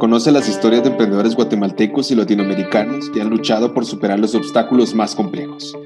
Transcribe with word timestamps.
Conoce 0.00 0.32
las 0.32 0.48
historias 0.48 0.82
de 0.82 0.88
emprendedores 0.88 1.36
guatemaltecos 1.36 2.10
y 2.10 2.14
latinoamericanos 2.14 3.10
que 3.10 3.20
han 3.20 3.28
luchado 3.28 3.74
por 3.74 3.84
superar 3.84 4.18
los 4.18 4.34
obstáculos 4.34 4.94
más 4.94 5.14
complejos 5.14 5.76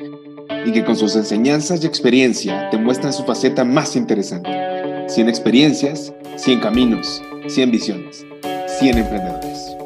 y 0.64 0.70
que 0.70 0.84
con 0.84 0.94
sus 0.94 1.16
enseñanzas 1.16 1.82
y 1.82 1.88
experiencia 1.88 2.70
te 2.70 2.78
muestran 2.78 3.12
su 3.12 3.24
faceta 3.24 3.64
más 3.64 3.96
interesante. 3.96 4.48
100 5.08 5.28
experiencias, 5.28 6.14
100 6.36 6.60
caminos, 6.60 7.20
100 7.48 7.72
visiones, 7.72 8.24
100 8.78 8.98
emprendedores. 8.98 9.76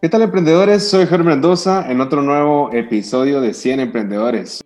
¿Qué 0.00 0.08
tal 0.08 0.22
emprendedores? 0.22 0.88
Soy 0.88 1.06
Jorge 1.06 1.22
Mendoza 1.22 1.88
en 1.88 2.00
otro 2.00 2.20
nuevo 2.20 2.72
episodio 2.72 3.40
de 3.40 3.54
100 3.54 3.78
Emprendedores. 3.78 4.60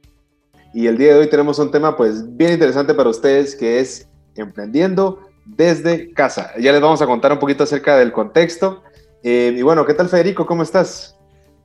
Y 0.77 0.88
el 0.88 0.98
día 0.98 1.14
de 1.14 1.20
hoy 1.20 1.30
tenemos 1.30 1.58
un 1.58 1.70
tema 1.70 1.96
pues 1.96 2.36
bien 2.36 2.52
interesante 2.52 2.92
para 2.92 3.09
ustedes 3.09 3.56
que 3.56 3.80
es 3.80 4.06
emprendiendo 4.34 5.20
desde 5.46 6.12
casa. 6.12 6.52
Ya 6.60 6.70
les 6.70 6.82
vamos 6.82 7.01
a 7.01 7.06
contar 7.06 7.32
un 7.32 7.38
poquito 7.38 7.64
acerca 7.64 7.96
del 7.96 8.12
contexto. 8.12 8.82
Eh, 9.23 9.54
y 9.56 9.62
bueno, 9.62 9.87
¿qué 9.87 9.95
tal 9.95 10.10
Federico? 10.10 10.45
¿Cómo 10.45 10.62
estás? 10.62 11.16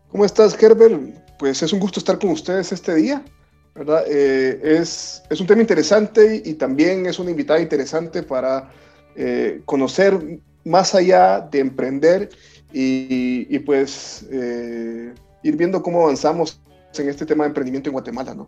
¿Cómo 0.08 0.24
estás, 0.24 0.58
Herbert? 0.64 0.98
Pues 1.38 1.62
es 1.62 1.74
un 1.74 1.82
gusto 1.82 2.00
estar 2.00 2.18
con 2.18 2.30
ustedes 2.30 2.72
este 2.72 2.96
día. 2.96 3.22
¿verdad? 3.76 4.06
Eh, 4.08 4.62
es, 4.80 5.22
es, 5.30 5.42
un 5.42 5.46
tema 5.46 5.60
interesante 5.60 6.42
y 6.46 6.54
también 6.54 7.06
es 7.06 7.20
una 7.20 7.32
invitada 7.32 7.60
interesante 7.60 8.24
para 8.24 8.72
eh, 9.18 9.62
conocer 9.66 10.40
más 10.64 10.96
allá 10.96 11.42
de 11.52 11.60
emprender 11.60 12.30
y, 12.72 13.46
y 13.54 13.60
pues 13.60 14.26
ir 14.32 15.58
viendo 15.58 15.84
cómo 15.84 16.04
avanzamos 16.04 16.62
en 16.98 17.10
este 17.10 17.26
tema 17.26 17.44
de 17.44 17.50
emprendimiento 17.50 17.90
en 17.90 17.94
Guatemala, 17.94 18.34
¿no? 18.34 18.48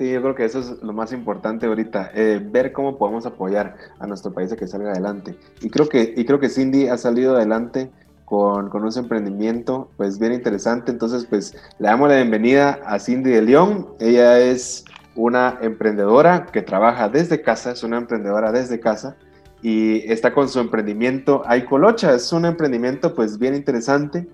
Sí, 0.00 0.10
yo 0.10 0.22
creo 0.22 0.34
que 0.34 0.46
eso 0.46 0.60
es 0.60 0.82
lo 0.82 0.94
más 0.94 1.12
importante 1.12 1.66
ahorita, 1.66 2.10
eh, 2.14 2.40
ver 2.42 2.72
cómo 2.72 2.96
podemos 2.96 3.26
apoyar 3.26 3.76
a 3.98 4.06
nuestro 4.06 4.32
país 4.32 4.50
a 4.50 4.56
que 4.56 4.66
salga 4.66 4.92
adelante. 4.92 5.36
Y 5.60 5.68
creo 5.68 5.90
que, 5.90 6.14
y 6.16 6.24
creo 6.24 6.40
que 6.40 6.48
Cindy 6.48 6.88
ha 6.88 6.96
salido 6.96 7.36
adelante 7.36 7.90
con, 8.24 8.70
con 8.70 8.82
un 8.82 8.90
emprendimiento 8.96 9.90
pues 9.98 10.18
bien 10.18 10.32
interesante. 10.32 10.90
Entonces, 10.90 11.26
pues 11.26 11.54
le 11.78 11.88
damos 11.88 12.08
la 12.08 12.16
bienvenida 12.16 12.80
a 12.86 12.98
Cindy 12.98 13.28
de 13.28 13.42
León. 13.42 13.88
Ella 14.00 14.40
es 14.40 14.86
una 15.16 15.58
emprendedora 15.60 16.46
que 16.46 16.62
trabaja 16.62 17.10
desde 17.10 17.42
casa, 17.42 17.72
es 17.72 17.82
una 17.82 17.98
emprendedora 17.98 18.52
desde 18.52 18.80
casa 18.80 19.18
y 19.60 20.10
está 20.10 20.32
con 20.32 20.48
su 20.48 20.60
emprendimiento 20.60 21.42
Aicolocha. 21.44 22.14
Es 22.14 22.32
un 22.32 22.46
emprendimiento 22.46 23.14
pues 23.14 23.38
bien 23.38 23.54
interesante 23.54 24.26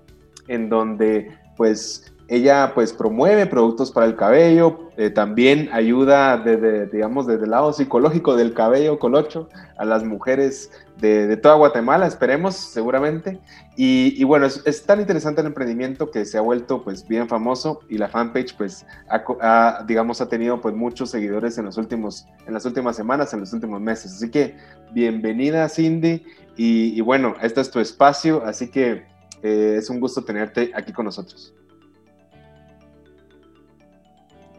en 0.47 0.69
donde 0.69 1.29
pues 1.57 2.13
ella 2.27 2.73
pues 2.75 2.93
promueve 2.93 3.45
productos 3.45 3.91
para 3.91 4.05
el 4.05 4.15
cabello, 4.15 4.89
eh, 4.97 5.09
también 5.09 5.69
ayuda 5.71 6.37
desde, 6.37 6.87
digamos, 6.87 7.27
desde 7.27 7.45
el 7.45 7.51
lado 7.51 7.71
psicológico 7.71 8.35
del 8.35 8.53
cabello 8.53 8.99
colocho 8.99 9.47
a 9.77 9.85
las 9.85 10.03
mujeres 10.03 10.71
de, 10.99 11.37
toda 11.37 11.55
Guatemala, 11.55 12.07
esperemos, 12.07 12.55
seguramente. 12.55 13.39
Y, 13.75 14.23
bueno, 14.23 14.47
es, 14.47 14.83
tan 14.85 14.99
interesante 14.99 15.41
el 15.41 15.47
emprendimiento 15.47 16.09
que 16.09 16.25
se 16.25 16.37
ha 16.37 16.41
vuelto 16.41 16.83
pues 16.83 17.07
bien 17.07 17.27
famoso 17.27 17.81
y 17.89 17.99
la 17.99 18.07
fanpage 18.07 18.55
pues 18.57 18.85
ha, 19.07 19.83
digamos, 19.87 20.19
ha 20.19 20.27
tenido 20.27 20.59
pues 20.59 20.73
muchos 20.73 21.11
seguidores 21.11 21.57
en, 21.59 21.65
los 21.65 21.77
últimos, 21.77 22.25
en 22.47 22.55
las 22.55 22.65
últimas 22.65 22.95
semanas, 22.95 23.33
en 23.33 23.41
los 23.41 23.53
últimos 23.53 23.79
meses. 23.79 24.15
Así 24.15 24.31
que 24.31 24.57
bienvenida 24.91 25.69
Cindy 25.69 26.23
y, 26.55 26.99
bueno, 27.01 27.35
este 27.41 27.61
es 27.61 27.69
tu 27.69 27.79
espacio, 27.79 28.43
así 28.43 28.71
que 28.71 29.05
eh, 29.43 29.75
es 29.77 29.91
un 29.91 29.99
gusto 29.99 30.23
tenerte 30.23 30.71
aquí 30.73 30.91
con 30.91 31.05
nosotros. 31.05 31.53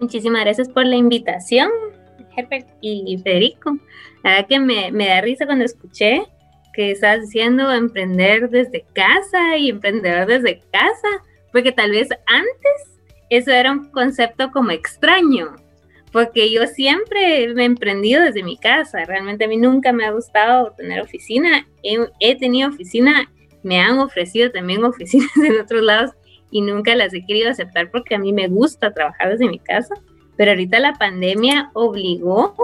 Muchísimas 0.01 0.43
gracias 0.43 0.69
por 0.69 0.87
la 0.87 0.97
invitación, 0.97 1.71
Herbert 2.37 2.69
y 2.81 3.19
Federico. 3.19 3.79
La 4.23 4.31
verdad 4.31 4.49
que 4.49 4.61
me, 4.61 4.93
me 4.93 5.09
da 5.09 5.21
risa 5.21 5.47
cuando 5.47 5.65
escuché 5.65 6.23
que 6.73 6.93
estás 6.93 7.23
diciendo 7.23 7.73
emprender 7.73 8.51
desde 8.51 8.85
casa 8.93 9.57
y 9.57 9.71
emprendedor 9.71 10.27
desde 10.27 10.61
casa, 10.73 11.09
porque 11.51 11.73
tal 11.73 11.91
vez 11.91 12.09
antes 12.27 13.01
eso 13.31 13.51
era 13.51 13.73
un 13.73 13.91
concepto 13.91 14.53
como 14.53 14.71
extraño, 14.71 15.57
porque 16.13 16.53
yo 16.53 16.69
siempre 16.69 17.53
me 17.55 17.63
he 17.63 17.67
emprendido 17.67 18.23
desde 18.23 18.45
mi 18.45 18.57
casa. 18.57 19.05
Realmente 19.05 19.45
a 19.45 19.49
mí 19.49 19.57
nunca 19.57 19.93
me 19.93 20.05
ha 20.05 20.13
gustado 20.13 20.73
tener 20.77 21.01
oficina. 21.01 21.67
He, 21.83 21.99
he 22.21 22.39
tenido 22.39 22.71
oficina, 22.71 23.31
me 23.65 23.81
han 23.81 23.99
ofrecido 23.99 24.53
también 24.53 24.85
oficinas 24.85 25.37
en 25.37 25.61
otros 25.61 25.83
lados 25.83 26.13
y 26.51 26.63
nunca 26.63 26.95
las 26.95 27.13
he 27.15 27.25
querido 27.25 27.51
aceptar 27.51 27.91
porque 27.91 28.15
a 28.15 28.19
mí 28.19 28.33
me 28.33 28.49
gusta 28.49 28.93
trabajar 28.93 29.31
desde 29.31 29.49
mi 29.49 29.59
casa, 29.59 29.95
pero 30.37 30.53
ahorita 30.53 30.79
la 30.81 30.95
pandemia 30.95 31.71
obligó 31.75 32.55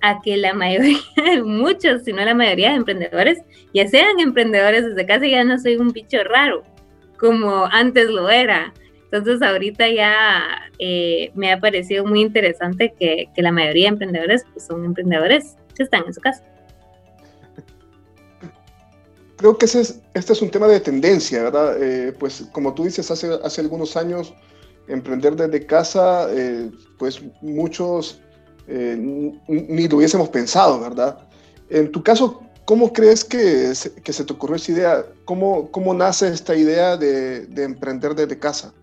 a 0.00 0.20
que 0.20 0.36
la 0.36 0.54
mayoría, 0.54 0.98
muchos, 1.44 2.04
si 2.04 2.12
no 2.12 2.24
la 2.24 2.34
mayoría 2.34 2.70
de 2.70 2.76
emprendedores, 2.76 3.38
ya 3.74 3.86
sean 3.86 4.20
emprendedores 4.20 4.84
desde 4.84 5.06
casa, 5.06 5.26
ya 5.26 5.44
no 5.44 5.58
soy 5.58 5.76
un 5.76 5.92
bicho 5.92 6.22
raro 6.24 6.62
como 7.18 7.66
antes 7.66 8.08
lo 8.08 8.30
era. 8.30 8.72
Entonces 9.10 9.42
ahorita 9.42 9.88
ya 9.88 10.70
eh, 10.78 11.30
me 11.34 11.50
ha 11.52 11.58
parecido 11.58 12.04
muy 12.04 12.20
interesante 12.20 12.94
que, 12.98 13.28
la 13.36 13.52
mayoría 13.52 13.84
de 13.84 13.88
emprendedores 13.88 14.44
pues, 14.52 14.66
son 14.66 14.84
emprendedores 14.84 15.56
que 15.74 15.82
están 15.82 16.04
en 16.06 16.14
su 16.14 16.20
casa 16.20 16.44
creo 19.38 19.56
que 19.56 19.64
ese 19.64 19.80
es, 19.80 20.00
este 20.14 20.32
es 20.34 20.42
un 20.42 20.50
tema 20.50 20.66
de 20.66 20.80
tendencia, 20.80 21.44
¿verdad? 21.44 21.82
Eh, 21.82 22.12
pues 22.18 22.44
como 22.52 22.74
tú 22.74 22.84
dices, 22.84 23.10
hace, 23.10 23.38
hace 23.42 23.60
algunos 23.62 23.96
años 23.96 24.34
emprender 24.88 25.36
desde 25.36 25.64
casa, 25.64 26.28
eh, 26.30 26.70
pues 26.98 27.22
muchos 27.40 28.20
eh, 28.66 28.96
ni 28.98 29.88
lo 29.88 29.96
hubiésemos 29.96 30.28
pensado, 30.28 30.80
¿verdad? 30.80 31.18
En 31.70 31.90
tu 31.92 32.02
caso, 32.02 32.42
¿cómo 32.64 32.92
crees 32.92 33.24
que 33.24 33.74
se, 33.74 33.94
que 33.94 34.12
se 34.12 34.24
te 34.24 34.32
ocurrió 34.32 34.56
esa 34.56 34.72
idea? 34.72 35.06
¿Cómo, 35.24 35.70
cómo 35.70 35.94
nace 35.94 36.28
esta 36.28 36.56
idea 36.56 36.96
de, 36.96 37.46
de 37.46 37.62
emprender 37.62 38.14
desde 38.14 38.38
casa? 38.38 38.74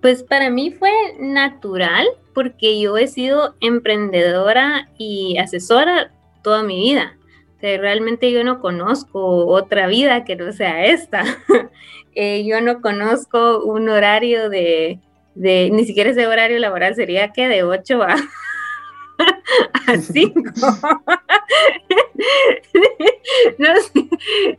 Pues 0.00 0.22
para 0.22 0.48
mí 0.48 0.70
fue 0.70 0.90
natural 1.20 2.06
porque 2.34 2.80
yo 2.80 2.96
he 2.96 3.06
sido 3.06 3.54
emprendedora 3.60 4.88
y 4.96 5.36
asesora 5.38 6.10
toda 6.42 6.62
mi 6.62 6.76
vida 6.76 7.18
realmente 7.78 8.30
yo 8.30 8.44
no 8.44 8.60
conozco 8.60 9.46
otra 9.46 9.86
vida 9.86 10.24
que 10.24 10.36
no 10.36 10.52
sea 10.52 10.84
esta. 10.84 11.24
Eh, 12.16 12.44
yo 12.46 12.60
no 12.60 12.80
conozco 12.80 13.64
un 13.64 13.88
horario 13.88 14.48
de, 14.48 15.00
ni 15.34 15.84
siquiera 15.84 16.10
ese 16.10 16.28
horario 16.28 16.60
laboral 16.60 16.94
sería 16.94 17.32
que 17.32 17.48
de 17.48 17.64
8 17.64 18.02
a, 18.04 18.14
a 19.88 19.96
5. 19.96 20.40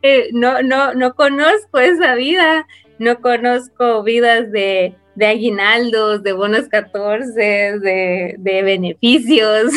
Eh, 0.02 0.30
no, 0.34 0.62
no, 0.64 0.94
no, 0.94 1.16
conozco 1.16 1.80
esa 1.80 2.16
vida, 2.16 2.68
no 3.00 3.22
conozco 3.22 4.04
vidas 4.04 4.52
de, 4.52 4.96
de 5.16 5.26
aguinaldos, 5.26 6.24
de 6.24 6.34
bonos 6.34 6.68
14, 6.68 7.80
de, 7.80 8.36
de 8.38 8.64
beneficios, 8.64 9.72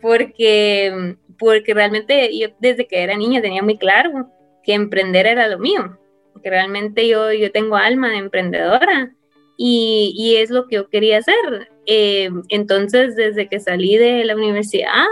porque 0.00 1.16
porque 1.40 1.72
realmente 1.72 2.38
yo 2.38 2.48
desde 2.60 2.86
que 2.86 3.02
era 3.02 3.16
niña 3.16 3.40
tenía 3.40 3.62
muy 3.62 3.78
claro 3.78 4.30
que 4.62 4.74
emprender 4.74 5.26
era 5.26 5.48
lo 5.48 5.58
mío, 5.58 5.98
que 6.42 6.50
realmente 6.50 7.08
yo, 7.08 7.32
yo 7.32 7.50
tengo 7.50 7.76
alma 7.76 8.10
de 8.10 8.18
emprendedora 8.18 9.12
y, 9.56 10.12
y 10.14 10.36
es 10.36 10.50
lo 10.50 10.68
que 10.68 10.76
yo 10.76 10.88
quería 10.90 11.18
hacer. 11.18 11.70
Eh, 11.86 12.28
entonces, 12.50 13.16
desde 13.16 13.48
que 13.48 13.58
salí 13.58 13.96
de 13.96 14.24
la 14.24 14.36
universidad, 14.36 15.06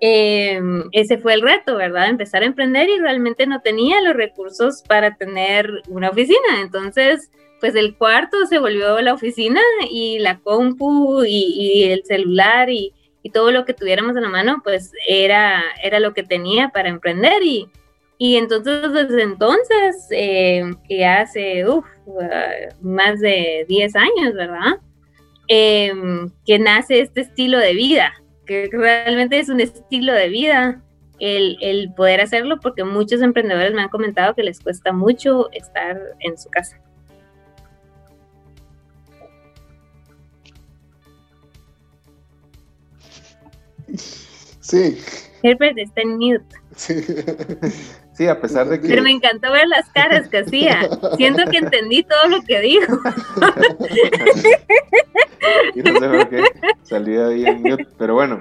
eh, 0.00 0.60
ese 0.92 1.18
fue 1.18 1.34
el 1.34 1.42
reto, 1.42 1.76
¿verdad? 1.76 2.08
Empezar 2.08 2.42
a 2.42 2.46
emprender 2.46 2.88
y 2.88 2.98
realmente 2.98 3.46
no 3.46 3.60
tenía 3.60 4.00
los 4.02 4.14
recursos 4.14 4.84
para 4.86 5.16
tener 5.16 5.82
una 5.88 6.10
oficina. 6.10 6.60
Entonces, 6.62 7.30
pues 7.58 7.74
el 7.74 7.96
cuarto 7.96 8.46
se 8.46 8.60
volvió 8.60 9.00
la 9.00 9.14
oficina 9.14 9.60
y 9.90 10.20
la 10.20 10.38
compu 10.38 11.24
y, 11.24 11.54
y 11.58 11.90
el 11.90 12.04
celular 12.04 12.70
y, 12.70 12.92
y 13.22 13.30
todo 13.30 13.50
lo 13.50 13.64
que 13.64 13.74
tuviéramos 13.74 14.16
en 14.16 14.22
la 14.22 14.28
mano, 14.28 14.60
pues 14.62 14.92
era, 15.06 15.62
era 15.82 16.00
lo 16.00 16.14
que 16.14 16.22
tenía 16.22 16.70
para 16.70 16.88
emprender 16.88 17.42
y, 17.42 17.68
y 18.18 18.36
entonces 18.36 18.92
desde 18.92 19.22
entonces, 19.22 20.06
eh, 20.10 20.62
que 20.88 21.04
hace 21.04 21.66
uh, 21.68 21.82
más 22.80 23.20
de 23.20 23.64
10 23.68 23.96
años, 23.96 24.34
¿verdad? 24.34 24.78
Em, 25.48 26.30
que 26.46 26.58
nace 26.58 27.00
este 27.00 27.22
estilo 27.22 27.58
de 27.58 27.74
vida, 27.74 28.12
que 28.46 28.68
realmente 28.72 29.38
es 29.38 29.48
un 29.48 29.60
estilo 29.60 30.12
de 30.12 30.28
vida 30.28 30.82
el, 31.18 31.58
el 31.60 31.92
poder 31.92 32.20
hacerlo 32.20 32.60
porque 32.60 32.84
muchos 32.84 33.20
emprendedores 33.20 33.74
me 33.74 33.82
han 33.82 33.88
comentado 33.88 34.34
que 34.34 34.42
les 34.42 34.60
cuesta 34.60 34.92
mucho 34.92 35.50
estar 35.52 35.98
en 36.20 36.38
su 36.38 36.48
casa. 36.48 36.80
Sí. 44.60 44.98
Herbert 45.42 45.78
está 45.78 46.02
en 46.02 46.18
mute. 46.18 46.44
Sí. 46.76 48.28
a 48.28 48.40
pesar 48.40 48.68
de 48.68 48.80
que... 48.80 48.88
Pero 48.88 49.02
me 49.02 49.10
encantó 49.10 49.50
ver 49.50 49.66
las 49.68 49.88
caras 49.90 50.28
que 50.28 50.38
hacía. 50.38 50.88
Siento 51.16 51.44
que 51.50 51.56
entendí 51.56 52.02
todo 52.02 52.28
lo 52.28 52.42
que 52.42 52.60
dijo. 52.60 52.92
y 55.74 55.82
no 55.82 55.98
sé 55.98 56.08
por 56.08 56.28
qué 56.28 56.44
salió 56.82 57.28
ahí 57.28 57.44
bueno, 57.98 58.38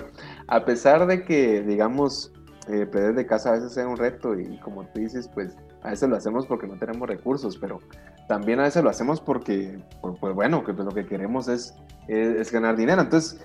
a 0.47 0.65
pesar 0.65 1.07
de 1.07 1.23
que, 1.23 1.61
digamos, 1.61 2.33
eh, 2.67 2.85
de 2.85 3.25
casa 3.25 3.49
a 3.49 3.53
veces 3.53 3.73
sea 3.73 3.87
un 3.87 3.97
reto 3.97 4.37
y 4.37 4.57
como 4.59 4.85
tú 4.87 4.99
dices, 4.99 5.29
pues 5.33 5.55
a 5.81 5.91
veces 5.91 6.09
lo 6.09 6.15
hacemos 6.15 6.45
porque 6.45 6.67
no 6.67 6.77
tenemos 6.77 7.07
recursos, 7.07 7.57
pero 7.57 7.79
también 8.27 8.59
a 8.59 8.63
veces 8.63 8.83
lo 8.83 8.89
hacemos 8.89 9.21
porque, 9.21 9.79
pues 10.01 10.35
bueno, 10.35 10.63
que 10.63 10.73
pues, 10.73 10.85
lo 10.85 10.93
que 10.93 11.05
queremos 11.05 11.47
es, 11.47 11.73
es, 12.07 12.51
ganar 12.51 12.75
dinero. 12.75 13.01
Entonces, 13.01 13.39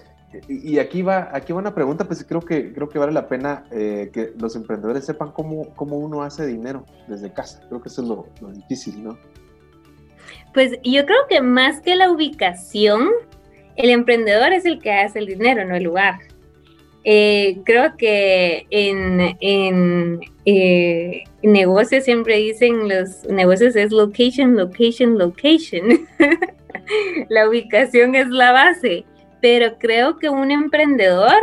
y, 0.49 0.79
aquí 0.79 1.03
va 1.03 1.31
aquí 1.33 1.53
va 1.53 1.61
una 1.61 1.75
pregunta, 1.75 2.05
pues 2.05 2.25
creo 2.25 2.41
que, 2.41 2.73
creo 2.73 2.89
que 2.89 2.99
vale 2.99 3.13
la 3.13 3.29
pena 3.29 3.65
eh, 3.71 4.11
que 4.13 4.33
los 4.39 4.57
emprendedores 4.57 5.05
sepan 5.05 5.33
cómo, 5.33 5.75
cómo 5.75 5.97
uno 5.99 6.23
hace 6.23 6.47
dinero 6.47 6.85
desde 7.09 7.33
casa. 7.33 7.63
Creo 7.69 7.81
que 7.81 7.89
eso 7.89 8.03
es 8.03 8.09
lo, 8.09 8.27
difícil, 8.53 9.03
¿no? 9.03 9.19
Pues 10.53 10.73
yo 10.83 11.05
creo 11.05 11.19
que 11.29 11.41
más 11.41 11.81
que 11.81 11.97
la 11.97 12.11
ubicación, 12.11 13.09
el 13.77 13.91
emprendedor 13.91 14.53
es 14.53 14.65
el 14.65 14.81
que 14.81 14.93
hace 14.93 15.19
el 15.19 15.27
dinero, 15.27 15.65
no 15.65 15.75
el 15.75 15.85
lugar. 15.85 16.21
Eh, 17.05 17.59
creo 17.65 17.97
que 17.97 18.67
en, 18.71 19.37
en 19.41 20.21
eh, 20.47 21.25
negocios 21.43 22.05
siempre 22.05 22.39
dicen 22.39 22.89
los 22.89 23.25
negocios 23.25 23.77
es 23.77 23.93
location, 23.93 24.57
location, 24.57 25.19
location. 25.19 26.09
la 27.29 27.49
ubicación 27.49 28.15
es 28.15 28.29
la 28.29 28.53
base, 28.53 29.05
pero 29.45 29.77
creo 29.79 30.17
que 30.17 30.31
un 30.31 30.51
emprendedor 30.51 31.39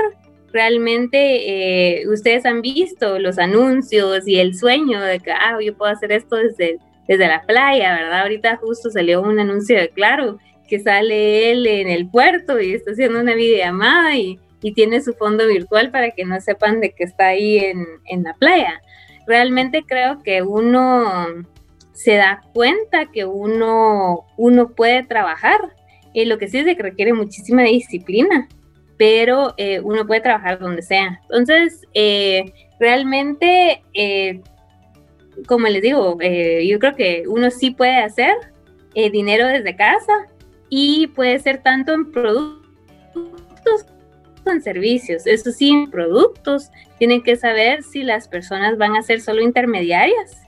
realmente, 0.51 2.00
eh, 2.00 2.07
ustedes 2.07 2.48
han 2.48 2.63
visto 2.63 3.19
los 3.19 3.38
anuncios 3.38 4.27
y 4.27 4.39
el 4.39 4.57
sueño 4.57 5.00
de 5.01 5.19
que, 5.19 5.30
ah, 5.31 5.59
yo 5.63 5.77
puedo 5.77 5.92
hacer 5.92 6.12
esto 6.12 6.38
desde, 6.38 6.80
desde 7.07 7.27
la 7.27 7.44
playa, 7.44 7.94
¿verdad? 7.94 8.21
Ahorita 8.21 8.57
justo 8.57 8.89
salió 8.89 9.21
un 9.21 9.39
anuncio 9.39 9.77
de 9.77 9.89
Claro 9.89 10.39
que 10.68 10.80
sale 10.80 11.51
él 11.51 11.68
en 11.68 11.89
el 11.89 12.09
puerto 12.09 12.59
y 12.59 12.74
está 12.74 12.89
haciendo 12.89 13.19
una 13.19 13.36
videollamada 13.36 14.18
y 14.18 14.39
y 14.62 14.74
tiene 14.74 15.01
su 15.01 15.13
fondo 15.13 15.47
virtual 15.47 15.92
para 15.92 16.12
que 16.12 16.25
no 16.25 16.39
sepan 16.39 16.80
de 16.80 16.94
que 16.94 17.04
está 17.04 17.27
ahí 17.27 17.57
en, 17.57 18.24
la 18.24 18.33
playa. 18.36 18.81
Realmente 19.27 19.83
creo 19.88 20.21
que 20.24 20.42
uno 20.42 21.25
se 21.94 22.15
da 22.15 22.42
cuenta 22.54 23.07
que 23.07 23.25
uno, 23.25 24.25
uno 24.38 24.69
puede 24.69 25.04
trabajar. 25.04 25.59
Y 26.13 26.25
lo 26.25 26.37
que 26.37 26.47
sí 26.47 26.57
es 26.57 26.65
que 26.65 26.83
requiere 26.83 27.13
muchísima 27.13 27.63
disciplina, 27.63 28.47
pero 28.97 29.53
eh, 29.57 29.79
uno 29.79 30.05
puede 30.05 30.21
trabajar 30.21 30.59
donde 30.59 30.81
sea. 30.81 31.19
Entonces, 31.23 31.87
eh, 31.93 32.53
realmente, 32.79 33.83
eh, 33.93 34.41
como 35.47 35.67
les 35.67 35.81
digo, 35.81 36.17
yo 36.19 36.79
creo 36.79 36.95
que 36.95 37.23
uno 37.27 37.49
sí 37.49 37.71
puede 37.71 37.97
hacer 37.97 38.35
dinero 38.93 39.47
desde 39.47 39.75
casa 39.75 40.13
y 40.69 41.07
puede 41.07 41.39
ser 41.39 41.63
tanto 41.63 41.93
en 41.93 42.11
productos 42.11 42.61
con 44.43 44.61
servicios. 44.61 45.25
Eso 45.25 45.51
sí, 45.51 45.87
productos 45.91 46.69
tienen 46.99 47.23
que 47.23 47.37
saber 47.37 47.83
si 47.83 48.03
las 48.03 48.27
personas 48.27 48.77
van 48.77 48.95
a 48.95 49.01
ser 49.01 49.21
solo 49.21 49.41
intermediarias 49.41 50.40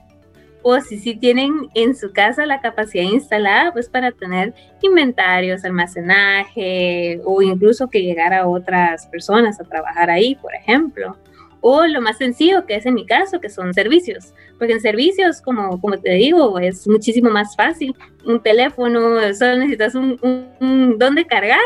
o 0.66 0.80
si 0.80 0.98
sí 0.98 1.14
tienen 1.14 1.68
en 1.74 1.94
su 1.94 2.10
casa 2.10 2.46
la 2.46 2.62
capacidad 2.62 3.04
instalada 3.04 3.70
pues 3.70 3.88
para 3.88 4.12
tener 4.12 4.54
inventarios, 4.80 5.62
almacenaje 5.62 7.20
o 7.24 7.42
incluso 7.42 7.88
que 7.90 8.02
llegara 8.02 8.48
otras 8.48 9.06
personas 9.08 9.60
a 9.60 9.64
trabajar 9.64 10.10
ahí, 10.10 10.34
por 10.36 10.54
ejemplo. 10.54 11.18
O 11.60 11.86
lo 11.86 12.00
más 12.00 12.16
sencillo 12.16 12.64
que 12.64 12.76
es 12.76 12.86
en 12.86 12.94
mi 12.94 13.04
caso, 13.04 13.40
que 13.40 13.50
son 13.50 13.74
servicios. 13.74 14.32
Porque 14.58 14.72
en 14.72 14.80
servicios, 14.80 15.42
como, 15.42 15.80
como 15.80 15.98
te 15.98 16.12
digo, 16.12 16.58
es 16.58 16.88
muchísimo 16.88 17.30
más 17.30 17.54
fácil. 17.56 17.94
Un 18.24 18.42
teléfono, 18.42 19.00
solo 19.34 19.58
necesitas 19.58 19.94
un, 19.94 20.18
un, 20.22 20.98
un 20.98 21.24
cargar 21.24 21.60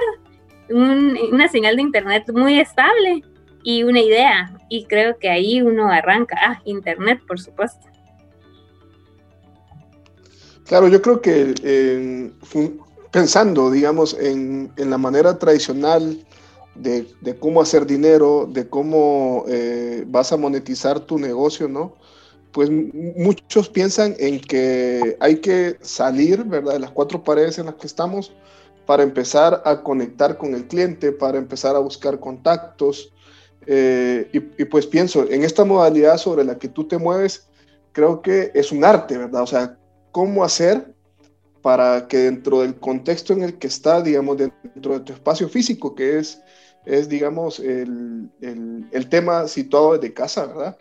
una 0.71 1.49
señal 1.49 1.77
de 1.77 1.83
internet 1.83 2.25
muy 2.33 2.61
estable 2.61 3.23
y 3.63 3.85
una 3.85 4.01
idea. 4.01 4.53
Y 4.69 4.85
creo 4.85 5.19
que 5.19 5.31
ahí 5.31 5.63
uno 5.63 5.91
arranca. 5.91 6.37
Ah, 6.45 6.61
internet, 6.65 7.21
por 7.27 7.41
supuesto. 7.41 7.88
Claro, 10.69 10.89
yo 10.89 11.01
creo 11.01 11.23
que 11.23 11.55
pensando, 13.11 13.71
digamos, 13.71 14.15
en, 14.21 14.71
la 14.77 14.99
manera 14.99 15.39
tradicional 15.39 16.27
de, 16.75 17.07
cómo 17.41 17.63
hacer 17.63 17.87
dinero, 17.87 18.47
de 18.47 18.69
cómo 18.69 19.47
eh, 19.49 20.05
vas 20.07 20.31
a 20.31 20.37
monetizar 20.37 21.01
tu 21.01 21.19
negocio, 21.19 21.69
¿no? 21.69 21.95
Pues 22.53 22.71
muchos 22.71 23.71
piensan 23.71 24.15
en 24.19 24.41
que 24.41 25.17
hay 25.21 25.37
que 25.37 25.79
salir, 25.81 26.45
¿verdad?, 26.45 26.75
de 26.75 26.81
las 26.81 26.91
cuatro 26.91 27.25
paredes 27.25 27.59
en 27.59 27.67
las 27.67 27.77
que 27.77 27.87
estamos 27.87 28.33
para 28.85 29.03
empezar 29.03 29.63
a 29.65 29.83
conectar 29.83 30.37
con 30.37 30.55
el 30.55 30.67
cliente, 30.67 31.13
para 31.13 31.39
empezar 31.39 31.77
a 31.77 31.79
buscar 31.79 32.21
contactos. 32.21 33.11
Eh, 33.67 34.29
y, 34.33 34.65
pues 34.67 34.87
pienso, 34.87 35.27
en 35.31 35.45
esta 35.45 35.65
modalidad 35.65 36.19
sobre 36.19 36.45
la 36.45 36.59
que 36.59 36.69
tú 36.69 36.87
te 36.87 36.99
mueves, 36.99 37.47
creo 37.93 38.21
que 38.21 38.51
es 38.55 38.71
un 38.71 38.85
arte, 38.85 39.17
¿verdad? 39.17 39.43
O 39.43 39.47
sea, 39.47 39.78
¿cómo 40.13 40.45
hacer 40.45 40.95
para 41.63 42.07
que 42.09 42.19
dentro 42.19 42.61
del 42.61 42.79
contexto 42.79 43.33
en 43.33 43.43
el 43.43 43.59
que 43.59 43.67
está, 43.67 44.01
digamos, 44.01 44.37
dentro 44.37 44.99
de 44.99 45.01
tu 45.01 45.13
espacio 45.13 45.49
físico, 45.49 45.95
que 45.95 46.19
es, 46.19 46.41
es 46.87 47.09
digamos, 47.09 47.59
el, 47.59 48.31
el, 48.41 48.89
el 48.91 49.09
tema 49.09 49.47
situado 49.49 49.93
desde 49.93 50.15
casa, 50.15 50.47
¿verdad? 50.47 50.79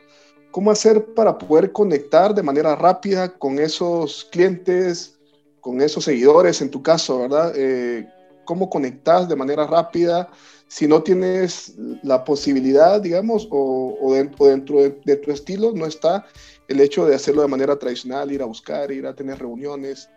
¿Cómo 0.52 0.72
hacer 0.72 1.14
para 1.14 1.38
poder 1.38 1.72
conectar 1.72 2.34
de 2.34 2.44
manera 2.44 2.76
rápida 2.76 3.38
con 3.38 3.60
esos 3.60 4.26
clientes, 4.32 5.18
con 5.60 5.82
esos 5.82 6.06
seguidores, 6.06 6.62
en 6.62 6.72
tu 6.72 6.82
caso, 6.82 7.20
¿verdad? 7.20 7.54
Eh, 7.56 8.08
¿Cómo 8.46 8.70
conectas 8.70 9.28
de 9.28 9.36
manera 9.36 9.68
rápida? 9.68 10.30
Si 10.68 10.88
no 10.88 11.02
tienes 11.02 11.76
la 12.04 12.24
posibilidad, 12.24 13.02
digamos, 13.02 13.48
o, 13.50 14.14
dentro, 14.14 14.82
de, 14.82 15.16
tu 15.18 15.32
estilo 15.32 15.72
no 15.74 15.86
está 15.86 16.26
el 16.68 16.82
hecho 16.82 17.06
de 17.06 17.16
hacerlo 17.16 17.42
de 17.42 17.48
manera 17.48 17.80
tradicional, 17.80 18.32
ir 18.32 18.42
a 18.42 18.46
buscar, 18.46 18.92
ir 18.92 19.08
a 19.08 19.16
tener 19.16 19.40
reuniones. 19.40 20.10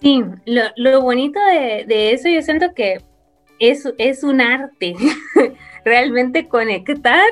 Sí, 0.00 0.22
lo, 0.46 1.02
bonito 1.02 1.40
de, 1.40 2.12
eso 2.12 2.28
yo 2.28 2.40
siento 2.42 2.72
que 2.74 2.98
es, 3.58 3.84
es 3.98 4.22
un 4.22 4.40
arte. 4.40 4.94
Realmente 5.84 6.46
conectar 6.48 7.28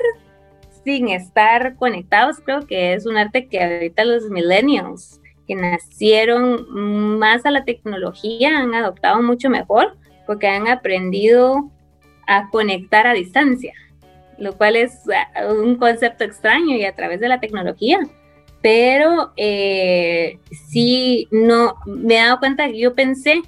sin 0.84 1.08
estar 1.08 1.76
conectados, 1.76 2.38
creo 2.44 2.66
que 2.66 2.94
es 2.94 3.06
un 3.06 3.16
arte 3.16 3.48
que 3.48 3.62
ahorita 3.62 4.04
los 4.04 4.30
millennials 4.30 5.20
que 5.46 5.54
nacieron 5.54 7.18
más 7.18 7.46
a 7.46 7.50
la 7.50 7.64
tecnología 7.64 8.58
han 8.58 8.74
adoptado 8.74 9.22
mucho 9.22 9.50
mejor 9.50 9.96
porque 10.26 10.48
han 10.48 10.68
aprendido 10.68 11.70
a 12.26 12.48
conectar 12.50 13.06
a 13.06 13.14
distancia, 13.14 13.74
lo 14.38 14.56
cual 14.56 14.76
es 14.76 15.00
ah, 15.08 15.52
un 15.52 15.76
concepto 15.76 16.24
extraño 16.24 16.76
y 16.76 16.84
a 16.84 16.94
través 16.94 17.20
de 17.20 17.28
la 17.28 17.40
tecnología. 17.40 18.00
Pero 18.62 19.32
eh, 19.36 20.38
sí, 20.68 21.28
no, 21.30 21.76
me 21.86 22.16
he 22.16 22.22
dado 22.22 22.40
cuenta 22.40 22.66
que 22.66 22.78
yo 22.78 22.94
pensé, 22.94 23.42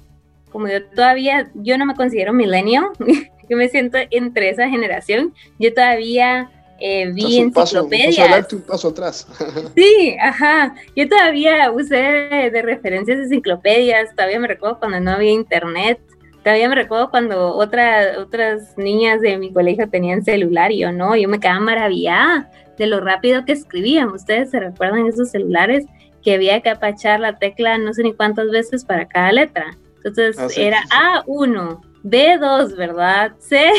como 0.51 0.67
yo 0.67 0.85
todavía, 0.85 1.51
yo 1.55 1.77
no 1.77 1.85
me 1.85 1.95
considero 1.95 2.31
millennial, 2.33 2.85
yo 3.49 3.57
me 3.57 3.67
siento 3.67 3.97
entre 4.11 4.49
esa 4.49 4.69
generación, 4.69 5.33
yo 5.57 5.73
todavía 5.73 6.49
eh, 6.79 7.11
vi 7.11 7.39
enciclopedias. 7.39 8.17
Un 8.17 8.43
paso, 8.43 8.55
un 8.55 8.61
paso 8.61 8.87
atrás. 8.89 9.27
sí, 9.75 10.15
ajá. 10.19 10.75
Yo 10.95 11.09
todavía 11.09 11.71
usé 11.71 11.95
de 11.95 12.61
referencias 12.61 13.19
enciclopedias, 13.19 14.15
todavía 14.15 14.39
me 14.39 14.47
recuerdo 14.47 14.79
cuando 14.79 14.99
no 14.99 15.11
había 15.11 15.31
internet, 15.31 15.99
todavía 16.49 16.69
me 16.69 16.75
recuerdo 16.75 17.11
cuando 17.11 17.53
otra, 17.55 18.17
otras 18.17 18.75
niñas 18.75 19.21
de 19.21 19.37
mi 19.37 19.53
colegio 19.53 19.87
tenían 19.87 20.23
celular 20.23 20.71
y 20.71 20.79
yo 20.79 20.91
no, 20.91 21.15
yo 21.15 21.29
me 21.29 21.39
quedaba 21.39 21.59
maravillada 21.59 22.49
de 22.75 22.87
lo 22.87 22.99
rápido 23.01 23.45
que 23.45 23.51
escribían. 23.51 24.07
¿Ustedes 24.07 24.49
se 24.49 24.59
recuerdan 24.59 25.05
esos 25.05 25.29
celulares 25.29 25.85
que 26.23 26.33
había 26.33 26.59
que 26.61 26.71
apachar 26.71 27.19
la 27.19 27.37
tecla 27.37 27.77
no 27.77 27.93
sé 27.93 28.01
ni 28.01 28.13
cuántas 28.13 28.49
veces 28.49 28.83
para 28.83 29.07
cada 29.07 29.31
letra? 29.31 29.77
Entonces 29.97 30.39
ah, 30.39 30.47
era 30.57 30.81
A1, 31.23 31.81
B2, 32.03 32.75
¿verdad? 32.75 33.33
C. 33.37 33.69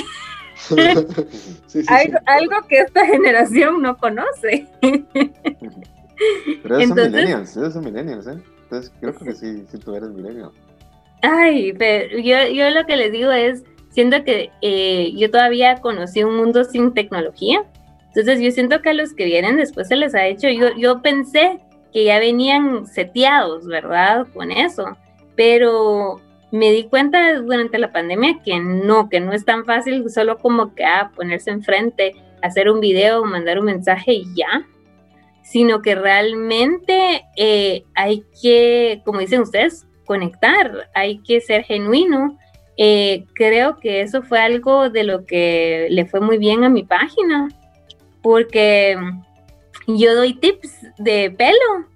algo, 1.89 2.57
que 2.69 2.83
esta 2.83 3.05
generación 3.05 3.83
no 3.83 3.97
conoce. 3.97 4.69
Pero 6.63 6.79
esos 6.79 6.97
son 6.97 7.11
millennials, 7.11 7.51
esos 7.51 7.73
son 7.73 7.85
millennials, 7.85 8.29
¿eh? 8.29 8.41
Entonces 8.63 8.93
creo 9.01 9.13
que 9.13 9.33
sí, 9.33 9.65
sí 9.69 9.79
tú 9.79 9.93
eres 9.97 10.11
millennial. 10.11 10.53
Ay, 11.23 11.73
pero 11.75 12.19
yo, 12.19 12.49
yo 12.49 12.71
lo 12.71 12.87
que 12.87 12.97
les 12.97 13.13
digo 13.13 13.31
es, 13.31 13.65
siento 13.91 14.25
que 14.25 14.51
eh, 14.63 15.13
yo 15.17 15.31
todavía 15.31 15.77
conocí 15.77 16.23
un 16.23 16.37
mundo 16.37 16.65
sin 16.65 16.95
tecnología, 16.95 17.65
entonces 18.09 18.41
yo 18.41 18.51
siento 18.51 18.81
que 18.83 18.91
a 18.91 18.95
los 18.95 19.13
que 19.15 19.27
vienen 19.27 19.57
después 19.57 19.89
se 19.89 19.97
les 19.97 20.15
ha 20.15 20.27
hecho, 20.27 20.49
yo, 20.49 20.75
yo 20.77 21.03
pensé 21.03 21.61
que 21.93 22.05
ya 22.05 22.19
venían 22.19 22.87
seteados, 22.87 23.67
¿verdad? 23.67 24.27
Con 24.33 24.51
eso, 24.51 24.97
pero 25.37 26.21
me 26.51 26.73
di 26.73 26.85
cuenta 26.85 27.35
durante 27.41 27.79
la 27.79 27.93
pandemia 27.93 28.41
que 28.45 28.59
no, 28.59 29.09
que 29.09 29.21
no 29.21 29.33
es 29.33 29.45
tan 29.45 29.65
fácil 29.65 30.09
solo 30.11 30.39
como 30.39 30.75
que 30.75 30.85
ah, 30.85 31.13
ponerse 31.15 31.51
enfrente, 31.51 32.15
hacer 32.43 32.71
un 32.71 32.81
video, 32.81 33.25
mandar 33.25 33.59
un 33.59 33.67
mensaje 33.67 34.13
y 34.15 34.25
ya, 34.35 34.67
sino 35.43 35.83
que 35.83 35.95
realmente 35.95 37.23
eh, 37.37 37.85
hay 37.95 38.25
que, 38.41 39.03
como 39.05 39.21
dicen 39.21 39.43
ustedes, 39.43 39.87
conectar, 40.11 40.89
hay 40.93 41.19
que 41.19 41.41
ser 41.41 41.63
genuino, 41.63 42.37
eh, 42.77 43.27
creo 43.33 43.79
que 43.79 44.01
eso 44.01 44.25
fue 44.25 44.41
algo 44.41 44.91
de 44.91 45.05
lo 45.05 45.25
que 45.25 45.87
le 45.89 46.05
fue 46.05 46.19
muy 46.19 46.37
bien 46.37 46.65
a 46.65 46.69
mi 46.69 46.83
página, 46.83 47.47
porque 48.21 48.99
yo 49.87 50.17
doy 50.17 50.35
tips 50.35 50.73
de 50.99 51.31
pelo 51.31 51.87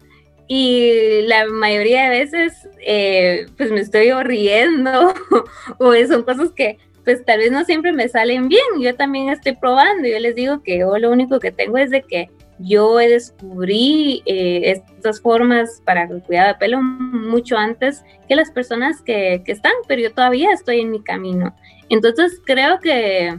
y 0.46 1.22
la 1.22 1.46
mayoría 1.46 2.04
de 2.04 2.18
veces 2.20 2.68
eh, 2.86 3.46
pues 3.56 3.72
me 3.72 3.80
estoy 3.80 4.12
riendo 4.22 5.12
o 5.78 5.92
son 6.06 6.22
cosas 6.22 6.52
que 6.52 6.78
pues 7.04 7.24
tal 7.24 7.38
vez 7.38 7.50
no 7.50 7.64
siempre 7.64 7.92
me 7.92 8.08
salen 8.08 8.46
bien, 8.46 8.80
yo 8.80 8.94
también 8.94 9.28
estoy 9.28 9.56
probando, 9.56 10.06
yo 10.06 10.20
les 10.20 10.36
digo 10.36 10.62
que 10.62 10.78
yo 10.78 10.96
lo 10.98 11.10
único 11.10 11.40
que 11.40 11.50
tengo 11.50 11.78
es 11.78 11.90
de 11.90 12.02
que 12.02 12.30
yo 12.58 12.96
descubrí 12.96 14.22
eh, 14.26 14.62
estas 14.64 15.20
formas 15.20 15.82
para 15.84 16.04
el 16.04 16.22
cuidado 16.22 16.48
de 16.48 16.54
pelo 16.54 16.80
mucho 16.80 17.56
antes 17.56 18.04
que 18.28 18.36
las 18.36 18.50
personas 18.50 19.02
que, 19.02 19.42
están, 19.46 19.72
pero 19.88 20.02
yo 20.02 20.12
todavía 20.12 20.52
estoy 20.52 20.80
en 20.80 20.90
mi 20.90 21.02
camino. 21.02 21.54
Entonces 21.88 22.40
creo 22.44 22.78
que, 22.80 23.38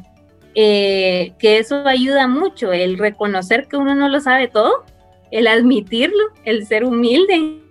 eh, 0.53 1.33
que 1.39 1.57
eso 1.57 1.87
ayuda 1.87 2.27
mucho, 2.27 2.73
el 2.73 2.97
reconocer 2.97 3.67
que 3.67 3.77
uno 3.77 3.95
no 3.95 4.09
lo 4.09 4.19
sabe 4.19 4.47
todo, 4.47 4.83
el 5.31 5.47
admitirlo, 5.47 6.23
el 6.43 6.65
ser 6.65 6.83
humilde 6.83 7.61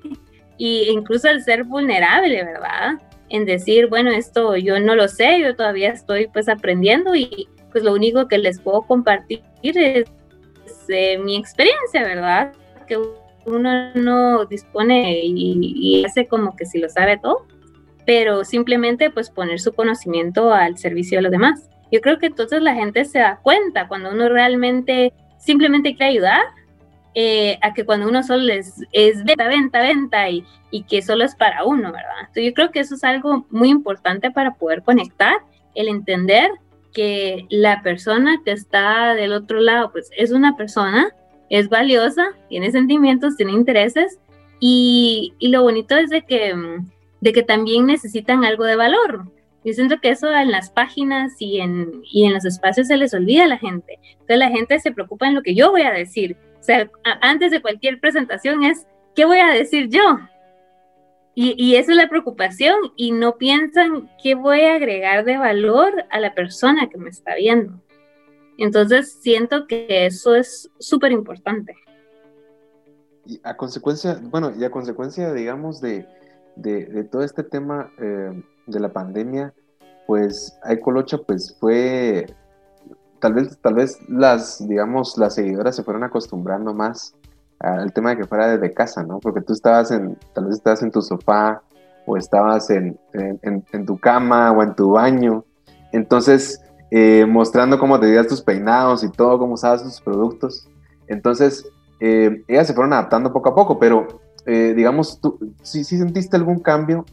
e 0.59 0.91
incluso 0.91 1.29
el 1.29 1.43
ser 1.43 1.65
vulnerable, 1.65 2.43
¿verdad? 2.45 2.95
En 3.29 3.45
decir, 3.45 3.89
bueno, 3.89 4.11
esto 4.11 4.57
yo 4.57 4.79
no 4.81 4.95
lo 4.95 5.09
sé, 5.09 5.41
yo 5.41 5.55
todavía 5.57 5.91
estoy 5.91 6.29
pues 6.29 6.49
aprendiendo 6.49 7.15
y 7.15 7.49
pues 7.71 7.85
lo 7.85 7.93
único 7.93 8.29
que 8.29 8.39
les 8.39 8.61
puedo 8.61 8.83
compartir 8.83 9.43
es 9.63 10.05
mi 10.89 11.37
experiencia, 11.37 12.03
¿verdad? 12.03 12.53
Que 12.87 12.99
uno 13.47 13.93
no 13.95 14.45
dispone 14.47 15.21
y, 15.25 16.05
hace 16.05 16.27
como 16.27 16.57
que 16.57 16.67
si 16.67 16.79
lo 16.79 16.89
sabe 16.89 17.19
todo, 17.19 17.47
pero 18.07 18.45
simplemente 18.45 19.11
pues 19.11 19.31
poner 19.31 19.61
su 19.61 19.73
conocimiento 19.73 20.53
al 20.53 20.79
servicio 20.79 21.19
de 21.19 21.23
los 21.23 21.33
demás. 21.33 21.69
Yo 21.91 22.01
creo 22.01 22.19
que 22.19 22.27
entonces 22.27 22.63
la 22.63 22.75
gente 22.75 23.05
se 23.05 23.21
da 23.21 23.39
cuenta 23.43 23.89
cuando 23.89 24.11
uno 24.11 24.29
realmente 24.29 25.13
simplemente 25.39 25.95
quiere 25.95 26.13
ayudar, 26.13 26.41
eh, 27.17 27.59
a 27.63 27.73
que 27.73 27.85
cuando 27.85 28.09
uno 28.09 28.25
solo 28.25 28.53
es, 28.53 28.83
es 28.91 29.23
venta, 29.23 29.47
venta, 29.47 29.81
venta 29.81 30.29
y, 30.29 30.45
y 30.73 30.83
que 30.83 31.01
solo 31.01 31.25
es 31.25 31.37
para 31.37 31.65
uno, 31.65 31.93
¿verdad? 31.93 32.21
Entonces 32.21 32.45
yo 32.47 32.55
creo 32.55 32.71
que 32.73 32.81
eso 32.81 32.97
es 32.97 33.05
algo 33.05 33.47
muy 33.51 33.69
importante 33.69 34.33
para 34.33 34.55
poder 34.55 34.83
conectar, 34.83 35.37
el 35.75 35.89
entender 35.89 36.51
que 36.95 37.47
la 37.51 37.83
persona 37.83 38.41
que 38.45 38.53
está 38.53 39.15
del 39.15 39.35
otro 39.35 39.61
lado, 39.61 39.93
pues 39.93 40.11
es 40.17 40.31
una 40.31 40.57
persona, 40.57 41.15
es 41.51 41.69
valiosa, 41.69 42.29
tiene 42.49 42.71
sentimientos, 42.71 43.37
tiene 43.37 43.53
intereses 43.53 44.19
y, 44.61 45.35
y 45.39 45.49
lo 45.49 45.63
bonito 45.63 45.97
es 45.97 46.09
de 46.09 46.23
que, 46.23 46.55
de 47.21 47.33
que 47.33 47.43
también 47.43 47.87
necesitan 47.87 48.45
algo 48.45 48.65
de 48.65 48.77
valor. 48.77 49.27
Yo 49.65 49.73
siento 49.73 49.99
que 50.01 50.11
eso 50.11 50.33
en 50.33 50.51
las 50.51 50.71
páginas 50.71 51.33
y 51.39 51.61
en, 51.61 52.03
y 52.11 52.25
en 52.25 52.35
los 52.35 52.45
espacios 52.45 52.87
se 52.87 52.97
les 52.97 53.13
olvida 53.15 53.45
a 53.45 53.49
la 53.49 53.59
gente. 53.59 53.99
Entonces 54.13 54.39
la 54.39 54.51
gente 54.51 54.79
se 54.79 54.93
preocupa 54.93 55.27
en 55.27 55.35
lo 55.35 55.43
que 55.43 55.55
yo 55.55 55.71
voy 55.71 55.83
a 55.83 55.91
decir. 55.91 56.37
O 56.61 56.63
sea, 56.63 56.91
antes 57.21 57.51
de 57.51 57.61
cualquier 57.61 57.99
presentación 57.99 58.63
es, 58.63 58.87
¿qué 59.15 59.25
voy 59.25 59.39
a 59.39 59.49
decir 59.49 59.89
yo? 59.89 60.19
Y, 61.35 61.55
y 61.63 61.77
esa 61.77 61.93
es 61.93 61.97
la 61.97 62.09
preocupación 62.09 62.77
y 62.97 63.13
no 63.13 63.37
piensan 63.37 64.11
qué 64.23 64.35
voy 64.35 64.61
a 64.61 64.75
agregar 64.75 65.25
de 65.25 65.37
valor 65.37 66.05
a 66.11 66.21
la 66.21 66.35
persona 66.35 66.89
que 66.89 66.99
me 66.99 67.11
está 67.11 67.35
viendo. 67.35 67.81
Entonces 68.59 69.19
siento 69.21 69.67
que 69.67 70.07
eso 70.07 70.35
es 70.35 70.71
súper 70.79 71.13
importante. 71.13 71.75
Y 73.27 73.41
a 73.43 73.57
consecuencia, 73.57 74.21
bueno, 74.23 74.53
y 74.57 74.65
a 74.65 74.71
consecuencia, 74.71 75.33
digamos, 75.33 75.81
de, 75.81 76.07
de, 76.57 77.05
todo 77.05 77.23
este 77.23 77.43
tema 77.43 77.91
eh, 77.99 78.43
de 78.67 78.81
la 78.81 78.93
pandemia, 78.93 79.55
pues 80.07 80.59
Colocha 80.83 81.19
pues 81.19 81.57
fue, 81.59 82.27
tal 83.21 83.35
vez, 83.35 83.59
tal 83.63 83.75
vez 83.75 83.99
las, 84.09 84.67
digamos, 84.69 85.17
las 85.17 85.35
seguidoras 85.35 85.77
se 85.77 85.83
fueron 85.83 86.05
acostumbrando 86.05 86.75
más 86.75 87.15
al 87.65 87.93
tema 87.93 88.11
de 88.11 88.19
que 88.19 88.27
fuera 88.27 88.49
desde 88.49 88.75
casa, 88.75 89.03
¿no? 89.03 89.19
Porque 89.21 89.41
tú 89.41 89.53
estabas 89.53 89.91
en, 89.91 90.19
tal 90.35 90.47
vez 90.47 90.57
estabas 90.57 90.83
en 90.83 90.91
tu 90.91 91.01
sofá 91.01 91.63
o 92.07 92.17
estabas 92.17 92.69
en, 92.71 92.99
en, 93.13 93.87
tu 93.87 93.99
cama 93.99 94.53
o 94.53 94.63
en 94.63 94.75
tu 94.75 94.91
baño. 94.91 95.45
Entonces, 95.93 96.61
eh, 96.91 97.25
mostrando 97.27 97.79
cómo 97.79 97.99
te 97.99 98.07
días 98.07 98.27
tus 98.27 98.43
peinados 98.43 99.03
y 99.03 99.11
todo, 99.11 99.39
cómo 99.39 99.55
usabas 99.55 99.83
tus 99.83 100.01
productos. 100.01 100.69
Entonces, 101.07 101.67
eh, 102.01 102.45
ellas 102.49 102.67
se 102.67 102.75
fueron 102.75 102.93
adaptando 102.93 103.33
poco 103.33 103.51
a 103.51 103.55
poco, 103.55 103.79
pero 103.79 104.07
eh, 104.47 104.75
digamos, 104.77 105.19
tú 105.21 105.39
sí, 105.63 105.85
sentiste 105.85 106.37
algún 106.37 106.59
cambio 106.59 107.07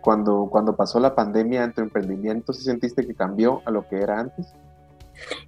cuando, 0.00 0.48
cuando 0.50 0.74
pasó 0.74 0.98
la 0.98 1.14
pandemia 1.14 1.62
en 1.62 1.72
tu 1.72 1.82
emprendimiento, 1.82 2.52
sí 2.52 2.64
sentiste 2.64 3.06
que 3.06 3.14
cambió 3.14 3.62
a 3.64 3.70
lo 3.70 3.86
que 3.86 4.00
era 4.00 4.18
antes. 4.18 4.52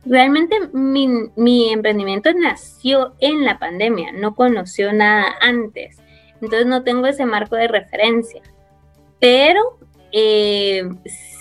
Realmente 0.04 0.57
mi, 0.73 1.73
emprendimiento 1.73 2.31
nació 2.33 3.14
en 3.21 3.45
la 3.45 3.59
pandemia, 3.59 4.12
no 4.12 4.35
conoció 4.35 4.93
nada 4.93 5.26
antes, 5.40 5.99
entonces 6.43 6.66
no 6.66 6.83
tengo 6.83 7.07
ese 7.07 7.25
marco 7.25 7.57
de 7.57 7.69
referencia, 7.69 8.43
pero 9.19 9.61
eh, 10.12 10.83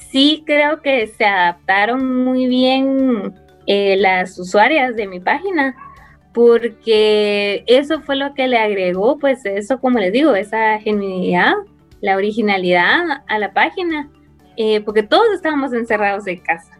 sí 0.09 0.43
creo 0.45 0.81
que 0.81 1.07
se 1.07 1.25
adaptaron 1.25 2.23
muy 2.23 2.47
bien 2.47 3.33
eh, 3.67 3.97
las 3.97 4.39
usuarias 4.39 4.95
de 4.95 5.07
mi 5.07 5.19
página 5.19 5.75
porque 6.33 7.63
eso 7.67 8.01
fue 8.01 8.15
lo 8.15 8.33
que 8.33 8.47
le 8.47 8.57
agregó, 8.57 9.19
pues 9.19 9.45
eso, 9.45 9.79
como 9.79 9.99
les 9.99 10.11
digo, 10.11 10.33
esa 10.35 10.79
genuinidad, 10.79 11.53
la 12.01 12.15
originalidad 12.15 13.23
a 13.27 13.39
la 13.39 13.53
página, 13.53 14.09
eh, 14.57 14.81
porque 14.81 15.03
todos 15.03 15.27
estábamos 15.35 15.73
encerrados 15.73 16.25
en 16.27 16.39
casa 16.39 16.72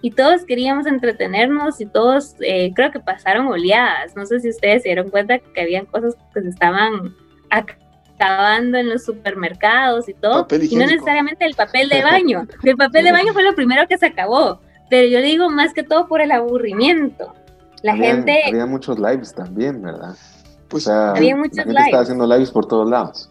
y 0.00 0.12
todos 0.12 0.44
queríamos 0.44 0.86
entretenernos 0.86 1.80
y 1.80 1.86
todos 1.86 2.36
eh, 2.40 2.72
creo 2.74 2.92
que 2.92 3.00
pasaron 3.00 3.48
oleadas. 3.48 4.14
No 4.14 4.26
sé 4.26 4.40
si 4.40 4.50
ustedes 4.50 4.82
se 4.82 4.90
dieron 4.90 5.10
cuenta 5.10 5.38
que 5.38 5.60
habían 5.60 5.86
cosas 5.86 6.16
que 6.32 6.42
se 6.42 6.48
estaban 6.48 7.14
acabando 7.50 8.78
en 8.78 8.88
los 8.90 9.04
supermercados 9.04 10.08
y 10.08 10.14
todo. 10.14 10.46
Y 10.50 10.76
no 10.76 10.86
necesariamente 10.86 11.44
el 11.44 11.54
papel 11.54 11.88
de 11.88 12.02
baño. 12.04 12.46
El 12.62 12.76
papel 12.76 13.04
de 13.04 13.12
baño 13.12 13.32
fue 13.32 13.42
lo 13.42 13.54
primero 13.54 13.88
que 13.88 13.98
se 13.98 14.06
acabó. 14.06 14.60
Pero 14.88 15.08
yo 15.08 15.20
digo 15.20 15.50
más 15.50 15.74
que 15.74 15.82
todo 15.82 16.06
por 16.06 16.20
el 16.20 16.30
aburrimiento. 16.30 17.34
La 17.82 17.96
gente... 17.96 18.42
Había 18.46 18.66
muchos 18.66 18.98
lives 18.98 19.34
también, 19.34 19.82
¿verdad? 19.82 20.16
Pues, 20.68 20.86
había 20.88 21.36
muchos 21.36 21.58
la 21.58 21.64
gente 21.64 21.82
estaba 21.82 22.02
haciendo 22.02 22.26
lives 22.26 22.50
por 22.50 22.66
todos 22.66 22.88
lados. 22.88 23.30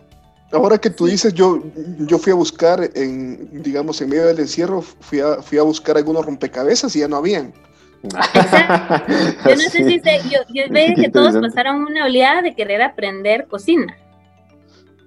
Ahora 0.52 0.78
que 0.78 0.90
tú 0.90 1.08
dices, 1.08 1.34
yo, 1.34 1.62
yo 2.00 2.18
fui 2.18 2.32
a 2.32 2.36
buscar, 2.36 2.90
en, 2.96 3.62
digamos, 3.62 4.02
en 4.02 4.10
medio 4.10 4.28
del 4.28 4.40
encierro, 4.40 4.82
fui 4.82 5.20
a, 5.20 5.42
fui 5.42 5.58
a 5.58 5.64
buscar 5.64 5.98
algunos 5.98 6.26
rompecabezas 6.26 6.96
y 6.96 7.00
ya 7.00 7.08
no 7.08 7.18
habían. 7.18 7.54
Yo 8.04 9.56
no 9.56 9.62
sé 9.70 9.84
si 9.84 10.00
yo, 10.30 10.40
yo 10.54 10.64
veo 10.70 10.96
que 10.96 11.10
todos 11.10 11.36
pasaron 11.42 11.82
una 11.82 12.06
oleada 12.06 12.44
de 12.44 12.54
querer 12.54 12.82
aprender 12.82 13.48
cocina. 13.48 13.98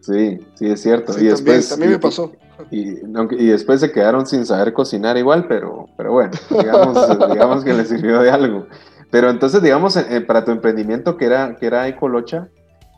Sí, 0.00 0.38
sí, 0.54 0.70
es 0.70 0.82
cierto. 0.82 1.18
y 1.18 1.26
después, 1.26 1.68
también, 1.68 1.92
me 1.92 1.98
pasó. 1.98 2.32
Y, 2.70 2.98
y, 3.38 3.46
después 3.46 3.80
se 3.80 3.92
quedaron 3.92 4.26
sin 4.26 4.44
saber 4.44 4.72
cocinar 4.72 5.16
igual, 5.16 5.46
pero, 5.46 5.86
pero 5.96 6.12
bueno, 6.12 6.32
digamos, 6.50 7.30
digamos 7.30 7.64
que 7.64 7.74
les 7.74 7.88
sirvió 7.88 8.20
de 8.20 8.30
algo. 8.30 8.66
Pero 9.10 9.30
entonces, 9.30 9.62
digamos, 9.62 9.96
eh, 9.96 10.20
para 10.20 10.44
tu 10.44 10.50
emprendimiento 10.50 11.16
que 11.16 11.26
era, 11.26 11.56
que 11.56 11.66
era 11.66 11.88
Ecolocha, 11.88 12.48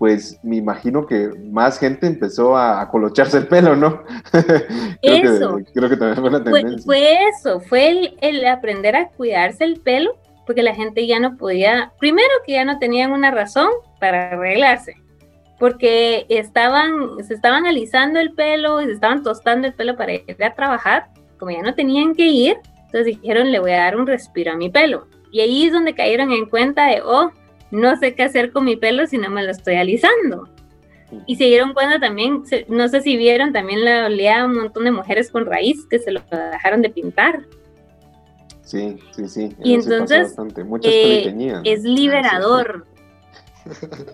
pues 0.02 0.36
me 0.42 0.56
imagino 0.56 1.06
que 1.06 1.30
más 1.52 1.78
gente 1.78 2.08
empezó 2.08 2.56
a, 2.56 2.88
colocharse 2.88 3.38
el 3.38 3.46
pelo, 3.46 3.76
¿no? 3.76 4.02
creo 4.32 5.32
eso. 5.32 5.56
Que, 5.58 5.64
creo 5.74 5.88
que 5.88 5.96
también 5.96 6.16
fue 6.16 6.28
una 6.28 6.42
tendencia. 6.42 6.84
Fue, 6.84 7.28
eso, 7.28 7.60
fue 7.60 8.12
el, 8.20 8.44
aprender 8.46 8.96
a 8.96 9.10
cuidarse 9.10 9.62
el 9.62 9.78
pelo, 9.78 10.16
porque 10.44 10.64
la 10.64 10.74
gente 10.74 11.06
ya 11.06 11.20
no 11.20 11.36
podía, 11.36 11.92
primero 12.00 12.28
que 12.44 12.54
ya 12.54 12.64
no 12.64 12.80
tenían 12.80 13.12
una 13.12 13.30
razón 13.30 13.68
para 14.00 14.32
arreglarse, 14.32 14.96
porque 15.60 16.26
estaban, 16.28 17.22
se 17.24 17.34
estaban 17.34 17.66
alisando 17.66 18.18
el 18.18 18.32
pelo 18.32 18.82
y 18.82 18.86
se 18.86 18.92
estaban 18.94 19.22
tostando 19.22 19.68
el 19.68 19.74
pelo 19.74 19.96
para 19.96 20.14
ir 20.14 20.44
a 20.44 20.52
trabajar, 20.52 21.10
como 21.38 21.52
ya 21.52 21.62
no 21.62 21.76
tenían 21.76 22.16
que 22.16 22.26
ir, 22.26 22.56
entonces 22.86 23.20
dijeron, 23.20 23.52
le 23.52 23.60
voy 23.60 23.70
a 23.70 23.84
dar 23.84 23.96
un 23.96 24.08
respiro 24.08 24.50
a 24.50 24.56
mi 24.56 24.68
pelo. 24.68 25.06
Y 25.30 25.42
ahí 25.42 25.66
es 25.66 25.72
donde 25.72 25.94
cayeron 25.94 26.32
en 26.32 26.46
cuenta 26.46 26.86
de, 26.86 27.02
oh, 27.02 27.30
no 27.72 27.96
sé 27.96 28.14
qué 28.14 28.22
hacer 28.22 28.52
con 28.52 28.64
mi 28.64 28.76
pelo 28.76 29.06
si 29.06 29.18
no 29.18 29.30
me 29.30 29.42
lo 29.42 29.50
estoy 29.50 29.74
alisando. 29.74 30.48
Y 31.26 31.36
se 31.36 31.44
dieron 31.44 31.74
cuenta 31.74 31.98
también, 31.98 32.44
no 32.68 32.88
sé 32.88 33.02
si 33.02 33.16
vieron, 33.16 33.52
también 33.52 33.84
la 33.84 34.06
olía 34.06 34.44
un 34.44 34.56
montón 34.56 34.84
de 34.84 34.92
mujeres 34.92 35.30
con 35.30 35.44
raíz 35.44 35.84
que 35.90 35.98
se 35.98 36.10
lo 36.10 36.22
dejaron 36.30 36.80
de 36.80 36.90
pintar. 36.90 37.40
Sí, 38.62 38.96
sí, 39.10 39.28
sí. 39.28 39.56
Y 39.62 39.74
entonces 39.74 40.34
eh, 40.84 41.60
es 41.64 41.82
liberador. 41.82 42.86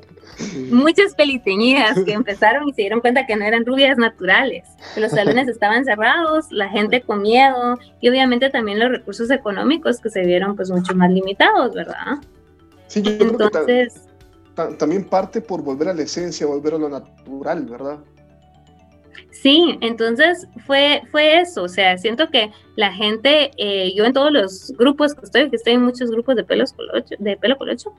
Muchas 0.71 1.15
peliteñidas 1.15 2.01
que 2.05 2.13
empezaron 2.13 2.69
y 2.69 2.73
se 2.73 2.83
dieron 2.83 3.01
cuenta 3.01 3.27
que 3.27 3.37
no 3.37 3.45
eran 3.45 3.65
rubias 3.65 3.99
naturales, 3.99 4.69
que 4.95 5.01
los 5.01 5.13
salones 5.13 5.49
estaban 5.49 5.85
cerrados, 5.85 6.51
la 6.51 6.69
gente 6.69 7.01
con 7.01 7.23
miedo 7.23 7.79
y 8.01 8.09
obviamente 8.09 8.51
también 8.51 8.79
los 8.79 8.91
recursos 8.91 9.31
económicos 9.31 10.01
que 10.01 10.11
se 10.11 10.25
vieron 10.25 10.55
pues 10.57 10.71
mucho 10.71 10.95
más 10.95 11.11
limitados, 11.11 11.75
¿verdad? 11.75 12.19
Sí, 12.89 13.03
yo 13.03 13.17
creo 13.19 13.51
que 13.67 13.89
también 14.77 15.05
parte 15.05 15.41
por 15.41 15.63
volver 15.63 15.89
a 15.89 15.95
la 15.95 16.03
esencia, 16.03 16.47
volver 16.47 16.75
a 16.75 16.79
lo 16.79 16.89
natural, 16.89 17.65
¿verdad? 17.67 17.99
Sí, 19.31 19.79
entonces 19.83 20.49
fue, 20.67 21.03
fue 21.13 21.41
eso, 21.41 21.63
o 21.63 21.69
sea, 21.69 21.97
siento 21.97 22.29
que 22.29 22.51
la 22.75 22.93
gente, 22.93 23.53
eh, 23.57 23.93
yo 23.95 24.05
en 24.05 24.13
todos 24.13 24.33
los 24.33 24.73
grupos 24.77 25.15
que 25.15 25.25
estoy, 25.25 25.51
que 25.51 25.57
estoy 25.57 25.75
en 25.75 25.83
muchos 25.83 26.11
grupos 26.11 26.35
de, 26.35 26.43
pelos 26.43 26.73
colocho, 26.73 27.15
de 27.19 27.37
pelo 27.37 27.57
colocho, 27.57 27.93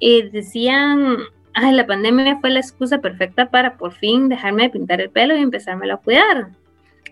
eh, 0.00 0.30
decían, 0.30 1.18
ay, 1.52 1.74
la 1.74 1.86
pandemia 1.86 2.38
fue 2.40 2.50
la 2.50 2.60
excusa 2.60 2.98
perfecta 2.98 3.50
para 3.50 3.76
por 3.76 3.92
fin 3.92 4.30
dejarme 4.30 4.62
de 4.62 4.70
pintar 4.70 5.00
el 5.00 5.10
pelo 5.10 5.36
y 5.36 5.42
empezármelo 5.42 5.94
a 5.94 6.00
cuidar. 6.00 6.48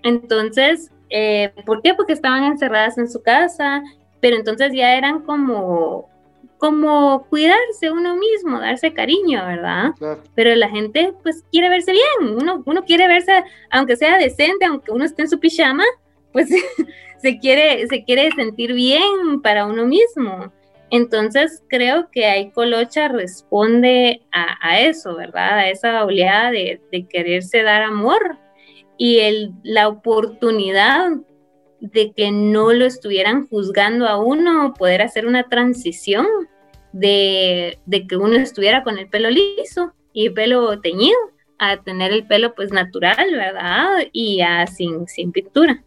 Entonces, 0.02 0.90
eh, 1.10 1.52
¿por 1.66 1.82
qué? 1.82 1.92
Porque 1.92 2.14
estaban 2.14 2.44
encerradas 2.44 2.96
en 2.96 3.10
su 3.10 3.22
casa, 3.22 3.82
pero 4.20 4.36
entonces 4.36 4.72
ya 4.72 4.96
eran 4.96 5.22
como 5.22 6.08
como 6.58 7.26
cuidarse 7.28 7.90
uno 7.90 8.16
mismo, 8.16 8.60
darse 8.60 8.92
cariño, 8.92 9.44
¿verdad? 9.46 9.90
Pero 10.34 10.54
la 10.54 10.68
gente 10.68 11.12
pues 11.22 11.44
quiere 11.52 11.68
verse 11.68 11.92
bien, 11.92 12.36
uno, 12.36 12.62
uno 12.64 12.84
quiere 12.84 13.06
verse, 13.08 13.44
aunque 13.70 13.96
sea 13.96 14.18
decente, 14.18 14.64
aunque 14.64 14.92
uno 14.92 15.04
esté 15.04 15.22
en 15.22 15.28
su 15.28 15.38
pijama, 15.38 15.84
pues 16.32 16.48
se 17.18 17.38
quiere, 17.38 17.86
se 17.88 18.04
quiere 18.04 18.30
sentir 18.32 18.72
bien 18.72 19.40
para 19.42 19.66
uno 19.66 19.86
mismo. 19.86 20.52
Entonces 20.90 21.62
creo 21.68 22.10
que 22.10 22.26
ahí 22.26 22.50
Colocha 22.52 23.08
responde 23.08 24.22
a, 24.30 24.80
eso, 24.80 25.16
¿verdad? 25.16 25.58
A 25.58 25.68
esa 25.68 26.04
oleada 26.04 26.52
de, 26.52 26.80
de 26.92 27.06
quererse 27.08 27.62
dar 27.62 27.82
amor 27.82 28.38
y 28.96 29.18
el, 29.18 29.52
la 29.62 29.88
oportunidad 29.88 31.10
de 31.80 32.12
que 32.12 32.30
no 32.30 32.72
lo 32.72 32.84
estuvieran 32.84 33.46
juzgando 33.48 34.06
a 34.06 34.18
uno, 34.18 34.74
poder 34.74 35.02
hacer 35.02 35.26
una 35.26 35.48
transición 35.48 36.26
de, 36.92 37.78
que 38.08 38.16
uno 38.16 38.36
estuviera 38.36 38.82
con 38.82 38.98
el 38.98 39.08
pelo 39.08 39.28
liso 39.30 39.92
y 40.12 40.26
el 40.26 40.34
pelo 40.34 40.80
teñido 40.80 41.16
a 41.58 41.82
tener 41.82 42.12
el 42.12 42.26
pelo 42.26 42.54
pues 42.54 42.72
natural, 42.72 43.30
¿verdad? 43.32 43.88
Y 44.12 44.40
a, 44.40 44.66
sin, 44.66 45.06
sin 45.06 45.32
pintura. 45.32 45.82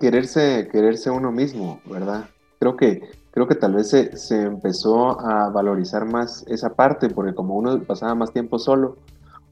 Quererse, 0.00 0.68
quererse 0.70 1.10
uno 1.10 1.32
mismo, 1.32 1.80
¿verdad? 1.86 2.28
Creo 2.58 2.76
que, 2.76 3.02
creo 3.30 3.46
que 3.46 3.54
tal 3.54 3.74
vez 3.74 3.90
se, 3.90 4.16
se 4.16 4.42
empezó 4.42 5.20
a 5.20 5.50
valorizar 5.50 6.04
más 6.04 6.44
esa 6.48 6.74
parte, 6.74 7.08
porque 7.08 7.34
como 7.34 7.56
uno 7.56 7.80
pasaba 7.82 8.14
más 8.14 8.32
tiempo 8.32 8.58
solo, 8.58 8.96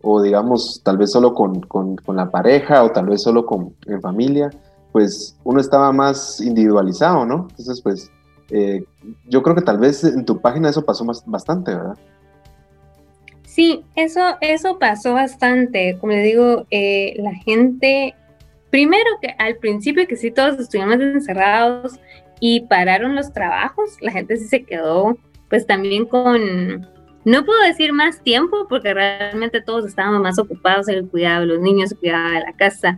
o 0.03 0.21
digamos, 0.21 0.83
tal 0.85 0.99
vez 0.99 1.11
solo 1.11 1.35
con, 1.35 1.61
con, 1.63 1.97
con 1.97 2.17
la 2.17 2.31
pareja, 2.31 2.85
o 2.85 2.91
tal 2.91 3.07
vez 3.07 3.23
solo 3.23 3.47
con, 3.47 3.75
en 3.87 4.01
familia, 4.03 4.51
pues 4.95 5.37
uno 5.43 5.61
estaba 5.61 5.91
más 5.91 6.41
individualizado, 6.41 7.27
¿no? 7.27 7.49
Entonces, 7.51 7.81
pues 7.81 8.13
eh, 8.49 8.85
yo 9.27 9.43
creo 9.43 9.57
que 9.57 9.63
tal 9.63 9.79
vez 9.79 10.05
en 10.05 10.25
tu 10.25 10.41
página 10.41 10.69
eso 10.71 10.85
pasó 10.85 11.05
más, 11.05 11.25
bastante, 11.27 11.75
¿verdad? 11.75 11.99
Sí, 13.43 13.85
eso, 13.97 14.21
eso 14.41 14.79
pasó 14.79 15.15
bastante. 15.15 15.99
Como 16.01 16.13
le 16.13 16.23
digo, 16.23 16.67
eh, 16.71 17.15
la 17.17 17.35
gente, 17.35 18.15
primero 18.71 19.11
que 19.21 19.35
al 19.37 19.57
principio 19.57 20.07
que 20.07 20.15
sí 20.15 20.31
todos 20.31 20.61
estuvimos 20.61 21.01
encerrados 21.01 21.99
y 22.39 22.61
pararon 22.61 23.17
los 23.17 23.33
trabajos, 23.33 23.97
la 24.01 24.13
gente 24.13 24.37
sí 24.37 24.47
se 24.47 24.63
quedó 24.63 25.19
pues 25.51 25.67
también 25.67 26.07
con, 26.07 26.87
no 27.25 27.45
puedo 27.45 27.61
decir 27.63 27.93
más 27.93 28.23
tiempo 28.23 28.67
porque 28.69 28.95
realmente 28.95 29.61
todos 29.61 29.87
estábamos 29.87 30.21
más 30.21 30.39
ocupados 30.39 30.89
en 30.89 30.97
el 30.97 31.09
cuidado 31.09 31.41
de 31.41 31.47
los 31.47 31.61
niños, 31.61 31.91
el 31.91 31.99
cuidado 31.99 32.31
de 32.31 32.41
la 32.41 32.53
casa. 32.53 32.97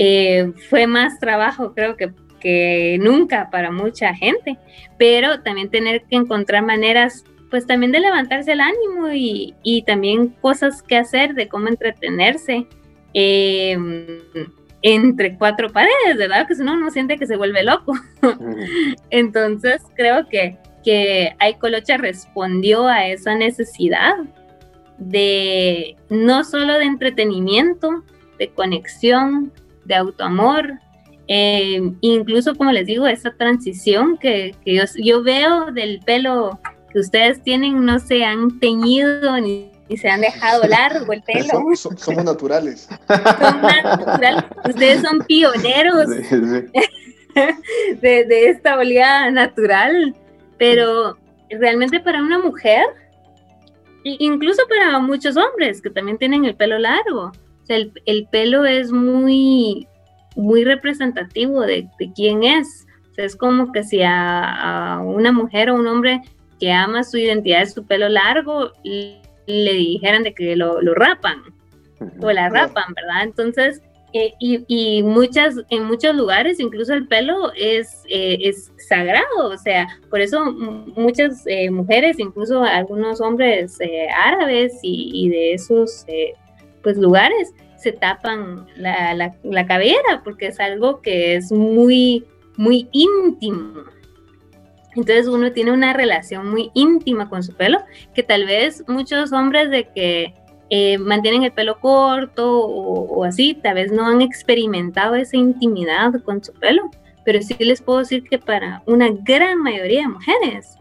Eh, 0.00 0.52
fue 0.70 0.86
más 0.86 1.18
trabajo, 1.18 1.74
creo 1.74 1.96
que, 1.96 2.12
que 2.38 2.98
nunca 3.00 3.50
para 3.50 3.72
mucha 3.72 4.14
gente, 4.14 4.56
pero 4.96 5.40
también 5.42 5.70
tener 5.70 6.04
que 6.04 6.14
encontrar 6.14 6.64
maneras, 6.64 7.24
pues 7.50 7.66
también 7.66 7.90
de 7.90 7.98
levantarse 7.98 8.52
el 8.52 8.60
ánimo 8.60 9.12
y, 9.12 9.54
y 9.64 9.82
también 9.82 10.28
cosas 10.40 10.82
que 10.82 10.96
hacer, 10.96 11.34
de 11.34 11.48
cómo 11.48 11.68
entretenerse. 11.68 12.66
Em, 13.12 14.20
entre 14.82 15.36
cuatro 15.36 15.70
paredes, 15.70 16.16
¿verdad? 16.16 16.46
Que 16.46 16.54
si 16.54 16.62
no, 16.62 16.74
uno 16.74 16.90
siente 16.90 17.18
que 17.18 17.26
se 17.26 17.36
vuelve 17.36 17.64
loco. 17.64 17.94
Entonces, 19.10 19.82
creo 19.96 20.28
que 20.28 20.56
que 20.84 21.34
Colocha 21.60 21.96
respondió 21.96 22.86
a 22.86 23.06
esa 23.08 23.34
necesidad 23.34 24.14
de 24.98 25.96
no 26.08 26.44
solo 26.44 26.78
de 26.78 26.84
entretenimiento, 26.84 28.04
de 28.38 28.48
conexión, 28.48 29.52
de 29.88 29.96
autoamor, 29.96 30.74
eh, 31.26 31.92
incluso 32.00 32.54
como 32.54 32.70
les 32.70 32.86
digo, 32.86 33.06
esa 33.06 33.32
transición 33.32 34.16
que, 34.18 34.54
yo, 34.96 35.22
veo 35.22 35.72
del 35.72 36.00
pelo 36.06 36.60
que 36.92 37.00
ustedes 37.00 37.42
tienen, 37.42 37.84
no 37.84 37.98
se 37.98 38.24
han 38.24 38.60
teñido 38.60 39.38
ni, 39.40 39.72
se 40.00 40.08
han 40.08 40.20
dejado 40.20 40.62
largo 40.68 41.12
el 41.12 41.22
pelo. 41.22 41.74
somos 41.74 42.24
naturales. 42.24 42.88
naturales. 43.08 44.44
Ustedes 44.68 45.02
son 45.02 45.18
pioneros 45.26 46.06
De, 48.00 48.24
de, 48.24 48.48
esta 48.48 48.76
oleada 48.76 49.30
natural 49.30 50.12
pero 50.58 51.16
realmente 51.48 52.00
para 52.00 52.20
una 52.20 52.38
mujer, 52.38 52.84
incluso 54.02 54.62
para 54.68 54.98
muchos 54.98 55.36
hombres 55.36 55.80
que 55.80 55.88
también 55.88 56.18
tienen 56.18 56.44
el 56.44 56.56
pelo 56.56 56.78
largo, 56.78 57.32
el, 57.68 58.28
pelo 58.30 58.64
es 58.64 58.92
muy, 58.92 59.86
muy 60.36 60.64
representativo 60.64 61.60
de, 61.62 61.88
quién 62.14 62.42
es. 62.44 62.86
es 63.16 63.36
como 63.36 63.72
que 63.72 63.84
si 63.84 64.00
a, 64.02 65.00
una 65.04 65.32
mujer 65.32 65.70
o 65.70 65.74
un 65.76 65.86
hombre 65.86 66.22
que 66.60 66.72
ama 66.72 67.04
su 67.04 67.18
identidad 67.18 67.60
de 67.60 67.66
su 67.66 67.86
pelo 67.86 68.08
largo, 68.08 68.72
le 68.84 69.72
dijeran 69.72 70.22
de 70.22 70.34
que 70.34 70.56
lo, 70.56 70.80
lo 70.82 70.94
rapan 70.94 71.42
o 72.20 72.30
la 72.30 72.48
rapan, 72.48 72.94
¿verdad? 72.94 73.22
Entonces, 73.22 73.82
eh, 74.14 74.32
y, 74.38 75.02
muchas, 75.02 75.56
en 75.68 75.84
muchos 75.84 76.16
lugares 76.16 76.60
incluso 76.60 76.94
el 76.94 77.06
pelo 77.06 77.52
es, 77.54 78.04
eh, 78.08 78.38
es 78.40 78.72
sagrado, 78.88 79.50
o 79.52 79.58
sea, 79.58 79.86
por 80.08 80.22
eso 80.22 80.50
muchas 80.50 81.46
eh, 81.46 81.70
mujeres, 81.70 82.18
incluso 82.18 82.62
algunos 82.62 83.20
hombres 83.20 83.78
árabes 84.16 84.78
y, 84.82 85.28
de 85.28 85.52
esos 85.52 86.06
pues 86.82 86.96
lugares, 86.96 87.52
se 87.76 87.92
tapan 87.92 88.66
la, 88.76 89.14
la, 89.14 89.34
la, 89.42 89.66
cabellera 89.66 90.22
porque 90.24 90.48
es 90.48 90.58
algo 90.58 91.00
que 91.00 91.36
es 91.36 91.52
muy, 91.52 92.24
muy 92.56 92.88
íntimo. 92.92 93.84
Entonces 94.96 95.28
uno 95.28 95.52
tiene 95.52 95.72
una 95.72 95.92
relación 95.92 96.50
muy 96.50 96.70
íntima 96.74 97.28
con 97.28 97.42
su 97.42 97.54
pelo, 97.54 97.78
que 98.14 98.24
tal 98.24 98.46
vez 98.46 98.82
muchos 98.88 99.32
hombres 99.32 99.70
de 99.70 99.88
que 99.94 100.34
eh, 100.70 100.98
mantienen 100.98 101.44
el 101.44 101.52
pelo 101.52 101.78
corto 101.80 102.60
o, 102.60 103.24
así, 103.24 103.54
tal 103.54 103.76
vez 103.76 103.90
no 103.90 104.06
han 104.06 104.20
experimentado 104.20 105.14
esa 105.14 105.36
intimidad 105.36 106.12
con 106.24 106.42
su 106.42 106.52
pelo, 106.52 106.90
pero 107.24 107.40
sí 107.40 107.54
les 107.60 107.80
puedo 107.80 108.00
decir 108.00 108.24
que 108.24 108.38
para 108.38 108.82
una 108.86 109.08
gran 109.10 109.62
mayoría 109.62 110.02
de 110.02 110.08
mujeres, 110.08 110.76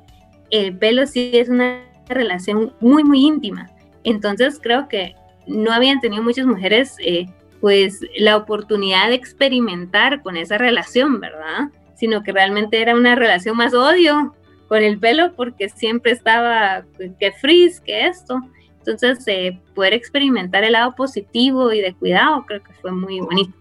el 0.50 0.78
pelo 0.78 1.06
sí 1.06 1.32
es 1.34 1.48
una 1.48 1.84
relación 2.10 2.74
muy, 2.80 3.04
muy 3.04 3.26
íntima. 3.26 3.70
Entonces 4.04 4.60
creo 4.62 4.88
que 4.88 5.16
no 5.48 5.72
habían 5.72 6.00
tenido 6.00 6.24
muchas 6.24 6.46
mujeres 6.46 6.96
eh, 7.00 7.28
pues 7.62 8.02
la 8.18 8.38
oportunidad 8.38 9.10
de 9.10 9.16
experimentar 9.16 10.22
con 10.22 10.38
esa 10.38 10.58
relación, 10.58 11.20
¿verdad? 11.20 11.70
Sino 11.96 12.24
que 12.24 12.32
realmente 12.32 12.82
era 12.82 12.96
una 12.96 13.16
relación 13.16 13.58
más 13.58 13.74
odio 13.74 14.36
con 14.68 14.84
el 14.84 15.00
pelo 15.00 15.34
porque 15.36 15.70
siempre 15.70 16.12
estaba 16.12 16.86
que 17.20 17.32
frizz, 17.32 17.80
que 17.80 18.08
esto. 18.08 18.42
Entonces, 18.80 19.24
eh, 19.28 19.60
poder 19.76 19.94
experimentar 19.94 20.64
el 20.64 20.74
lado 20.74 20.96
positivo 20.96 21.74
y 21.74 21.82
de 21.82 21.94
cuidado 21.94 22.46
creo 22.48 22.64
que 22.64 22.74
fue 22.74 22.92
muy 22.92 23.20
bonito. 23.20 23.54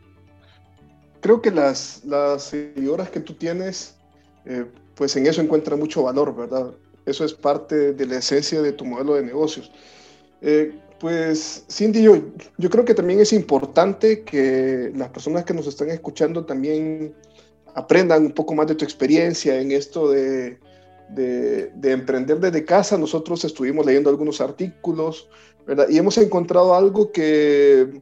Creo 1.21 1.41
que 1.41 1.51
las, 1.51 2.05
las 2.05 2.45
seguidoras 2.45 3.11
que 3.11 3.21
tú 3.21 3.35
tienes, 3.35 3.97
eh, 4.45 4.67
pues 4.95 5.17
en 5.17 5.27
eso 5.27 5.41
encuentra 5.41 5.75
mucho 5.75 6.03
valor, 6.05 6.37
¿verdad? 6.37 6.73
Eso 7.07 7.25
es 7.25 7.33
parte 7.33 7.93
de 7.93 8.07
la 8.07 8.19
esencia 8.19 8.63
de 8.63 8.73
tu 8.73 8.85
modelo 8.85 9.15
de 9.15 9.23
negocios. 9.23 9.73
Eh, 10.43 10.79
pues 10.99 11.65
Cindy, 11.71 12.03
yo, 12.03 12.17
yo 12.57 12.71
creo 12.71 12.85
que 12.85 12.95
también 12.95 13.21
es 13.21 13.33
importante 13.33 14.25
que 14.25 14.93
las 14.95 15.11
personas 15.11 15.45
que 15.45 15.55
nos 15.55 15.67
están 15.67 15.91
escuchando 15.91 16.45
también 16.47 17.15
aprendan 17.75 18.27
un 18.27 18.33
poco 18.33 18.55
más 18.55 18.67
de 18.67 18.75
tu 18.75 18.85
experiencia 18.85 19.61
en 19.61 19.73
esto 19.73 20.11
de, 20.11 20.59
de, 21.11 21.91
emprender 21.93 22.41
desde 22.41 22.65
casa, 22.65 22.99
nosotros 22.99 23.45
estuvimos 23.45 23.85
leyendo 23.87 24.11
algunos 24.11 24.41
artículos. 24.41 25.29
Y 25.89 25.99
hemos 25.99 26.17
encontrado 26.19 26.75
algo 26.75 27.13
que, 27.13 28.01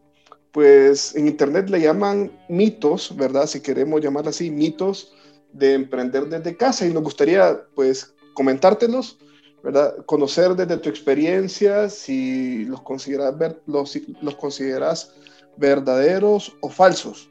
pues, 0.53 1.15
en 1.15 1.27
Internet 1.27 1.71
le 1.71 1.81
llaman 1.81 2.31
mitos, 2.49 3.15
¿verdad? 3.17 3.47
Si 3.47 3.61
queremos 3.61 4.01
llamar 4.01 4.29
así, 4.29 4.51
mitos 4.51 5.13
de 5.53 5.75
emprender 5.75 6.27
desde 6.27 6.57
casa. 6.57 6.87
Y 6.87 6.93
nos 6.93 7.03
gustaría, 7.03 7.63
pues, 7.75 8.15
comentártelos, 8.35 9.19
¿verdad? 9.65 9.97
Conocer 10.05 10.55
desde 10.55 10.77
tu 10.77 10.91
experiencia 10.91 11.89
si 11.89 12.67
los 12.67 12.83
consideras, 12.83 13.35
los, 13.67 13.99
los 14.21 14.35
consideras 14.35 15.13
verdaderos 15.57 16.55
o 16.61 16.69
falsos. 16.69 17.31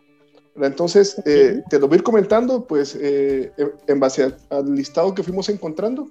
Entonces, 0.56 1.16
eh, 1.26 1.62
te 1.70 1.80
lo 1.80 1.88
voy 1.88 1.96
a 1.96 1.98
ir 2.00 2.04
comentando, 2.04 2.66
pues, 2.66 2.98
eh, 3.00 3.52
en 3.88 4.00
base 4.00 4.34
al, 4.50 4.76
listado 4.76 5.14
que 5.14 5.22
fuimos 5.22 5.48
encontrando 5.50 6.10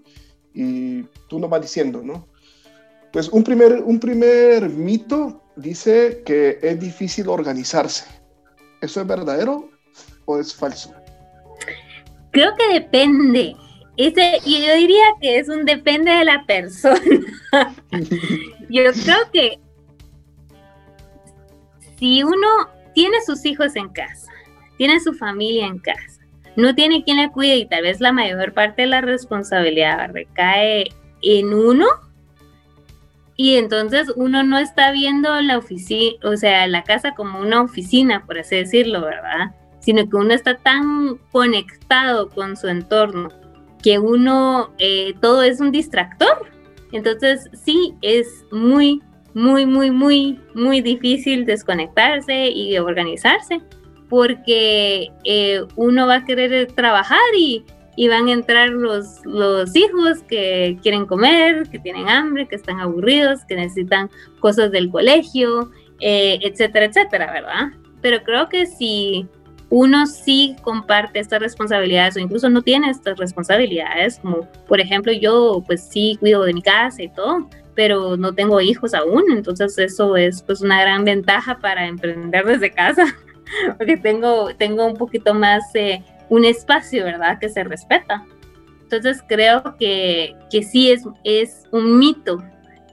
y 0.55 1.03
tú 1.29 1.41
nos 1.41 1.51
vas 1.51 1.63
diciendo, 1.63 2.03
¿no? 2.05 2.29
Pues 3.13 3.29
un 3.29 3.43
primer, 3.43 3.83
un 3.83 3.99
primer 3.99 4.69
mito 4.71 5.43
dice 5.57 6.23
que 6.25 6.59
es 6.63 6.79
difícil 6.79 7.29
organizarse. 7.29 8.05
¿Eso 8.81 9.01
es 9.01 9.07
verdadero 9.07 9.69
o 10.25 10.39
es 10.39 10.55
falso? 10.55 10.95
Creo 12.31 12.53
que 12.57 12.75
depende. 12.75 13.57
Ese, 13.97 14.41
y 14.45 14.67
yo 14.67 14.75
diría 14.75 15.05
que 15.21 15.39
es 15.39 15.49
un 15.49 15.65
depende 15.65 16.11
de 16.11 16.25
la 16.25 16.45
persona. 16.47 17.01
yo 18.71 18.83
creo 18.93 19.31
que 19.33 19.59
si 21.99 22.23
uno 22.23 22.49
tiene 22.95 23.17
sus 23.27 23.45
hijos 23.45 23.77
en 23.77 23.91
casa, 23.91 24.31
tiene 24.79 24.99
su 25.01 25.13
familia 25.13 25.67
en 25.67 25.79
casa, 25.79 26.21
no 26.57 26.75
tiene 26.75 27.05
quien 27.05 27.19
le 27.19 27.31
cuide 27.31 27.57
y 27.57 27.67
tal 27.67 27.83
vez 27.83 28.01
la 28.01 28.13
mayor 28.13 28.55
parte 28.55 28.83
de 28.83 28.89
la 28.89 29.03
responsabilidad 29.03 30.11
recae 30.13 30.89
en 31.23 31.53
uno, 31.53 31.87
y 33.37 33.57
entonces 33.57 34.13
uno 34.15 34.43
no 34.43 34.59
está 34.59 34.93
viendo 34.93 35.41
la 35.41 35.59
oficina, 35.59 36.17
o 36.25 36.37
sea, 36.37 36.67
la 36.67 36.85
casa 36.85 37.15
como 37.15 37.41
una 37.41 37.63
oficina, 37.63 38.25
por 38.27 38.39
así 38.39 38.57
decirlo, 38.57 39.01
¿verdad? 39.01 39.55
Sino 39.81 40.09
que 40.09 40.17
uno 40.17 40.33
está 40.35 40.59
tan 40.59 41.17
conectado 41.31 42.29
con 42.29 42.57
su 42.57 42.69
entorno 42.69 43.31
que 43.83 43.99
uno, 43.99 44.73
eh, 44.79 45.15
todo 45.21 45.43
es 45.43 45.61
un 45.61 45.73
distractor. 45.73 46.47
Entonces 46.93 47.49
sí, 47.53 47.95
es 48.03 48.45
muy, 48.51 49.03
muy, 49.35 49.67
muy, 49.67 49.91
muy, 49.91 50.41
muy 50.55 50.81
difícil 50.81 51.45
desconectarse 51.45 52.49
y 52.49 52.79
organizarse 52.79 53.61
porque 54.09 55.11
eh, 55.25 55.63
uno 55.77 56.07
va 56.07 56.17
a 56.17 56.25
querer 56.27 56.71
trabajar 56.73 57.19
y, 57.35 57.65
y, 57.97 58.09
van 58.09 58.29
a 58.29 58.33
entrar 58.33 58.69
los, 58.69 59.25
los 59.25 59.75
hijos 59.75 60.23
que 60.29 60.79
quieren 60.83 61.07
comer, 61.07 61.67
que 61.71 61.79
tienen 61.79 62.11
hambre, 62.11 62.47
que 62.47 62.57
están 62.57 62.79
aburridos, 62.79 63.43
que 63.47 63.57
necesitan 63.57 64.11
cosas 64.39 64.71
del 64.71 64.91
colegio, 64.91 65.71
eh, 66.01 66.39
etcétera, 66.43 66.85
etcétera, 66.85 67.33
¿verdad? 67.33 67.71
Pero 68.03 68.23
creo 68.23 68.51
que 68.51 68.67
si 68.67 69.27
uno 69.75 70.05
sí 70.05 70.55
comparte 70.61 71.19
estas 71.19 71.41
responsabilidades 71.41 72.17
o 72.17 72.19
incluso 72.19 72.51
no 72.51 72.61
tiene 72.61 72.91
estas 72.91 73.17
responsabilidades, 73.17 74.19
como 74.19 74.47
por 74.69 74.83
ejemplo 74.83 75.15
yo 75.15 75.65
pues 75.67 75.83
sí 75.83 76.19
cuido 76.21 76.43
de 76.43 76.53
mi 76.53 76.61
casa 76.61 77.03
y 77.03 77.09
todo, 77.09 77.49
pero 77.75 78.19
no 78.19 78.35
tengo 78.35 78.61
hijos 78.61 78.93
aún, 78.93 79.25
entonces 79.31 79.79
eso 79.79 80.15
es 80.15 80.43
pues 80.43 80.61
una 80.61 80.79
gran 80.83 81.07
ventaja 81.07 81.59
para 81.59 81.87
emprender 81.87 82.45
desde 82.45 82.71
casa, 82.71 83.17
porque 83.79 83.97
tengo, 83.97 84.55
tengo 84.57 84.85
un 84.85 84.95
poquito 84.95 85.33
más 85.33 85.63
eh, 85.73 86.03
un 86.29 86.45
espacio, 86.45 87.05
¿verdad? 87.05 87.39
Que 87.39 87.49
se 87.49 87.65
respeta. 87.65 88.27
Entonces 88.83 89.25
creo 89.27 89.79
que, 89.79 90.37
que 90.51 90.63
sí 90.63 90.91
es, 90.91 91.05
es 91.25 91.63
un 91.71 91.99
mito 91.99 92.43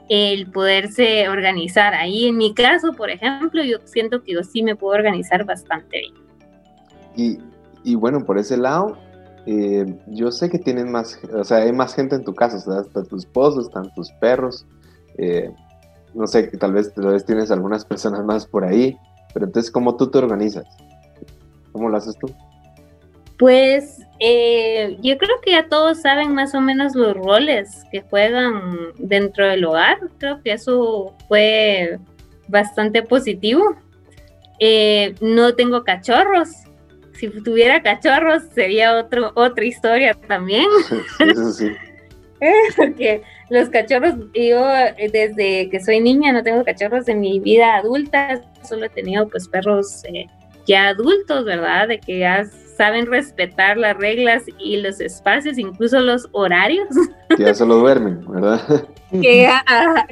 el 0.08 0.50
poderse 0.50 1.28
organizar. 1.28 1.94
Ahí 1.94 2.30
en 2.30 2.38
mi 2.38 2.54
caso, 2.54 2.94
por 2.94 3.10
ejemplo, 3.10 3.66
yo 3.66 3.80
siento 3.84 4.24
que 4.24 4.32
yo 4.36 4.44
sí 4.44 4.64
me 4.64 4.78
puedo 4.78 4.96
organizar 4.96 5.44
bastante 5.44 6.00
bien. 6.00 6.19
Y, 7.16 7.96
bueno, 7.96 8.26
por 8.26 8.38
ese 8.38 8.58
lado, 8.58 8.98
eh, 9.46 9.98
yo 10.08 10.32
sé 10.32 10.50
que 10.50 10.60
tienen 10.60 10.92
más, 10.92 11.20
o 11.34 11.44
sea, 11.44 11.58
hay 11.58 11.72
más 11.72 11.96
gente 11.96 12.16
en 12.16 12.24
tu 12.24 12.34
casa, 12.36 12.58
o 12.58 12.60
sea, 12.60 12.82
están 12.82 13.06
tus 13.08 13.24
esposos, 13.24 13.66
están 13.66 13.92
tus 13.94 14.12
perros, 14.14 14.66
eh, 15.18 15.52
no 16.14 16.28
sé, 16.28 16.44
tal 16.58 16.74
vez, 16.74 16.94
tal 16.94 17.08
vez 17.08 17.26
tienes 17.26 17.50
algunas 17.52 17.84
personas 17.94 18.24
más 18.24 18.46
por 18.46 18.64
ahí, 18.64 18.98
pero 19.34 19.46
entonces, 19.46 19.72
¿cómo 19.72 19.96
tú 19.98 20.10
te 20.10 20.18
organizas? 20.18 20.66
¿Cómo 21.72 21.90
lo 21.90 21.98
haces 21.98 22.18
tú? 22.20 22.28
Pues 23.38 24.02
eh, 24.20 24.98
yo 25.02 25.18
creo 25.18 25.42
que 25.42 25.52
ya 25.52 25.68
todos 25.70 26.02
saben 26.02 26.34
más 26.34 26.54
o 26.54 26.62
menos 26.62 26.94
los 26.94 27.16
roles 27.16 27.86
que 27.92 28.02
juegan 28.02 28.78
dentro 28.98 29.48
del 29.48 29.64
hogar. 29.64 29.98
Creo 30.18 30.42
que 30.44 30.52
eso 30.52 31.16
fue 31.30 32.00
bastante 32.50 33.02
positivo. 33.02 33.64
no 35.22 35.56
tengo 35.56 35.84
cachorros, 35.84 36.50
si 37.20 37.30
tuviera 37.42 37.84
cachorros 37.84 38.44
sería 38.54 38.96
otro, 38.96 39.32
otra 39.36 39.66
historia 39.66 40.14
también. 40.28 40.68
Eso 41.20 41.52
sí. 41.52 41.72
Porque 42.78 43.22
los 43.50 43.70
cachorros, 43.70 44.16
yo 44.34 44.66
desde 45.12 45.70
que 45.70 45.82
soy 45.84 46.00
niña 46.00 46.32
no 46.32 46.44
tengo 46.44 46.64
cachorros 46.64 47.10
en 47.10 47.20
mi 47.20 47.40
vida 47.40 47.76
adulta, 47.76 48.42
solo 48.64 48.86
he 48.86 48.90
tenido 48.90 49.28
pues 49.28 49.50
perros 49.50 50.04
eh, 50.06 50.28
ya 50.66 50.90
adultos, 50.90 51.44
¿verdad? 51.44 51.90
De 51.90 52.00
que 52.00 52.20
ya 52.20 52.46
saben 52.78 53.08
respetar 53.08 53.76
las 53.76 53.98
reglas 53.98 54.44
y 54.58 54.78
los 54.78 55.02
espacios, 55.02 55.58
incluso 55.58 56.00
los 56.00 56.30
horarios. 56.32 56.88
Que 57.36 57.44
ya 57.44 57.54
solo 57.54 57.76
duermen, 57.76 58.26
¿verdad? 58.28 58.62
Que, 59.12 59.50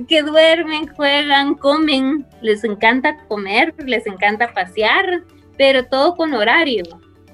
que 0.07 0.23
duermen, 0.23 0.87
juegan, 0.87 1.53
comen, 1.53 2.25
les 2.41 2.63
encanta 2.63 3.15
comer, 3.27 3.75
les 3.85 4.07
encanta 4.07 4.51
pasear 4.53 5.21
pero 5.57 5.85
todo 5.85 6.15
con 6.15 6.33
horario. 6.33 6.83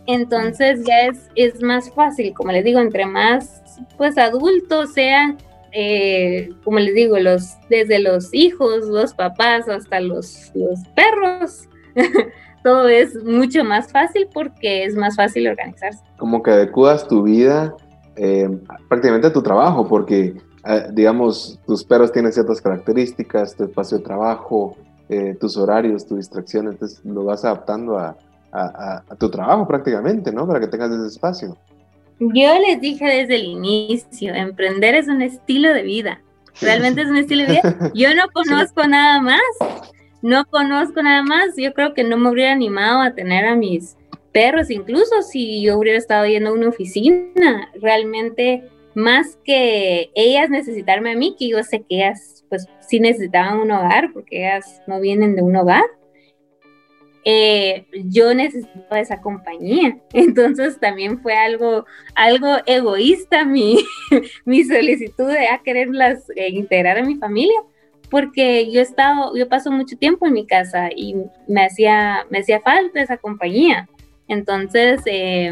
Entonces 0.06 0.84
ya 0.86 1.08
es, 1.08 1.30
es 1.36 1.62
más 1.62 1.90
fácil, 1.92 2.34
como 2.34 2.52
les 2.52 2.64
digo, 2.66 2.80
entre 2.80 3.06
más 3.06 3.62
pues 3.98 4.18
adultos 4.18 4.94
sean, 4.94 5.38
eh, 5.72 6.50
como 6.64 6.80
les 6.80 6.94
digo, 6.94 7.18
los, 7.20 7.58
desde 7.70 8.00
los 8.00 8.34
hijos, 8.34 8.86
los 8.88 9.14
papás 9.14 9.68
hasta 9.70 10.00
los, 10.00 10.52
los 10.54 10.80
perros, 10.96 11.70
todo 12.64 12.88
es 12.88 13.16
mucho 13.24 13.64
más 13.64 13.92
fácil 13.92 14.28
porque 14.34 14.84
es 14.84 14.96
más 14.96 15.16
fácil 15.16 15.48
organizarse. 15.48 16.04
Como 16.18 16.44
que 16.44 16.52
adecuas 16.52 17.08
tu 17.08 17.24
vida 17.24 17.76
eh, 18.16 18.50
prácticamente 18.90 19.28
a 19.28 19.34
tu 19.34 19.42
trabajo, 19.42 19.88
porque 19.88 20.36
eh, 20.66 20.88
digamos, 20.94 21.60
tus 21.66 21.84
perros 21.84 22.12
tienen 22.12 22.32
ciertas 22.32 22.62
características, 22.62 23.56
tu 23.56 23.66
espacio 23.66 23.98
de 23.98 24.04
trabajo, 24.04 24.78
eh, 25.14 25.36
tus 25.36 25.58
horarios, 25.58 26.08
tu 26.08 26.16
distracción, 26.16 26.68
entonces 26.68 27.04
lo 27.06 27.24
vas 27.26 27.46
adaptando 27.46 27.98
a, 27.98 28.16
tu 29.18 29.32
trabajo 29.32 29.68
prácticamente, 29.68 30.32
¿no? 30.32 30.46
Para 30.46 30.60
que 30.60 30.68
tengas 30.68 30.92
ese 30.92 31.08
espacio. 31.08 31.58
Yo 32.20 32.60
les 32.68 32.80
dije 32.80 33.04
desde 33.04 33.36
el 33.36 33.46
inicio, 33.46 34.34
emprender 34.34 34.94
es 34.94 35.08
un 35.08 35.24
estilo 35.24 35.74
de 35.74 35.82
vida. 35.82 36.22
Realmente 36.62 37.02
es 37.02 37.08
un 37.08 37.18
estilo 37.18 37.44
de 37.44 37.54
vida. 37.54 37.92
Yo 37.96 38.14
no 38.14 38.24
conozco 38.32 38.88
nada 38.88 39.22
más. 39.22 39.42
No 40.22 40.46
conozco 40.46 41.02
nada 41.02 41.24
más. 41.24 41.56
Yo 41.58 41.74
creo 41.74 41.96
que 41.96 42.04
no 42.04 42.16
me 42.18 42.30
hubiera 42.30 42.52
animado 42.52 43.02
a 43.02 43.16
tener 43.16 43.46
a 43.46 43.56
mis 43.56 43.98
perros, 44.32 44.70
incluso 44.70 45.22
si 45.22 45.62
yo 45.62 45.78
hubiera 45.78 45.98
estado 45.98 46.26
yendo 46.26 46.50
a 46.50 46.54
una 46.54 46.70
oficina. 46.70 47.70
Realmente, 47.82 48.70
más 48.96 49.38
que 49.44 50.12
ellas 50.16 50.50
necesitarme 50.50 51.12
a 51.12 51.16
mí, 51.16 51.36
que 51.38 51.50
yo 51.50 51.64
sé 51.64 51.80
que 51.80 51.98
ellas 51.98 52.46
pues 52.50 52.68
sí 52.82 53.00
necesitaban 53.00 53.60
un 53.60 53.72
hogar 53.72 54.12
porque 54.14 54.46
ellas 54.46 54.82
no 54.88 55.00
vienen 55.00 55.36
de 55.36 55.42
un 55.42 55.56
hogar. 55.56 55.84
Eh, 57.26 57.86
yo 58.06 58.34
necesitaba 58.34 59.00
esa 59.00 59.22
compañía. 59.22 59.98
Entonces 60.14 60.80
también 60.80 61.22
fue 61.22 61.36
algo, 61.36 61.86
algo 62.16 62.58
egoísta 62.66 63.46
mi, 63.46 63.78
mi 64.46 64.64
solicitud 64.64 65.28
de 65.28 65.48
a 65.48 65.62
quererlas 65.64 66.30
eh, 66.36 66.50
integrar 66.50 66.98
a 66.98 67.04
mi 67.04 67.16
familia, 67.16 67.60
porque 68.10 68.70
yo 68.72 68.80
he 68.80 68.84
estado, 68.84 69.36
yo 69.36 69.50
paso 69.50 69.72
mucho 69.72 69.98
tiempo 69.98 70.28
en 70.28 70.34
mi 70.34 70.46
casa 70.46 70.90
y 70.96 71.16
me 71.48 71.66
hacía, 71.66 72.26
me 72.30 72.40
hacía 72.40 72.60
falta 72.60 73.02
esa 73.02 73.18
compañía. 73.18 73.88
Entonces 74.28 75.02
eh, 75.06 75.52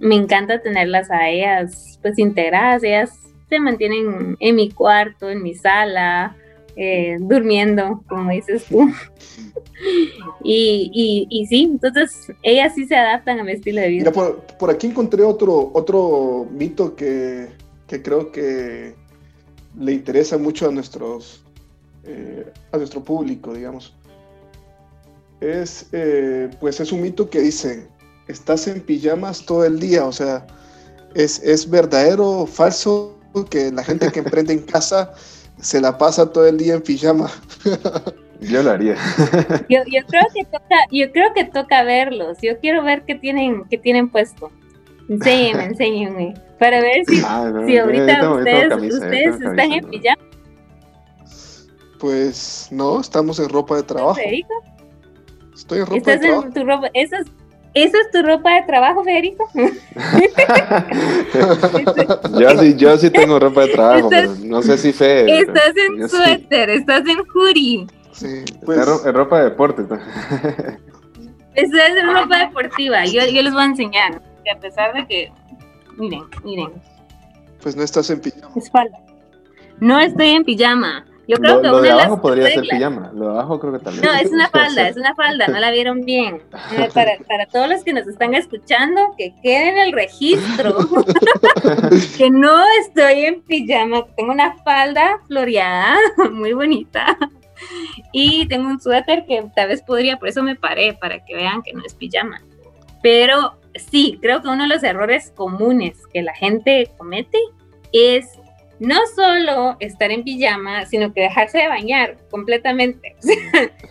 me 0.00 0.16
encanta 0.16 0.60
tenerlas 0.60 1.10
a 1.10 1.28
ellas 1.28 1.98
pues 2.02 2.18
integradas, 2.18 2.82
ellas 2.82 3.10
se 3.48 3.60
mantienen 3.60 4.36
en 4.40 4.56
mi 4.56 4.70
cuarto, 4.70 5.28
en 5.28 5.42
mi 5.42 5.54
sala, 5.54 6.36
eh, 6.76 7.18
durmiendo, 7.20 8.02
como 8.08 8.30
dices 8.30 8.64
tú. 8.64 8.90
y, 10.42 11.28
y, 11.28 11.46
sí, 11.46 11.68
entonces 11.72 12.32
ellas 12.42 12.74
sí 12.74 12.86
se 12.86 12.96
adaptan 12.96 13.40
a 13.40 13.44
mi 13.44 13.52
estilo 13.52 13.80
de 13.82 13.88
vida. 13.88 14.12
por, 14.12 14.70
aquí 14.70 14.86
encontré 14.86 15.22
otro, 15.22 15.70
otro 15.74 16.48
mito 16.50 16.96
que, 16.96 17.48
que, 17.86 18.00
creo 18.00 18.32
que 18.32 18.94
le 19.78 19.92
interesa 19.92 20.38
mucho 20.38 20.68
a 20.68 20.72
nuestros 20.72 21.44
eh, 22.04 22.50
a 22.72 22.78
nuestro 22.78 23.04
público, 23.04 23.52
digamos. 23.52 23.94
Es 25.40 25.88
eh, 25.92 26.48
pues 26.60 26.80
es 26.80 26.92
un 26.92 27.02
mito 27.02 27.28
que 27.28 27.40
dice 27.40 27.88
estás 28.30 28.66
en 28.66 28.80
pijamas 28.80 29.44
todo 29.44 29.64
el 29.64 29.78
día, 29.78 30.06
o 30.06 30.12
sea, 30.12 30.46
es, 31.14 31.40
es 31.42 31.68
verdadero, 31.68 32.46
falso, 32.46 33.18
que 33.50 33.70
la 33.70 33.84
gente 33.84 34.10
que 34.10 34.20
emprende 34.20 34.52
en 34.52 34.62
casa 34.62 35.12
se 35.60 35.80
la 35.80 35.96
pasa 35.96 36.32
todo 36.32 36.46
el 36.46 36.58
día 36.58 36.74
en 36.74 36.82
pijama. 36.82 37.30
Yo 38.40 38.62
lo 38.62 38.70
haría. 38.70 38.96
Yo, 39.68 39.82
creo 39.84 40.22
que 40.34 40.44
toca, 40.44 40.76
yo 40.90 41.12
creo 41.12 41.34
que 41.34 41.44
toca 41.44 41.82
verlos. 41.82 42.38
Yo 42.40 42.58
quiero 42.58 42.82
ver 42.82 43.02
qué 43.02 43.14
tienen, 43.14 43.64
qué 43.68 43.76
tienen 43.76 44.08
puesto. 44.08 44.50
Enséñenme, 45.10 45.64
enséñenme. 45.66 46.34
Para 46.58 46.80
ver 46.80 47.04
si, 47.06 47.20
ah, 47.22 47.52
si 47.66 47.76
ahorita 47.76 48.32
ustedes, 48.32 49.34
están 49.34 49.72
en 49.72 49.84
pijama. 49.90 50.22
Pues 51.98 52.68
no, 52.70 52.98
estamos 52.98 53.38
en 53.40 53.50
ropa 53.50 53.76
de 53.76 53.82
trabajo. 53.82 54.18
Estoy 55.54 55.80
en 55.80 55.86
ropa 55.86 56.10
de 56.12 56.18
trabajo. 56.18 56.46
En 56.46 56.54
tu 56.54 56.64
ropa, 56.64 56.90
esas 56.94 57.26
¿Eso 57.74 57.96
es 57.98 58.10
tu 58.10 58.22
ropa 58.22 58.54
de 58.54 58.62
trabajo, 58.62 59.04
Federico? 59.04 59.48
yo, 62.38 62.58
sí, 62.58 62.74
yo 62.76 62.98
sí 62.98 63.10
tengo 63.10 63.38
ropa 63.38 63.60
de 63.62 63.68
trabajo, 63.68 64.08
pero 64.10 64.34
no 64.42 64.60
sé 64.62 64.76
si 64.76 64.92
Fe. 64.92 65.40
Estás 65.40 65.72
en 65.76 66.08
suéter, 66.08 66.70
estás 66.70 67.02
en 67.06 67.18
hoodie. 67.32 67.86
Sí, 68.12 68.44
pues... 68.64 68.78
Es 68.80 69.12
ropa 69.14 69.38
de 69.38 69.44
deporte. 69.44 69.82
Estás 71.54 71.90
en 71.96 72.12
ropa 72.12 72.38
deportiva. 72.38 73.04
Yo, 73.06 73.24
yo 73.26 73.42
les 73.42 73.52
voy 73.52 73.62
a 73.62 73.66
enseñar. 73.66 74.20
Que 74.44 74.50
a 74.50 74.58
pesar 74.58 74.92
de 74.94 75.06
que. 75.06 75.32
Miren, 75.96 76.22
miren. 76.44 76.72
Pues 77.62 77.76
no 77.76 77.82
estás 77.82 78.10
en 78.10 78.20
pijama. 78.20 78.52
Espalda. 78.56 78.98
No 79.78 80.00
estoy 80.00 80.30
en 80.30 80.44
pijama. 80.44 81.04
Yo 81.30 81.36
creo 81.36 81.54
lo, 81.56 81.62
que 81.62 81.66
lo 81.68 81.72
una 81.78 81.82
de 81.82 81.90
abajo 81.92 82.10
las 82.10 82.20
podría 82.20 82.44
reglas- 82.46 82.66
ser 82.66 82.76
pijama. 82.78 83.10
Lo 83.14 83.24
de 83.26 83.30
abajo 83.30 83.60
creo 83.60 83.72
que 83.72 83.78
también. 83.78 84.04
No, 84.04 84.12
es 84.14 84.30
una 84.32 84.48
falda, 84.50 84.88
es 84.88 84.96
una 84.96 85.14
falda, 85.14 85.46
no 85.48 85.58
la 85.60 85.70
vieron 85.72 86.04
bien. 86.04 86.42
Eh, 86.76 86.88
Para, 86.92 87.12
para 87.28 87.46
todos 87.46 87.68
los 87.68 87.84
que 87.84 87.92
nos 87.92 88.06
están 88.06 88.34
escuchando, 88.34 89.14
que 89.16 89.34
quede 89.42 89.68
en 89.70 89.78
el 89.78 89.92
registro 89.92 90.76
que 92.18 92.30
no 92.30 92.62
estoy 92.80 93.24
en 93.26 93.42
pijama, 93.42 94.04
tengo 94.16 94.32
una 94.32 94.56
falda 94.64 95.18
floreada, 95.26 95.96
muy 96.32 96.52
bonita, 96.52 97.16
y 98.12 98.46
tengo 98.48 98.68
un 98.68 98.80
suéter 98.80 99.24
que 99.26 99.44
tal 99.54 99.68
vez 99.68 99.82
podría, 99.82 100.18
por 100.18 100.28
eso 100.28 100.42
me 100.42 100.56
paré, 100.56 100.94
para 100.94 101.24
que 101.24 101.34
vean 101.36 101.62
que 101.62 101.72
no 101.72 101.84
es 101.84 101.94
pijama. 101.94 102.40
Pero 103.02 103.54
sí, 103.74 104.18
creo 104.20 104.42
que 104.42 104.48
uno 104.48 104.62
de 104.64 104.68
los 104.68 104.82
errores 104.82 105.32
comunes 105.36 105.96
que 106.12 106.22
la 106.22 106.34
gente 106.34 106.90
comete 106.98 107.38
es 107.92 108.26
no 108.80 108.96
solo 109.14 109.76
estar 109.78 110.10
en 110.10 110.24
pijama, 110.24 110.84
sino 110.86 111.12
que 111.12 111.20
dejarse 111.22 111.58
de 111.58 111.68
bañar 111.68 112.16
completamente. 112.30 113.16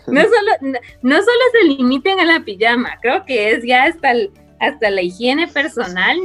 O 0.06 0.12
sea, 0.12 0.14
no, 0.14 0.20
solo, 0.22 0.52
no, 0.60 0.78
no 1.02 1.16
solo 1.16 1.44
se 1.52 1.68
limiten 1.68 2.18
a 2.20 2.24
la 2.24 2.40
pijama, 2.40 2.98
creo 3.00 3.24
que 3.24 3.52
es 3.52 3.64
ya 3.64 3.84
hasta, 3.84 4.10
el- 4.12 4.30
hasta 4.58 4.90
la 4.90 5.02
higiene 5.02 5.46
personal. 5.48 6.18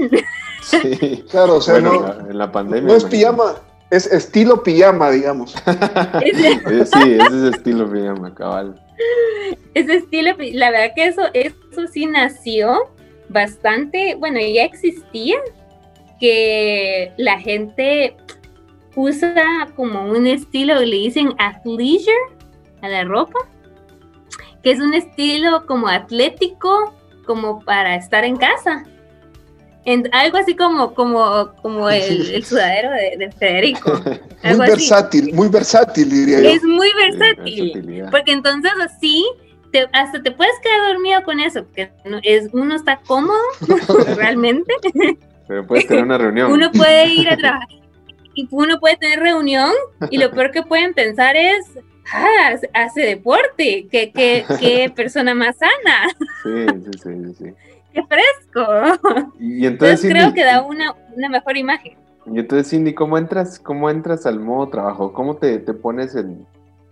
Sí. 0.62 1.24
Claro, 1.30 1.56
o 1.58 1.62
sea, 1.62 1.76
Bueno, 1.76 1.94
no, 1.94 2.12
en 2.12 2.18
la- 2.26 2.32
en 2.32 2.38
la 2.40 2.52
pandemia. 2.52 2.88
no 2.88 2.96
es 2.96 3.04
pijama, 3.06 3.56
es 3.92 4.08
estilo 4.12 4.64
pijama, 4.64 5.12
digamos. 5.12 5.56
Eh, 6.24 6.86
Sí, 6.86 7.18
ese 7.20 7.48
es 7.48 7.56
estilo 7.56 7.90
pijama, 7.92 8.34
cabal. 8.34 8.82
ese 9.76 9.98
estilo, 9.98 10.32
la 10.54 10.72
verdad 10.72 10.94
que 10.96 11.06
eso, 11.06 11.22
eso 11.34 11.56
sí 11.94 12.08
nació 12.08 12.80
bastante, 13.30 14.16
bueno, 14.16 14.40
ya 14.40 14.64
existía, 14.64 15.36
que 16.20 17.12
la 17.18 17.40
gente 17.40 18.16
usa 18.96 19.68
como 19.76 20.04
un 20.10 20.28
estilo, 20.28 20.80
le 20.80 20.96
dicen 20.98 21.34
athleisure 21.38 22.14
a 22.82 22.88
la 22.90 23.04
ropa, 23.04 23.40
que 24.64 24.72
es 24.72 24.80
un 24.80 24.94
estilo 24.94 25.66
como 25.66 25.88
atlético, 25.88 26.94
como 27.26 27.60
para 27.62 27.96
estar 27.96 28.24
en 28.24 28.38
casa. 28.38 28.84
En- 29.86 30.10
algo 30.14 30.38
así 30.38 30.56
como, 30.56 30.94
como, 30.96 31.54
como 31.62 31.90
el, 31.92 32.32
el 32.34 32.44
sudadero 32.46 32.90
de, 32.92 33.18
de 33.18 33.32
Federico. 33.32 33.94
Muy 34.06 34.52
Algo 34.52 34.64
así. 34.64 34.72
versátil, 34.74 35.34
muy 35.34 35.48
versátil, 35.50 36.10
diría 36.10 36.40
yo. 36.42 36.50
Es 36.50 36.64
muy 36.64 36.90
versátil. 36.94 38.06
Porque 38.12 38.32
entonces 38.32 38.72
así, 38.80 39.26
te- 39.72 39.88
hasta 39.92 40.22
te 40.22 40.30
puedes 40.32 40.54
quedar 40.62 40.94
dormido 40.94 41.24
con 41.24 41.40
eso, 41.40 41.64
porque 41.64 41.92
no- 42.06 42.20
es, 42.22 42.50
uno 42.54 42.76
está 42.76 43.00
cómodo 43.08 43.40
realmente, 44.18 44.72
Pero 45.48 45.66
puedes 45.66 45.88
tener 45.88 46.04
una 46.04 46.20
reunión. 46.20 46.52
uno 46.52 46.72
puede 46.72 47.08
ir 47.08 47.28
a 47.30 47.38
trabajar 47.38 47.68
y 48.36 48.48
uno 48.52 48.80
puede 48.80 48.98
tener 48.98 49.20
reunión 49.20 49.72
y 50.12 50.18
lo 50.18 50.30
peor 50.32 50.52
que 50.52 50.62
pueden 50.64 50.94
pensar 50.94 51.36
es, 51.36 51.66
ah, 52.14 52.56
hace- 52.74 53.02
deporte, 53.02 53.88
qué, 53.90 54.12
qué, 54.12 54.46
qué 54.60 54.90
persona 54.96 55.34
más 55.34 55.56
sana, 55.58 56.10
Sí, 56.44 56.66
sí, 56.84 57.00
sí, 57.04 57.34
sí, 57.38 57.54
qué 57.94 58.04
fresco. 58.04 58.66
Y 59.40 59.66
entonces, 59.66 60.04
Entonces 60.06 60.12
creo 60.12 60.34
que 60.34 60.44
da 60.44 60.62
una, 60.62 60.94
una 61.16 61.30
mejor 61.30 61.58
imagen. 61.58 61.98
y 62.26 62.40
entonces, 62.40 62.70
Cindy, 62.70 62.94
¿cómo 62.94 63.18
entras, 63.18 63.58
cómo 63.60 63.90
entras 63.90 64.26
al 64.26 64.40
modo 64.40 64.70
trabajo? 64.70 65.14
¿Cómo 65.14 65.38
te, 65.38 65.60
te 65.60 65.74
pones 65.74 66.16
en, 66.16 66.46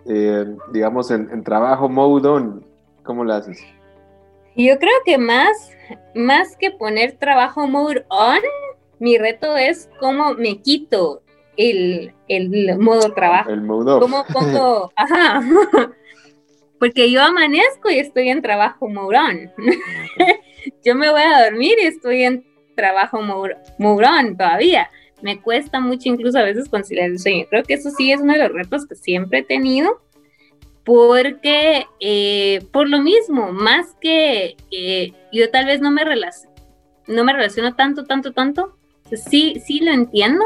eh, 0.05 0.45
digamos, 0.71 1.11
en, 1.11 1.29
en 1.31 1.43
trabajo 1.43 1.89
mode 1.89 2.27
on? 2.27 2.65
¿Cómo 3.03 3.23
lo 3.23 3.33
haces? 3.33 3.59
Yo 4.55 4.77
creo 4.77 4.93
que 5.03 5.17
más, 5.17 5.71
más 6.15 6.55
que 6.57 6.69
poner 6.71 7.13
trabajo 7.13 7.67
mode 7.67 8.05
on, 8.09 8.39
mi 8.99 9.17
reto 9.17 9.57
es 9.57 9.89
cómo 9.99 10.35
me 10.35 10.61
quito 10.61 11.21
el, 11.57 12.13
el 12.27 12.77
modo 12.79 13.13
trabajo. 13.13 13.49
El 13.51 13.61
mode 13.61 13.91
off. 13.91 14.01
¿Cómo 14.01 14.25
pongo? 14.31 14.91
Ajá. 14.95 15.41
Porque 16.79 17.09
yo 17.09 17.21
amanezco 17.21 17.89
y 17.89 17.99
estoy 17.99 18.29
en 18.29 18.41
trabajo 18.41 18.89
mourón. 18.89 19.51
Yo 20.83 20.95
me 20.95 21.09
voy 21.09 21.21
a 21.21 21.43
dormir 21.45 21.75
y 21.81 21.85
estoy 21.85 22.23
en 22.23 22.45
trabajo 22.75 23.21
mour- 23.21 23.57
mourón 23.79 24.35
todavía. 24.37 24.89
Me 25.21 25.41
cuesta 25.41 25.79
mucho 25.79 26.09
incluso 26.09 26.37
a 26.39 26.43
veces 26.43 26.67
conciliar 26.67 27.09
el 27.09 27.19
sueño. 27.19 27.45
Creo 27.49 27.63
que 27.63 27.75
eso 27.75 27.89
sí 27.89 28.11
es 28.11 28.19
uno 28.19 28.33
de 28.33 28.39
los 28.39 28.51
retos 28.51 28.85
que 28.85 28.95
siempre 28.95 29.39
he 29.39 29.43
tenido. 29.43 30.01
Porque 30.83 31.85
eh, 32.01 32.59
por 32.73 32.89
lo 32.89 33.01
mismo, 33.01 33.53
más 33.53 33.95
que 34.01 34.57
eh, 34.71 35.13
yo 35.31 35.49
tal 35.49 35.65
vez 35.65 35.79
no 35.79 35.91
me, 35.91 36.01
no 37.07 37.23
me 37.23 37.33
relaciono 37.33 37.75
tanto, 37.75 38.03
tanto, 38.03 38.33
tanto. 38.33 38.77
Sí, 39.13 39.61
sí 39.65 39.79
lo 39.79 39.91
entiendo, 39.91 40.43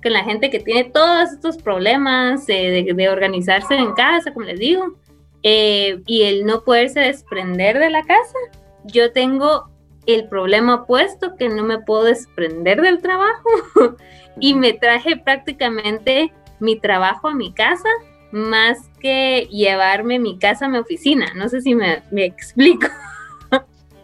que 0.00 0.10
la 0.10 0.24
gente 0.24 0.50
que 0.50 0.60
tiene 0.60 0.84
todos 0.84 1.32
estos 1.32 1.58
problemas 1.58 2.48
eh, 2.48 2.84
de, 2.86 2.94
de 2.94 3.08
organizarse 3.08 3.74
en 3.74 3.92
casa, 3.92 4.32
como 4.32 4.46
les 4.46 4.58
digo, 4.58 4.94
eh, 5.42 6.02
y 6.06 6.22
el 6.22 6.44
no 6.44 6.64
poderse 6.64 7.00
desprender 7.00 7.78
de 7.78 7.90
la 7.90 8.02
casa, 8.02 8.38
yo 8.84 9.12
tengo 9.12 9.68
el 10.06 10.28
problema 10.28 10.82
opuesto 10.82 11.36
que 11.36 11.48
no 11.48 11.62
me 11.62 11.78
puedo 11.78 12.04
desprender 12.04 12.80
del 12.80 13.00
trabajo 13.00 13.48
y 14.40 14.54
me 14.54 14.72
traje 14.72 15.16
prácticamente 15.16 16.32
mi 16.58 16.78
trabajo 16.78 17.28
a 17.28 17.34
mi 17.34 17.52
casa 17.52 17.88
más 18.32 18.78
que 19.00 19.48
llevarme 19.50 20.18
mi 20.18 20.38
casa 20.38 20.66
a 20.66 20.68
mi 20.68 20.78
oficina. 20.78 21.32
No 21.34 21.48
sé 21.48 21.60
si 21.60 21.74
me, 21.74 22.02
me 22.10 22.24
explico. 22.24 22.86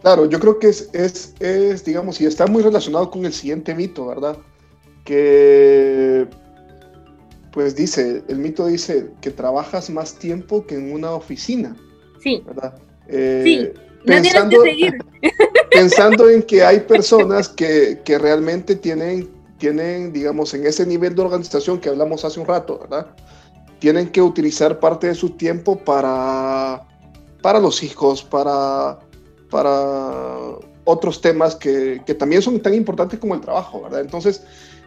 Claro, 0.03 0.25
yo 0.25 0.39
creo 0.39 0.57
que 0.57 0.69
es, 0.69 0.89
es, 0.93 1.33
es, 1.39 1.83
digamos, 1.83 2.21
y 2.21 2.25
está 2.25 2.47
muy 2.47 2.63
relacionado 2.63 3.09
con 3.11 3.25
el 3.25 3.33
siguiente 3.33 3.75
mito, 3.75 4.05
¿verdad? 4.07 4.37
Que, 5.07 6.27
pues 7.53 7.77
dice, 7.77 8.23
el 8.27 8.39
mito 8.39 8.67
dice 8.67 9.07
que 9.21 9.31
trabajas 9.31 9.89
más 9.89 10.15
tiempo 10.15 10.65
que 10.67 10.75
en 10.75 10.91
una 10.91 11.11
oficina, 11.11 11.77
Sí, 12.21 12.43
¿verdad? 12.45 12.73
Eh, 13.07 13.41
Sí, 13.45 13.57
no 14.03 14.21
tienes 14.21 14.33
pensando, 14.33 14.63
que 14.63 14.69
seguir. 14.69 14.97
pensando 15.71 16.29
en 16.29 16.43
que 16.43 16.61
hay 16.61 16.81
personas 16.81 17.47
que, 17.47 18.01
que 18.03 18.17
realmente 18.17 18.75
tienen, 18.75 19.29
tienen, 19.59 20.11
digamos, 20.11 20.53
en 20.53 20.67
ese 20.67 20.85
nivel 20.85 21.15
de 21.15 21.21
organización 21.21 21.79
que 21.79 21.87
hablamos 21.87 22.25
hace 22.25 22.41
un 22.41 22.47
rato, 22.47 22.79
¿verdad? 22.79 23.07
Tienen 23.79 24.09
que 24.09 24.21
utilizar 24.21 24.81
parte 24.81 25.07
de 25.07 25.15
su 25.15 25.29
tiempo 25.29 25.77
para, 25.79 26.85
para 27.41 27.61
los 27.61 27.81
hijos, 27.81 28.25
para, 28.25 28.99
para 29.49 30.11
otros 30.83 31.21
temas 31.21 31.55
que, 31.55 32.01
que 32.05 32.13
también 32.13 32.41
son 32.41 32.59
tan 32.59 32.73
importantes 32.73 33.19
como 33.19 33.35
el 33.35 33.41
trabajo, 33.41 33.83
¿verdad? 33.83 34.01
Entonces, 34.01 34.43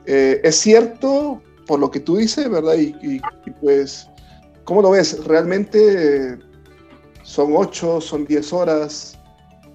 eh, 0.07 0.41
es 0.43 0.57
cierto 0.57 1.43
por 1.67 1.79
lo 1.79 1.91
que 1.91 2.01
tú 2.01 2.17
dices, 2.17 2.49
¿verdad? 2.51 2.75
Y, 2.75 2.95
y- 3.03 3.21
y, 3.47 3.51
pues, 3.61 4.09
¿cómo 4.65 4.83
lo 4.83 4.91
ves? 4.91 5.25
¿Realmente 5.25 6.39
son 7.23 7.53
ocho, 7.57 8.01
son 8.01 8.25
diez 8.27 8.53
horas? 8.53 9.19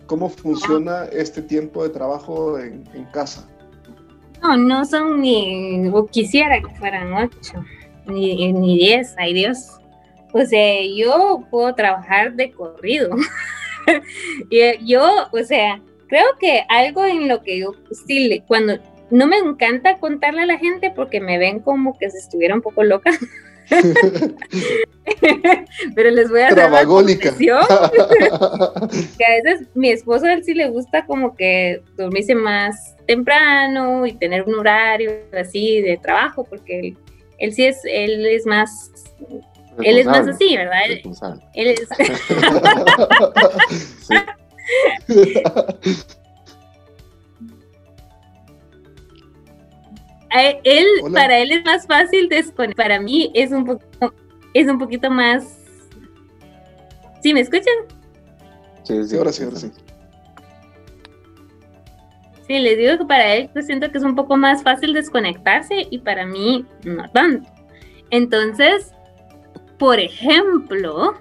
¿Cómo 0.08 0.30
funciona 0.30 1.06
este 1.06 1.42
tiempo 1.42 1.84
de 1.84 1.90
trabajo 1.90 2.60
en, 2.60 2.84
en 2.94 3.06
casa? 3.06 3.48
No, 4.44 4.58
no 4.58 4.86
son 4.86 5.22
ni, 5.22 5.88
o 5.90 6.06
quisiera 6.06 6.62
que 6.62 6.70
fueran 6.76 7.14
ocho, 7.14 7.64
ni, 8.06 8.52
ni 8.54 8.78
diez, 8.78 9.16
ay 9.18 9.34
Dios. 9.34 9.80
O 10.34 10.46
sea, 10.46 10.76
yo 10.96 11.44
puedo 11.50 11.74
trabajar 11.74 12.34
de 12.36 12.52
corrido. 12.52 13.10
y 14.50 14.60
eh, 14.60 14.80
yo, 14.86 15.28
o 15.32 15.44
sea, 15.44 15.82
creo 16.08 16.26
que 16.40 16.64
algo 16.70 17.06
en 17.06 17.28
lo 17.28 17.42
que 17.42 17.60
yo, 17.60 17.72
sí, 18.06 18.44
cuando 18.48 18.78
no 19.10 19.28
me 19.28 19.38
encanta 19.38 19.98
contarle 19.98 20.44
a 20.44 20.46
la 20.46 20.58
gente 20.58 20.92
porque 20.92 21.20
me 21.22 21.38
ven 21.38 21.60
como 21.60 21.98
que 21.98 22.10
si 22.10 22.18
estuviera 22.18 22.56
un 22.56 22.62
poco 22.62 22.84
loca. 22.84 23.12
Pero 25.96 26.12
les 26.12 26.30
voy 26.30 26.42
a 26.42 26.48
hacer 26.48 26.70
una 26.70 26.86
que 29.18 29.26
a 29.26 29.42
veces 29.44 29.68
mi 29.74 29.90
esposo 29.90 30.26
a 30.26 30.34
él 30.34 30.44
sí 30.44 30.54
le 30.54 30.70
gusta 30.70 31.06
como 31.06 31.36
que 31.36 31.82
dormirse 31.98 32.36
más 32.36 32.96
temprano 33.08 34.06
y 34.06 34.14
tener 34.14 34.44
un 34.44 34.54
horario 34.56 35.12
así 35.38 35.82
de 35.82 35.98
trabajo 35.98 36.44
porque 36.44 36.80
él, 36.80 36.98
él 37.40 37.54
sí 37.54 37.66
es 37.66 37.82
él 37.86 38.26
es 38.26 38.46
más 38.46 38.92
él 39.82 39.98
es 39.98 40.06
más 40.06 40.28
así 40.28 40.56
verdad 40.56 40.82
él, 40.88 41.02
él 41.54 41.68
es 41.70 41.88
Sí. 45.08 45.34
Él 50.44 50.86
Hola. 51.04 51.22
para 51.22 51.38
él 51.40 51.52
es 51.52 51.66
más 51.66 51.88
fácil 51.88 52.30
desconectar 52.30 52.86
para 52.88 53.00
mí 53.00 53.32
es 53.34 53.52
un 53.52 53.66
poquito 53.66 54.14
es 54.54 54.68
un 54.68 54.80
poquito 54.80 55.10
más 55.10 55.60
¿Sí 57.26 57.34
me 57.34 57.40
escuchan? 57.40 57.74
Sí, 58.84 59.04
Sí, 59.04 59.18
ahora 59.18 59.32
sí, 59.32 59.44
ahora 59.44 59.56
sí. 59.56 59.72
Sí, 62.46 62.60
les 62.60 62.78
digo 62.78 63.00
que 63.00 63.06
para 63.06 63.34
él 63.34 63.50
pues 63.52 63.66
siento 63.66 63.92
que 63.92 63.98
es 63.98 64.04
un 64.04 64.16
poco 64.16 64.38
más 64.38 64.62
fácil 64.62 64.94
desconectarse 64.94 65.88
y 65.90 65.98
para 65.98 66.28
mí 66.28 66.66
no 66.84 67.10
tanto. 67.10 67.50
Entonces, 68.12 68.94
por 69.80 70.00
ejemplo, 70.00 71.16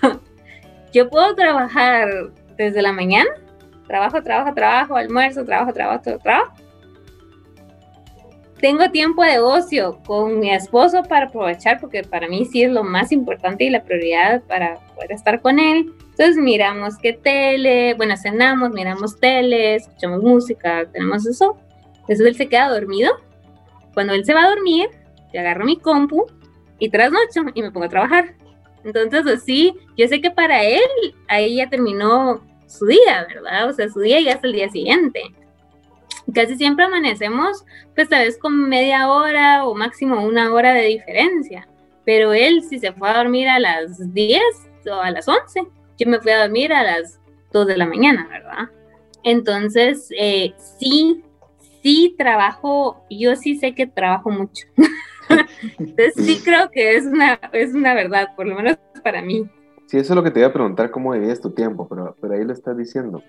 yo 0.94 1.10
puedo 1.10 1.34
trabajar 1.34 2.08
desde 2.56 2.80
la 2.80 2.92
mañana, 2.92 3.28
trabajo, 3.86 4.22
trabajo, 4.22 4.54
trabajo, 4.54 4.96
almuerzo, 4.96 5.44
trabajo, 5.44 5.74
trabajo, 5.74 6.18
trabajo. 6.22 6.54
Tengo 8.60 8.90
tiempo 8.90 9.24
de 9.24 9.38
ocio 9.38 9.98
con 10.04 10.38
mi 10.38 10.52
esposo 10.52 11.02
para 11.02 11.26
aprovechar, 11.26 11.80
porque 11.80 12.02
para 12.02 12.28
mí 12.28 12.44
sí 12.44 12.62
es 12.62 12.70
lo 12.70 12.84
más 12.84 13.10
importante 13.10 13.64
y 13.64 13.70
la 13.70 13.82
prioridad 13.84 14.42
para 14.42 14.74
poder 14.94 15.12
estar 15.12 15.40
con 15.40 15.58
él. 15.58 15.94
Entonces 16.10 16.36
miramos 16.36 16.98
qué 16.98 17.14
tele, 17.14 17.94
bueno, 17.94 18.16
cenamos, 18.18 18.70
miramos 18.70 19.18
tele, 19.18 19.76
escuchamos 19.76 20.22
música, 20.22 20.84
tenemos 20.92 21.26
eso. 21.26 21.56
Entonces 22.00 22.20
él 22.20 22.36
se 22.36 22.48
queda 22.48 22.68
dormido. 22.68 23.12
Cuando 23.94 24.12
él 24.12 24.26
se 24.26 24.34
va 24.34 24.44
a 24.44 24.50
dormir, 24.50 24.90
yo 25.32 25.40
agarro 25.40 25.64
mi 25.64 25.78
compu 25.78 26.26
y 26.78 26.90
trasnocho 26.90 27.44
y 27.54 27.62
me 27.62 27.70
pongo 27.70 27.86
a 27.86 27.88
trabajar. 27.88 28.34
Entonces 28.84 29.26
así, 29.26 29.74
yo 29.96 30.06
sé 30.06 30.20
que 30.20 30.30
para 30.30 30.64
él 30.64 30.80
ahí 31.28 31.56
ya 31.56 31.70
terminó 31.70 32.44
su 32.66 32.84
día, 32.84 33.26
¿verdad? 33.34 33.70
O 33.70 33.72
sea, 33.72 33.88
su 33.88 34.00
día 34.00 34.20
ya 34.20 34.32
es 34.32 34.44
el 34.44 34.52
día 34.52 34.68
siguiente. 34.68 35.22
Casi 36.34 36.56
siempre 36.56 36.84
amanecemos, 36.84 37.64
pues 37.94 38.08
tal 38.08 38.24
vez 38.24 38.38
con 38.38 38.68
media 38.68 39.08
hora 39.08 39.64
o 39.64 39.74
máximo 39.74 40.24
una 40.24 40.52
hora 40.52 40.74
de 40.74 40.86
diferencia. 40.86 41.68
Pero 42.04 42.32
él, 42.32 42.62
si 42.62 42.78
se 42.78 42.92
fue 42.92 43.08
a 43.08 43.18
dormir 43.18 43.48
a 43.48 43.58
las 43.58 44.12
10 44.12 44.42
o 44.90 44.94
a 44.94 45.10
las 45.10 45.28
11, 45.28 45.62
yo 45.98 46.08
me 46.08 46.20
fui 46.20 46.32
a 46.32 46.42
dormir 46.42 46.72
a 46.72 46.82
las 46.82 47.20
2 47.52 47.66
de 47.66 47.76
la 47.76 47.86
mañana, 47.86 48.26
¿verdad? 48.28 48.68
Entonces, 49.22 50.08
eh, 50.18 50.54
sí, 50.78 51.22
sí 51.82 52.14
trabajo, 52.16 53.04
yo 53.10 53.36
sí 53.36 53.56
sé 53.56 53.74
que 53.74 53.86
trabajo 53.86 54.30
mucho. 54.30 54.66
Entonces, 55.78 56.14
sí 56.16 56.40
creo 56.42 56.70
que 56.70 56.96
es 56.96 57.04
una, 57.04 57.38
es 57.52 57.74
una 57.74 57.94
verdad, 57.94 58.34
por 58.34 58.46
lo 58.46 58.56
menos 58.56 58.78
para 59.02 59.22
mí. 59.22 59.48
Sí, 59.86 59.98
eso 59.98 60.12
es 60.12 60.16
lo 60.16 60.22
que 60.22 60.30
te 60.30 60.40
iba 60.40 60.48
a 60.48 60.52
preguntar, 60.52 60.90
cómo 60.90 61.12
divides 61.14 61.40
tu 61.40 61.50
tiempo, 61.50 61.88
pero, 61.88 62.16
pero 62.20 62.34
ahí 62.34 62.44
lo 62.44 62.52
estás 62.52 62.76
diciendo. 62.76 63.22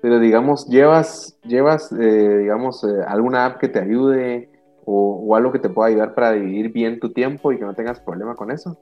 Pero 0.00 0.20
digamos, 0.20 0.66
llevas, 0.68 1.36
llevas 1.42 1.90
eh, 1.92 2.38
digamos, 2.38 2.84
eh, 2.84 3.02
alguna 3.06 3.46
app 3.46 3.58
que 3.58 3.68
te 3.68 3.80
ayude 3.80 4.48
o, 4.84 5.36
algo 5.36 5.52
que 5.52 5.58
te 5.58 5.68
pueda 5.68 5.88
ayudar 5.88 6.14
para 6.14 6.32
dividir 6.32 6.72
bien 6.72 6.98
tu 6.98 7.12
tiempo 7.12 7.52
y 7.52 7.58
que 7.58 7.64
no 7.64 7.74
tengas 7.74 8.00
problema 8.00 8.34
con 8.34 8.50
eso. 8.50 8.78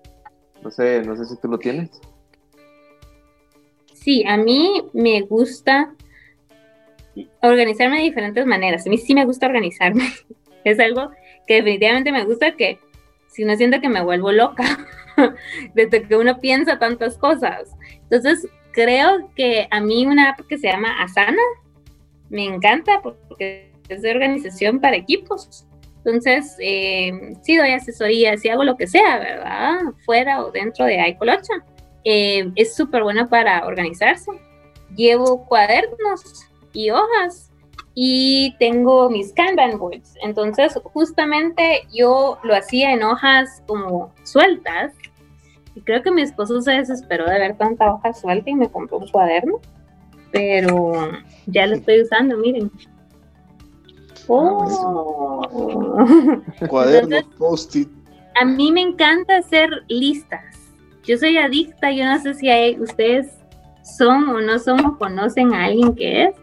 No 0.62 0.70
sé, 0.70 1.02
no 1.02 1.16
sé 1.16 1.24
si 1.24 1.40
tú 1.40 1.48
lo 1.48 1.58
tienes. 1.58 1.90
Sí, 3.92 4.24
a 4.24 4.36
mí 4.36 4.84
me 4.92 5.22
gusta 5.22 5.92
organizarme 7.42 7.96
de 7.96 8.04
diferentes 8.04 8.46
maneras. 8.46 8.86
A 8.86 8.90
mí 8.90 8.98
sí 8.98 9.14
me 9.14 9.24
gusta 9.24 9.46
organizarme. 9.46 10.04
Es 10.64 10.80
algo 10.80 11.12
que 11.46 11.54
definitivamente 11.54 12.10
me 12.10 12.24
gusta 12.24 12.56
que 12.56 12.80
si 13.28 13.44
no 13.44 13.54
siento 13.54 13.80
que 13.80 13.88
me 13.88 14.02
vuelvo 14.02 14.32
loca 14.32 14.64
desde 15.74 16.02
que 16.02 16.16
uno 16.16 16.40
piensa 16.40 16.80
tantas 16.80 17.16
cosas. 17.18 17.70
Entonces, 18.02 18.48
creo 18.76 19.30
que 19.34 19.66
a 19.70 19.80
mí 19.80 20.06
una 20.06 20.30
app 20.30 20.46
que 20.46 20.58
se 20.58 20.68
llama 20.68 21.02
Asana 21.02 21.42
me 22.28 22.44
encanta 22.44 23.00
porque 23.02 23.72
es 23.88 24.02
de 24.02 24.10
organización 24.10 24.80
para 24.80 24.96
equipos. 24.96 25.66
Entonces, 26.04 26.56
eh, 26.60 27.10
sí 27.42 27.56
doy 27.56 27.70
asesoría, 27.70 28.36
sí 28.36 28.50
hago 28.50 28.64
lo 28.64 28.76
que 28.76 28.86
sea, 28.86 29.18
¿verdad? 29.18 29.78
Fuera 30.04 30.44
o 30.44 30.52
dentro 30.52 30.84
de 30.84 31.08
iColocha. 31.08 31.54
Eh, 32.04 32.52
es 32.54 32.76
súper 32.76 33.02
bueno 33.02 33.28
para 33.28 33.66
organizarse. 33.66 34.30
Llevo 34.94 35.46
cuadernos 35.46 36.46
y 36.74 36.90
hojas 36.90 37.50
y 37.94 38.54
tengo 38.58 39.08
mis 39.08 39.32
Kanban 39.32 39.78
boards. 39.78 40.14
Entonces, 40.22 40.78
justamente 40.84 41.88
yo 41.92 42.38
lo 42.44 42.54
hacía 42.54 42.92
en 42.92 43.02
hojas 43.02 43.62
como 43.66 44.12
sueltas 44.22 44.92
creo 45.86 46.02
que 46.02 46.10
mi 46.10 46.20
esposo 46.20 46.60
se 46.60 46.72
desesperó 46.72 47.24
de 47.24 47.38
ver 47.38 47.56
tanta 47.56 47.94
hoja 47.94 48.12
suelta 48.12 48.50
y 48.50 48.54
me 48.54 48.68
compró 48.68 48.98
un 48.98 49.08
cuaderno. 49.08 49.60
Pero 50.32 50.92
ya 51.46 51.66
lo 51.66 51.76
estoy 51.76 52.02
usando, 52.02 52.36
miren. 52.36 52.70
Ah, 54.24 54.26
oh. 54.28 55.42
Cuaderno, 56.68 57.16
post-it. 57.38 57.88
A 58.34 58.44
mí 58.44 58.72
me 58.72 58.82
encanta 58.82 59.38
hacer 59.38 59.70
listas. 59.88 60.44
Yo 61.04 61.16
soy 61.16 61.38
adicta, 61.38 61.92
yo 61.92 62.04
no 62.04 62.18
sé 62.20 62.34
si 62.34 62.50
hay, 62.50 62.78
ustedes 62.80 63.38
son 63.82 64.28
o 64.28 64.40
no 64.40 64.58
son 64.58 64.84
o 64.84 64.98
conocen 64.98 65.54
a 65.54 65.66
alguien 65.66 65.94
que 65.94 66.24
es. 66.24 66.34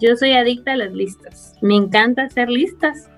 Yo 0.00 0.16
soy 0.16 0.32
adicta 0.32 0.72
a 0.72 0.76
las 0.76 0.92
listas. 0.92 1.54
Me 1.60 1.74
encanta 1.74 2.22
hacer 2.22 2.48
listas. 2.48 3.10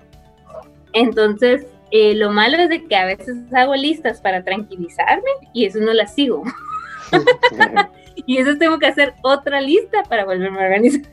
Entonces, 0.93 1.67
eh, 1.95 2.15
lo 2.15 2.31
malo 2.31 2.57
es 2.57 2.69
de 2.69 2.83
que 2.85 2.95
a 2.95 3.05
veces 3.05 3.37
hago 3.53 3.75
listas 3.75 4.19
para 4.19 4.43
tranquilizarme 4.43 5.29
y 5.53 5.65
eso 5.65 5.77
no 5.77 5.93
las 5.93 6.15
sigo. 6.15 6.41
y 8.25 8.39
eso 8.39 8.57
tengo 8.57 8.79
que 8.79 8.87
hacer 8.87 9.13
otra 9.21 9.61
lista 9.61 10.01
para 10.09 10.25
volverme 10.25 10.59
a 10.59 10.63
organizar. 10.63 11.03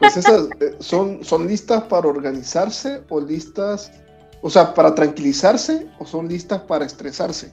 pues 0.00 0.16
esas 0.16 0.48
eh, 0.58 0.74
son, 0.80 1.22
son 1.22 1.46
listas 1.46 1.84
para 1.84 2.08
organizarse 2.08 3.02
o 3.08 3.20
listas, 3.20 3.92
o 4.42 4.50
sea, 4.50 4.74
para 4.74 4.96
tranquilizarse 4.96 5.86
o 6.00 6.04
son 6.04 6.26
listas 6.26 6.60
para 6.62 6.84
estresarse. 6.84 7.52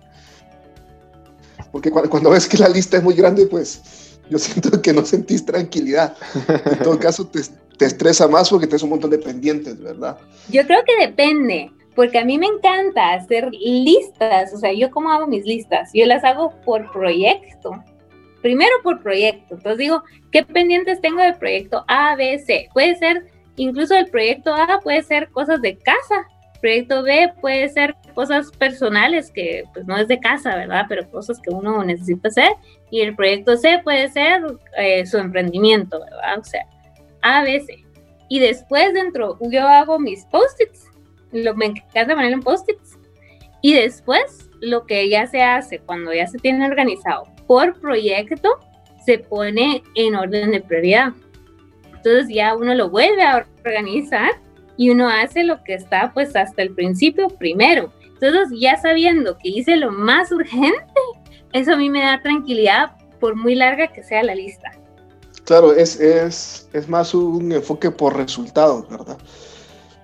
Porque 1.72 1.92
cuando, 1.92 2.32
ves 2.32 2.48
que 2.48 2.58
la 2.58 2.70
lista 2.70 2.98
es 2.98 3.04
muy 3.04 3.14
grande, 3.14 3.46
pues 3.46 4.18
yo 4.32 4.40
siento 4.40 4.82
que 4.82 4.94
no 4.94 5.06
sentís 5.06 5.46
tranquilidad. 5.46 6.18
En 6.48 6.80
todo 6.80 6.98
caso, 7.00 7.28
te, 7.28 7.40
te 7.78 7.86
estresa 7.86 8.28
más 8.28 8.50
porque 8.50 8.66
tienes 8.66 8.82
un 8.82 8.90
montón 8.90 9.12
de 9.12 9.20
pendientes, 9.20 9.80
¿verdad? 9.80 10.18
Yo 10.50 10.66
creo 10.66 10.82
que 10.84 11.06
depende 11.06 11.72
porque 11.96 12.20
a 12.20 12.26
mí 12.26 12.38
me 12.38 12.48
encanta 12.48 13.14
hacer 13.14 13.50
listas, 13.52 14.54
o 14.54 14.58
sea, 14.58 14.74
yo 14.74 14.90
cómo 14.92 15.12
hago 15.12 15.28
mis 15.28 15.46
listas, 15.46 15.92
yo 15.94 16.06
las 16.06 16.24
hago 16.24 16.52
por 16.66 16.92
proyecto, 16.92 17.84
primero 18.42 18.72
por 18.84 19.02
proyecto, 19.02 19.56
entonces 19.56 19.78
digo, 19.78 20.04
¿qué 20.32 20.44
pendientes 20.44 21.02
tengo 21.02 21.22
del 21.22 21.36
proyecto 21.36 21.84
A, 21.88 22.16
B, 22.16 22.40
C? 22.40 22.70
Puede 22.74 22.96
ser, 22.96 23.26
incluso 23.56 23.96
el 23.96 24.08
proyecto 24.08 24.54
A 24.54 24.80
puede 24.82 25.04
ser 25.04 25.30
cosas 25.30 25.62
de 25.62 25.78
casa, 25.78 26.28
proyecto 26.62 27.04
B 27.04 27.32
puede 27.42 27.68
ser 27.70 27.96
cosas 28.16 28.50
personales 28.52 29.30
que 29.32 29.66
pues 29.74 29.86
no 29.86 29.98
es 29.98 30.08
de 30.08 30.20
casa, 30.20 30.56
¿verdad? 30.56 30.86
Pero 30.88 31.10
cosas 31.10 31.40
que 31.40 31.50
uno 31.50 31.84
necesita 31.84 32.30
hacer, 32.30 32.52
y 32.90 33.02
el 33.02 33.16
proyecto 33.16 33.58
C 33.58 33.82
puede 33.84 34.10
ser 34.10 34.42
eh, 34.78 35.06
su 35.06 35.18
emprendimiento, 35.18 36.00
¿verdad? 36.00 36.40
O 36.40 36.44
sea, 36.44 36.66
A, 37.22 37.44
B, 37.44 37.60
C. 37.60 37.84
Y 38.30 38.40
después 38.40 38.94
dentro 38.94 39.38
yo 39.42 39.68
hago 39.68 40.00
mis 40.00 40.26
post-its 40.26 40.88
lo, 41.34 41.56
me 41.56 41.68
encanta 41.68 42.16
poner 42.16 42.34
en 42.34 42.42
post-its. 42.42 42.98
Y 43.62 43.74
después, 43.74 44.50
lo 44.62 44.86
que 44.86 45.10
ya 45.10 45.28
se 45.28 45.42
hace 45.42 45.80
cuando 45.80 46.14
ya 46.14 46.28
se 46.28 46.38
tiene 46.38 46.66
organizado 46.66 47.26
por 47.48 47.80
proyecto, 47.80 48.60
se 49.06 49.20
pone 49.20 49.84
en 49.96 50.16
orden 50.16 50.52
de 50.52 50.62
prioridad. 50.62 51.14
Entonces 51.94 52.28
ya 52.34 52.56
uno 52.56 52.76
lo 52.76 52.90
vuelve 52.90 53.24
a 53.24 53.46
organizar 53.66 54.32
y 54.78 54.90
uno 54.90 55.10
hace 55.10 55.44
lo 55.44 55.64
que 55.64 55.74
está 55.74 56.12
pues 56.14 56.36
hasta 56.36 56.62
el 56.62 56.74
principio 56.74 57.28
primero. 57.30 57.92
Entonces 58.14 58.58
ya 58.60 58.78
sabiendo 58.78 59.38
que 59.38 59.50
hice 59.50 59.76
lo 59.78 59.92
más 59.92 60.32
urgente, 60.32 60.94
eso 61.54 61.74
a 61.74 61.78
mí 61.78 61.90
me 61.90 62.02
da 62.02 62.22
tranquilidad 62.22 62.92
por 63.20 63.36
muy 63.36 63.56
larga 63.56 63.88
que 63.88 64.04
sea 64.04 64.24
la 64.24 64.36
lista. 64.36 64.72
Claro, 65.46 65.74
es, 65.74 66.00
es, 66.00 66.70
es 66.74 66.88
más 66.88 67.14
un 67.14 67.52
enfoque 67.52 67.92
por 67.92 68.16
resultados, 68.16 68.88
¿verdad? 68.90 69.18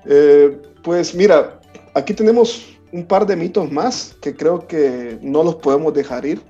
Eh, 0.06 0.58
pues 0.84 1.14
mira, 1.14 1.60
aquí 1.94 2.14
tenemos 2.14 2.66
un 2.92 3.06
par 3.06 3.26
de 3.26 3.36
mitos 3.36 3.72
más 3.72 4.16
que 4.22 4.36
creo 4.36 4.68
que 4.68 5.20
no 5.22 5.44
los 5.44 5.56
podemos 5.56 5.94
dejar 5.94 6.26
ir. 6.26 6.42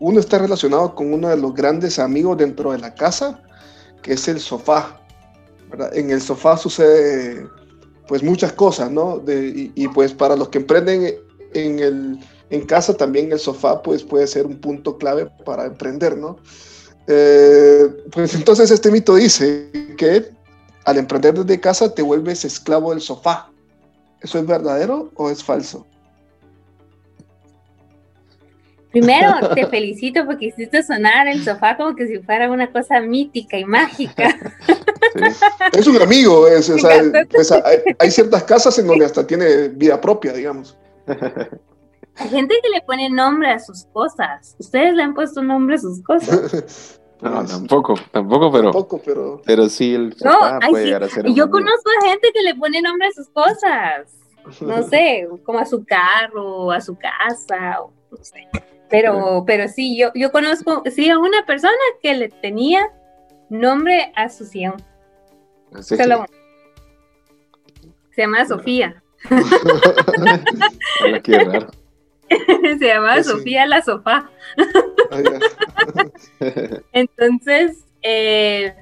Uno 0.00 0.20
está 0.20 0.38
relacionado 0.38 0.94
con 0.94 1.12
uno 1.12 1.28
de 1.28 1.36
los 1.36 1.54
grandes 1.54 1.98
amigos 1.98 2.36
dentro 2.36 2.72
de 2.72 2.78
la 2.78 2.94
casa, 2.94 3.42
que 4.02 4.14
es 4.14 4.28
el 4.28 4.40
sofá. 4.40 5.00
En 5.92 6.10
el 6.10 6.20
sofá 6.20 6.56
sucede 6.56 7.46
pues 8.06 8.22
muchas 8.22 8.52
cosas, 8.52 8.90
¿no? 8.90 9.22
y, 9.26 9.88
pues 9.88 10.12
para 10.12 10.36
los 10.36 10.48
que 10.50 10.58
emprenden 10.58 11.14
en, 11.54 11.78
el, 11.78 12.18
en 12.50 12.66
casa 12.66 12.94
también 12.94 13.32
el 13.32 13.38
sofá 13.38 13.82
pues 13.82 14.02
puede 14.02 14.26
ser 14.26 14.46
un 14.46 14.60
punto 14.60 14.98
clave 14.98 15.30
para 15.44 15.64
emprender, 15.64 16.16
¿no? 16.18 16.36
Eh, 17.06 17.86
pues 18.12 18.34
entonces 18.34 18.70
este 18.70 18.90
mito 18.90 19.14
dice 19.14 19.70
que 19.96 20.30
al 20.84 20.98
emprender 20.98 21.34
desde 21.34 21.60
casa 21.60 21.94
te 21.94 22.02
vuelves 22.02 22.44
esclavo 22.44 22.90
del 22.90 23.00
sofá. 23.00 23.50
¿Eso 24.24 24.38
es 24.38 24.46
verdadero 24.46 25.12
o 25.16 25.30
es 25.30 25.44
falso? 25.44 25.86
Primero, 28.90 29.50
te 29.54 29.66
felicito 29.66 30.24
porque 30.24 30.46
hiciste 30.46 30.82
sonar 30.82 31.28
el 31.28 31.44
sofá 31.44 31.76
como 31.76 31.94
que 31.94 32.06
si 32.06 32.18
fuera 32.20 32.50
una 32.50 32.72
cosa 32.72 33.00
mítica 33.00 33.58
y 33.58 33.66
mágica. 33.66 34.34
Es 35.72 35.86
un 35.86 36.00
amigo, 36.00 36.48
es, 36.48 36.72
pues, 37.30 37.52
hay, 37.52 38.10
ciertas 38.10 38.44
casas 38.44 38.78
en 38.78 38.86
donde 38.86 39.04
hasta 39.04 39.26
tiene 39.26 39.68
vida 39.68 40.00
propia, 40.00 40.32
digamos. 40.32 40.76
Hay 41.06 42.28
gente 42.30 42.54
que 42.62 42.70
le 42.70 42.80
pone 42.80 43.10
nombre 43.10 43.50
a 43.50 43.58
sus 43.58 43.84
cosas. 43.92 44.56
¿Ustedes 44.58 44.94
le 44.94 45.02
han 45.02 45.14
puesto 45.14 45.42
nombre 45.42 45.76
a 45.76 45.78
sus 45.78 46.02
cosas? 46.02 46.98
No, 47.20 47.36
pues, 47.36 47.50
tampoco, 47.50 47.94
tampoco, 48.10 48.52
pero, 48.52 48.64
tampoco, 48.64 49.00
pero, 49.04 49.42
pero 49.44 49.68
sí 49.68 49.94
el 49.94 50.14
sofá 50.14 50.58
puede 50.68 50.86
llegar 50.86 51.04
a 51.04 51.08
ser. 51.08 51.26
Yo 51.32 51.50
conozco 51.50 51.90
a 52.02 52.08
gente 52.08 52.30
que 52.34 52.42
le 52.42 52.54
pone 52.54 52.82
nombre 52.82 53.08
a 53.08 53.12
sus 53.12 53.28
cosas. 53.28 54.18
No 54.60 54.82
sé, 54.88 55.28
como 55.44 55.58
a 55.58 55.64
su 55.64 55.84
carro, 55.84 56.70
a 56.70 56.80
su 56.80 56.96
casa, 56.96 57.78
no 58.10 58.24
sé. 58.24 58.48
Pero, 58.90 59.44
pero 59.46 59.68
sí, 59.68 59.98
yo, 59.98 60.10
yo 60.14 60.30
conozco, 60.30 60.82
sí, 60.94 61.10
a 61.10 61.18
una 61.18 61.44
persona 61.46 61.72
que 62.02 62.14
le 62.14 62.28
tenía 62.28 62.90
nombre 63.48 64.12
a 64.14 64.28
su 64.28 64.44
sillón. 64.44 64.76
Se, 65.80 65.96
llama 65.96 66.26
Sofía. 68.46 69.02
qué 71.22 71.38
raro. 71.38 71.70
Se 72.78 72.86
llama 72.86 73.14
pues 73.14 73.26
Sofía 73.26 73.66
la 73.66 73.82
sofá. 73.82 74.30
Entonces, 76.92 77.84
eh, 78.02 78.74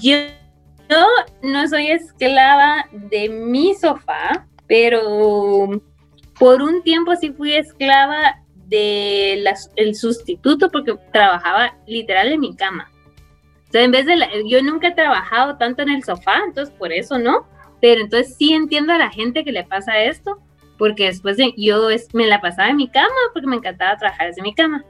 yo, 0.00 0.16
no 1.42 1.68
soy 1.68 1.88
esclava 1.88 2.86
de 2.92 3.28
mi 3.28 3.74
sofá, 3.74 4.46
pero 4.66 5.80
por 6.38 6.62
un 6.62 6.82
tiempo 6.82 7.14
sí 7.16 7.32
fui 7.32 7.54
esclava 7.54 8.42
del 8.66 9.48
el 9.76 9.94
sustituto 9.94 10.70
porque 10.70 10.96
trabajaba 11.12 11.76
literal 11.86 12.32
en 12.32 12.40
mi 12.40 12.56
cama. 12.56 12.90
O 13.74 13.78
en 13.78 13.90
vez 13.90 14.06
de 14.06 14.16
yo 14.48 14.62
nunca 14.62 14.88
he 14.88 14.94
trabajado 14.94 15.56
tanto 15.56 15.82
en 15.82 15.90
el 15.90 16.04
sofá, 16.04 16.40
entonces 16.46 16.74
por 16.78 16.92
eso 16.92 17.18
no. 17.18 17.46
Pero 17.80 18.00
entonces 18.00 18.34
sí 18.36 18.54
entiendo 18.54 18.92
a 18.92 18.98
la 18.98 19.10
gente 19.10 19.44
que 19.44 19.52
le 19.52 19.64
pasa 19.64 20.00
esto, 20.00 20.40
porque 20.78 21.04
después 21.04 21.36
de, 21.36 21.52
yo 21.56 21.88
me 22.12 22.26
la 22.26 22.40
pasaba 22.40 22.70
en 22.70 22.76
mi 22.76 22.88
cama 22.88 23.14
porque 23.32 23.46
me 23.46 23.56
encantaba 23.56 23.98
trabajar 23.98 24.28
desde 24.28 24.42
mi 24.42 24.54
cama. 24.54 24.84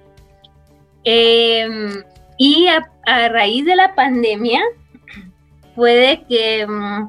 Em, 1.09 2.03
y 2.37 2.67
a, 2.67 3.29
raíz 3.29 3.65
de 3.65 3.77
la 3.77 3.95
pandemia, 3.95 4.61
puede 5.77 6.25
que 6.25 6.67
mm, 6.67 7.09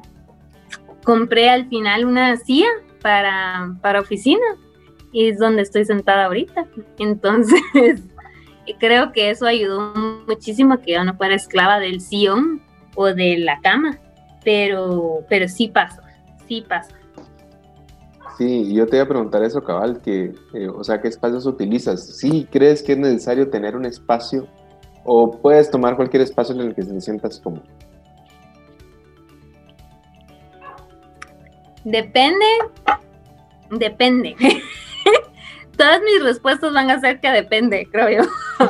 compré 1.02 1.50
al 1.50 1.68
final 1.68 2.04
una 2.04 2.36
silla 2.36 2.68
para, 3.02 3.74
para 3.82 4.00
oficina 4.00 4.46
y 5.12 5.26
es 5.26 5.38
donde 5.40 5.62
estoy 5.62 5.84
sentada 5.84 6.26
ahorita. 6.26 6.66
Entonces, 7.00 7.60
creo 8.78 9.10
que 9.10 9.30
eso 9.30 9.46
ayudó 9.46 9.92
muchísimo 10.28 10.74
a 10.74 10.80
que 10.80 10.92
yo 10.92 11.02
no 11.02 11.16
fuera 11.16 11.34
esclava 11.34 11.80
del 11.80 12.00
sillón 12.00 12.62
o 12.94 13.06
de 13.06 13.38
la 13.38 13.60
cama, 13.62 13.98
pero, 14.44 15.24
pero 15.28 15.48
sí 15.48 15.66
pasa, 15.66 16.02
sí 16.46 16.64
pasa. 16.66 16.94
Sí, 18.38 18.72
yo 18.72 18.86
te 18.86 18.96
iba 18.96 19.04
a 19.04 19.08
preguntar 19.08 19.42
eso, 19.42 19.64
cabal, 19.64 20.00
que, 20.00 20.32
eh, 20.54 20.68
o 20.68 20.84
sea, 20.84 21.00
¿qué 21.00 21.08
espacios 21.08 21.44
utilizas? 21.44 22.18
¿Sí 22.18 22.46
crees 22.52 22.84
que 22.84 22.92
es 22.92 22.98
necesario 22.98 23.50
tener 23.50 23.74
un 23.74 23.84
espacio 23.84 24.46
o 25.04 25.32
puedes 25.42 25.68
tomar 25.72 25.96
cualquier 25.96 26.22
espacio 26.22 26.54
en 26.54 26.60
el 26.60 26.74
que 26.74 26.84
te 26.84 27.00
sientas 27.00 27.40
cómodo? 27.40 27.64
Depende, 31.82 32.44
depende. 33.70 34.36
Todas 35.76 36.00
mis 36.02 36.22
respuestas 36.22 36.72
van 36.72 36.92
a 36.92 37.00
ser 37.00 37.18
que 37.18 37.30
depende, 37.30 37.88
creo 37.90 38.22
yo. 38.22 38.30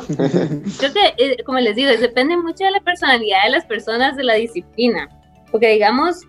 creo 0.79 0.93
que, 0.93 1.13
eh, 1.23 1.43
como 1.43 1.59
les 1.59 1.75
digo, 1.75 1.91
depende 1.91 2.37
mucho 2.37 2.63
de 2.63 2.71
la 2.71 2.81
personalidad 2.81 3.43
de 3.43 3.51
las 3.51 3.65
personas, 3.65 4.17
de 4.17 4.23
la 4.23 4.33
disciplina. 4.33 5.07
Porque 5.51 5.73
digamos, 5.73 6.21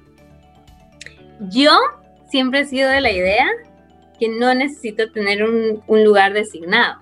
yo 1.48 1.78
siempre 2.30 2.60
he 2.60 2.64
sido 2.64 2.88
de 2.90 3.00
la 3.00 3.12
idea 3.12 3.46
que 4.18 4.28
no 4.28 4.54
necesito 4.54 5.10
tener 5.10 5.42
un, 5.42 5.82
lugar 6.04 6.32
designado. 6.32 7.00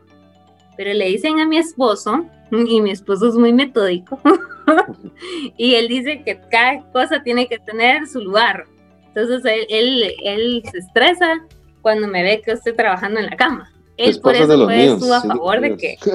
Pero 0.76 0.92
le 0.94 1.06
dicen 1.06 1.40
a 1.40 1.46
mi 1.46 1.58
esposo, 1.58 2.24
y 2.50 2.80
mi 2.80 2.90
esposo 2.92 3.28
es 3.28 3.34
muy 3.34 3.52
metódico, 3.52 4.20
y 5.56 5.74
él 5.74 5.88
dice 5.88 6.22
que 6.24 6.40
cada 6.50 6.80
cosa 6.92 7.22
tiene 7.22 7.48
que 7.48 7.58
tener 7.58 8.06
su 8.06 8.20
lugar. 8.20 8.66
Entonces 9.08 9.42
él, 9.68 10.14
él, 10.22 10.62
se 10.70 10.78
estresa 10.78 11.44
cuando 11.82 12.06
me 12.06 12.22
ve 12.22 12.40
que 12.40 12.52
estoy 12.52 12.74
trabajando 12.74 13.18
en 13.18 13.26
la 13.26 13.36
cama. 13.36 13.70
Él 13.96 14.20
por 14.20 14.36
eso 14.36 14.64
fue 14.64 15.16
a 15.16 15.20
favor 15.22 15.60
de 15.60 15.76
que... 15.76 15.96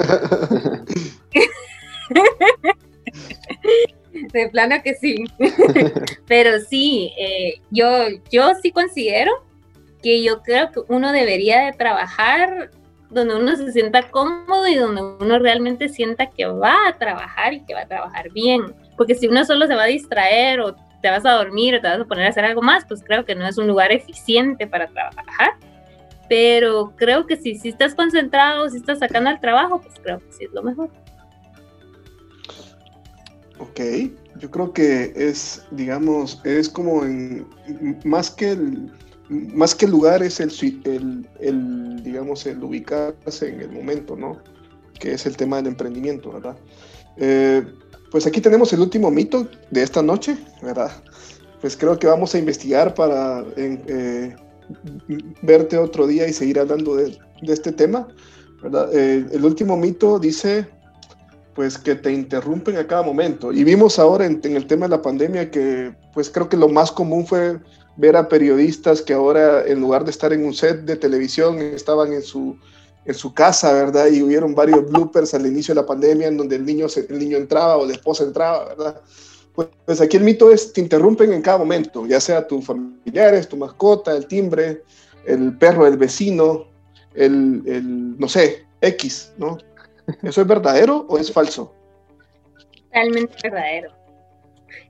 de 4.32 4.48
plano 4.48 4.76
que 4.82 4.94
sí. 4.94 5.24
Pero 6.26 6.60
sí, 6.60 7.12
eh, 7.18 7.60
yo, 7.70 7.88
yo 8.30 8.52
sí 8.62 8.70
considero 8.70 9.32
que 10.02 10.22
yo 10.22 10.42
creo 10.42 10.70
que 10.70 10.80
uno 10.88 11.12
debería 11.12 11.66
de 11.66 11.72
trabajar 11.72 12.70
donde 13.10 13.36
uno 13.36 13.56
se 13.56 13.72
sienta 13.72 14.10
cómodo 14.10 14.66
y 14.68 14.74
donde 14.74 15.02
uno 15.02 15.38
realmente 15.38 15.88
sienta 15.88 16.30
que 16.30 16.46
va 16.46 16.88
a 16.88 16.98
trabajar 16.98 17.54
y 17.54 17.64
que 17.64 17.74
va 17.74 17.82
a 17.82 17.86
trabajar 17.86 18.30
bien. 18.30 18.74
Porque 18.96 19.14
si 19.14 19.28
uno 19.28 19.44
solo 19.44 19.66
se 19.66 19.74
va 19.74 19.84
a 19.84 19.86
distraer 19.86 20.60
o 20.60 20.74
te 21.00 21.10
vas 21.10 21.24
a 21.24 21.32
dormir 21.32 21.74
o 21.74 21.80
te 21.80 21.88
vas 21.88 22.00
a 22.00 22.04
poner 22.04 22.26
a 22.26 22.30
hacer 22.30 22.44
algo 22.44 22.60
más, 22.62 22.84
pues 22.86 23.02
creo 23.04 23.24
que 23.24 23.34
no 23.34 23.46
es 23.46 23.56
un 23.56 23.66
lugar 23.66 23.92
eficiente 23.92 24.66
para 24.66 24.88
trabajar. 24.88 25.54
Pero 26.28 26.92
creo 26.96 27.26
que 27.26 27.36
si, 27.36 27.54
si 27.56 27.68
estás 27.68 27.94
concentrado, 27.94 28.68
si 28.68 28.78
estás 28.78 28.98
sacando 28.98 29.30
el 29.30 29.40
trabajo, 29.40 29.80
pues 29.80 29.94
creo 30.02 30.18
que 30.18 30.32
sí 30.32 30.44
es 30.44 30.52
lo 30.52 30.62
mejor. 30.62 30.90
Ok, 33.58 33.80
yo 34.40 34.50
creo 34.50 34.72
que 34.72 35.12
es, 35.14 35.62
digamos, 35.70 36.40
es 36.44 36.68
como 36.68 37.04
en, 37.04 37.46
más 38.04 38.30
que 38.30 38.50
el, 38.50 38.90
más 39.28 39.74
que 39.74 39.84
el 39.84 39.92
lugar 39.92 40.22
es 40.22 40.40
el, 40.40 40.50
el, 41.40 42.02
digamos, 42.02 42.44
el 42.46 42.62
ubicarse 42.62 43.48
en 43.48 43.60
el 43.60 43.70
momento, 43.70 44.16
¿no? 44.16 44.38
Que 44.98 45.14
es 45.14 45.26
el 45.26 45.36
tema 45.36 45.56
del 45.56 45.68
emprendimiento, 45.68 46.32
¿verdad? 46.32 46.56
Eh, 47.16 47.64
pues 48.10 48.26
aquí 48.26 48.40
tenemos 48.40 48.72
el 48.72 48.80
último 48.80 49.10
mito 49.10 49.48
de 49.70 49.82
esta 49.82 50.02
noche, 50.02 50.36
¿verdad? 50.62 50.90
Pues 51.60 51.76
creo 51.76 51.98
que 51.98 52.06
vamos 52.06 52.34
a 52.34 52.38
investigar 52.38 52.94
para 52.94 53.44
eh, 53.56 54.34
verte 55.42 55.78
otro 55.78 56.06
día 56.06 56.26
y 56.26 56.32
seguir 56.32 56.58
hablando 56.58 56.96
de, 56.96 57.16
este 57.42 57.72
tema, 57.72 58.08
¿verdad? 58.62 58.88
Eh, 58.94 59.26
el 59.32 59.44
último 59.44 59.76
mito 59.76 60.18
dice 60.18 60.66
pues 61.54 61.78
que 61.78 61.94
te 61.94 62.12
interrumpen 62.12 62.76
a 62.76 62.86
cada 62.86 63.02
momento. 63.02 63.52
Y 63.52 63.64
vimos 63.64 63.98
ahora 63.98 64.26
en, 64.26 64.40
el 64.42 64.66
tema 64.66 64.86
de 64.86 64.90
la 64.90 65.02
pandemia 65.02 65.50
que 65.50 65.94
pues 66.12 66.28
creo 66.28 66.48
que 66.48 66.56
lo 66.56 66.68
más 66.68 66.90
común 66.90 67.26
fue 67.26 67.58
ver 67.96 68.16
a 68.16 68.28
periodistas 68.28 69.00
que 69.02 69.14
ahora 69.14 69.64
en 69.64 69.80
lugar 69.80 70.04
de 70.04 70.10
estar 70.10 70.32
en 70.32 70.44
un 70.44 70.52
set 70.52 70.80
de 70.80 70.96
televisión 70.96 71.58
estaban 71.58 72.12
en 72.12 72.22
su, 72.22 72.58
en 73.04 73.14
su 73.14 73.32
casa, 73.32 73.72
¿verdad? 73.72 74.08
Y 74.08 74.22
hubieron 74.22 74.54
varios 74.54 74.90
bloopers 74.90 75.32
al 75.34 75.46
inicio 75.46 75.74
de 75.74 75.80
la 75.80 75.86
pandemia 75.86 76.26
en 76.26 76.36
donde 76.36 76.56
el 76.56 76.66
niño, 76.66 76.86
el 77.08 77.18
niño 77.18 77.36
entraba 77.36 77.76
o 77.76 77.86
la 77.86 77.92
esposa 77.92 78.24
entraba, 78.24 78.64
¿verdad? 78.70 79.00
Pues, 79.54 79.68
pues 79.84 80.00
aquí 80.00 80.16
el 80.16 80.24
mito 80.24 80.50
es, 80.50 80.72
te 80.72 80.80
interrumpen 80.80 81.32
en 81.32 81.40
cada 81.40 81.58
momento, 81.58 82.04
ya 82.06 82.20
sea 82.20 82.48
tus 82.48 82.64
familiares, 82.64 83.48
tu 83.48 83.56
mascota, 83.56 84.16
el 84.16 84.26
timbre, 84.26 84.82
el 85.24 85.56
perro 85.56 85.84
del 85.84 85.96
vecino, 85.96 86.66
el, 87.14 87.62
el 87.66 88.18
no 88.18 88.28
sé, 88.28 88.66
X, 88.80 89.32
¿no? 89.38 89.58
¿Eso 90.22 90.40
es 90.40 90.46
verdadero 90.46 91.06
o 91.08 91.18
es 91.18 91.32
falso? 91.32 91.74
Realmente 92.92 93.34
verdadero. 93.42 93.92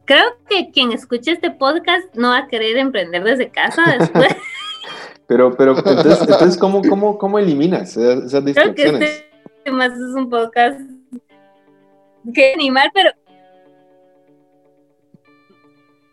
Creo 0.05 0.37
que 0.49 0.71
quien 0.71 0.93
escuche 0.93 1.33
este 1.33 1.51
podcast 1.51 2.15
no 2.15 2.31
va 2.31 2.39
a 2.39 2.49
querer 2.49 2.77
emprender 2.77 3.25
desde 3.25 3.51
casa 3.51 3.97
después. 3.99 4.29
pero, 5.27 5.57
pero, 5.57 5.77
entonces, 5.79 6.21
entonces 6.21 6.59
¿cómo, 6.59 6.83
cómo, 6.83 7.17
cómo 7.17 7.39
eliminas 7.39 7.97
esas 7.97 8.45
distracciones? 8.45 8.75
Creo 8.75 8.99
que 8.99 9.35
este 9.59 9.71
más 9.71 9.93
es 9.93 10.15
un 10.15 10.29
podcast 10.29 10.81
que 12.35 12.53
animar, 12.53 12.91
pero 12.93 13.11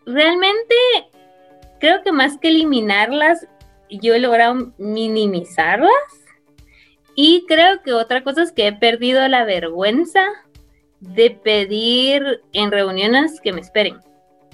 realmente 0.06 0.74
creo 1.80 2.02
que 2.02 2.12
más 2.12 2.38
que 2.38 2.48
eliminarlas, 2.48 3.46
yo 3.90 4.14
he 4.14 4.18
logrado 4.18 4.72
minimizarlas 4.78 5.90
y 7.14 7.44
creo 7.46 7.82
que 7.82 7.92
otra 7.92 8.22
cosa 8.22 8.42
es 8.42 8.52
que 8.52 8.68
he 8.68 8.72
perdido 8.72 9.26
la 9.28 9.44
vergüenza 9.44 10.22
de 11.00 11.30
pedir 11.30 12.42
en 12.52 12.70
reuniones 12.70 13.40
que 13.40 13.52
me 13.52 13.60
esperen. 13.60 13.98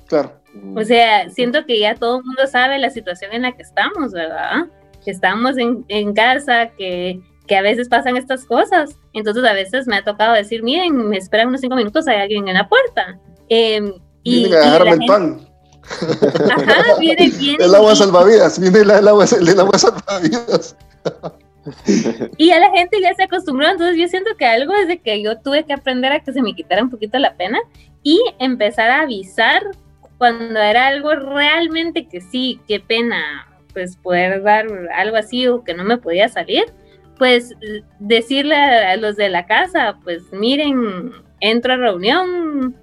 Claro. 0.07 0.33
O 0.75 0.83
sea, 0.83 1.29
siento 1.31 1.67
que 1.67 1.79
ya 1.79 1.95
todo 1.95 2.19
el 2.19 2.25
mundo 2.25 2.47
sabe 2.47 2.79
la 2.79 2.91
situación 2.91 3.33
en 3.33 3.43
la 3.43 3.53
que 3.53 3.63
estamos, 3.63 4.13
¿verdad? 4.13 4.67
Que 5.05 5.11
estamos 5.11 5.59
en, 5.59 5.85
en 5.89 6.15
casa, 6.15 6.71
que, 6.77 7.21
que, 7.47 7.57
a 7.57 7.63
veces 7.63 7.89
pasan 7.89 8.17
estas 8.17 8.45
cosas. 8.45 8.97
Entonces 9.13 9.45
a 9.45 9.53
veces 9.53 9.87
me 9.87 9.97
ha 9.97 10.05
tocado 10.05 10.35
decir, 10.35 10.63
miren, 10.63 11.09
me 11.09 11.19
esperan 11.19 11.49
unos 11.49 11.61
cinco 11.61 11.77
minutos, 11.77 12.09
hay 12.09 12.17
alguien 12.17 12.49
en 12.49 12.55
la 12.55 12.69
puerta. 12.69 13.19
Eh, 13.51 13.93
y, 14.23 14.53
a 14.53 14.59
dejarme 14.59 14.91
el 14.93 15.07
pan. 15.07 15.49
Ajá, 16.51 16.99
viene, 16.99 17.31
viene. 17.39 17.65
El 17.65 17.75
agua 17.75 17.95
salvavidas, 17.95 18.59
viene 18.59 18.81
el, 18.81 18.91
agua, 18.91 19.25
el 19.25 19.61
agua 19.61 19.79
salvavidas. 19.79 20.77
y 22.37 22.51
a 22.51 22.61
la 22.61 22.71
gente 22.71 23.01
ya 23.01 23.15
se 23.15 23.25
acostumbró, 23.25 23.69
entonces 23.69 23.97
yo 23.97 24.09
siento 24.09 24.37
que 24.37 24.47
algo 24.47 24.75
es 24.75 24.89
de 24.89 24.99
que 24.99 25.23
yo 25.23 25.39
tuve 25.41 25.65
que 25.65 25.73
aprender 25.73 26.13
a 26.13 26.21
que 26.21 26.33
se 26.33 26.43
me 26.43 26.55
quitara 26.55 26.83
un 26.83 26.91
poquito 26.91 27.19
la 27.19 27.37
pena 27.37 27.59
y 28.03 28.21
empezar 28.39 28.91
a 28.91 29.03
avisar 29.03 29.63
cuando 30.19 30.59
era 30.59 30.89
algo 30.89 31.15
realmente 31.15 32.09
que 32.09 32.21
sí, 32.21 32.61
qué 32.67 32.81
pena, 32.81 33.49
pues 33.73 33.97
poder 33.97 34.43
dar 34.43 34.67
algo 34.95 35.17
así 35.17 35.47
o 35.47 35.63
que 35.63 35.75
no 35.75 35.85
me 35.85 35.99
podía 35.99 36.29
salir, 36.29 36.65
pues 37.17 37.55
decirle 37.99 38.57
a 38.57 38.97
los 38.97 39.17
de 39.17 39.29
la 39.29 39.47
casa, 39.47 39.97
pues 40.03 40.23
miren, 40.33 41.13
entro 41.41 41.75
a 41.75 41.77
reunión 41.77 42.77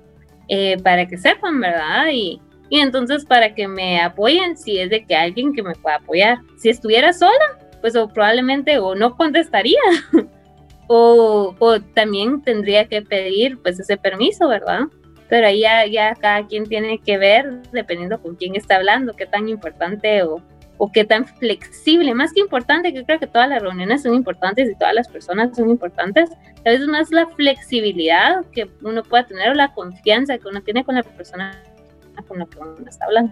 eh, 0.47 0.77
para 0.83 1.07
que 1.07 1.17
sepan, 1.17 1.59
¿verdad? 1.59 2.07
Y, 2.11 2.41
y 2.69 2.79
entonces 2.79 3.25
para 3.25 3.53
que 3.53 3.67
me 3.67 4.01
apoyen 4.01 4.57
si 4.57 4.79
es 4.79 4.89
de 4.89 5.05
que 5.05 5.15
alguien 5.15 5.53
que 5.53 5.63
me 5.63 5.75
pueda 5.75 5.97
apoyar. 5.97 6.39
Si 6.57 6.69
estuviera 6.69 7.13
sola, 7.13 7.59
pues 7.85 7.95
o 7.95 8.07
probablemente 8.07 8.79
o 8.79 8.95
no 8.95 9.15
contestaría 9.15 9.77
o, 10.87 11.53
o, 11.59 11.79
también 11.79 12.41
tendría 12.41 12.87
que 12.87 13.03
pedir 13.03 13.61
pues 13.61 13.79
ese 13.79 13.95
permiso, 13.95 14.47
¿verdad? 14.47 14.87
Pero 15.29 15.45
ahí 15.45 15.59
ya, 15.59 15.85
ya 15.85 16.15
cada 16.15 16.47
quien 16.47 16.63
tiene 16.63 16.97
que 16.97 17.19
ver, 17.19 17.61
dependiendo 17.71 18.19
con 18.19 18.37
quién 18.37 18.55
está 18.55 18.77
hablando, 18.77 19.15
qué 19.15 19.27
tan 19.27 19.47
importante 19.49 20.23
o, 20.23 20.41
o 20.79 20.91
qué 20.91 21.05
tan 21.05 21.27
flexible, 21.27 22.15
más 22.15 22.33
que 22.33 22.39
importante, 22.39 22.91
que 22.91 23.05
creo 23.05 23.19
que 23.19 23.27
todas 23.27 23.49
las 23.49 23.61
reuniones 23.61 24.01
son 24.01 24.15
importantes 24.15 24.67
y 24.67 24.75
todas 24.75 24.95
las 24.95 25.07
personas 25.07 25.55
son 25.55 25.69
importantes, 25.69 26.31
a 26.65 26.69
veces 26.71 26.87
más 26.87 27.11
la 27.11 27.27
flexibilidad 27.27 28.43
que 28.47 28.67
uno 28.81 29.03
pueda 29.03 29.27
tener 29.27 29.51
o 29.51 29.53
la 29.53 29.75
confianza 29.75 30.39
que 30.39 30.47
uno 30.47 30.63
tiene 30.63 30.83
con 30.83 30.95
la 30.95 31.03
persona 31.03 31.61
con 32.27 32.39
la 32.39 32.47
que 32.47 32.57
uno 32.57 32.89
está 32.89 33.05
hablando. 33.05 33.31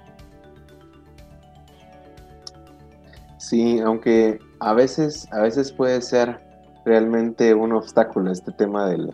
Sí, 3.44 3.78
aunque 3.82 4.40
a 4.64 4.74
veces, 4.74 5.28
a 5.32 5.42
veces 5.42 5.72
puede 5.72 6.02
ser 6.02 6.40
realmente 6.86 7.54
un 7.54 7.74
obstáculo 7.74 8.32
este 8.32 8.52
tema 8.52 8.90
del, 8.90 9.14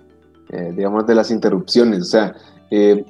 eh, 0.50 0.74
digamos, 0.76 1.06
de 1.08 1.16
las 1.16 1.32
interrupciones. 1.32 2.02
O 2.02 2.06
sea, 2.06 2.36
eh, 2.72 3.04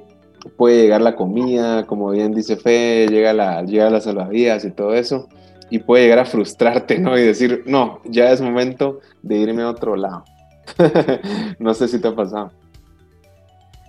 puede 0.57 0.81
llegar 0.81 1.01
la 1.01 1.15
comida, 1.15 1.85
como 1.85 2.11
bien 2.11 2.33
dice 2.33 2.55
Fe, 2.55 3.07
llega 3.09 3.33
la, 3.33 3.63
llega 3.63 3.89
las 3.89 4.05
salvavidas 4.05 4.65
y 4.65 4.71
todo 4.71 4.93
eso, 4.93 5.27
y 5.69 5.79
puede 5.79 6.03
llegar 6.03 6.19
a 6.19 6.25
frustrarte, 6.25 6.99
¿no? 6.99 7.17
Y 7.17 7.23
decir, 7.23 7.63
no, 7.65 8.01
ya 8.05 8.31
es 8.31 8.41
momento 8.41 8.99
de 9.21 9.37
irme 9.37 9.63
a 9.63 9.69
otro 9.69 9.95
lado. 9.95 10.23
no 11.59 11.73
sé 11.73 11.87
si 11.87 11.99
te 11.99 12.07
ha 12.07 12.15
pasado. 12.15 12.51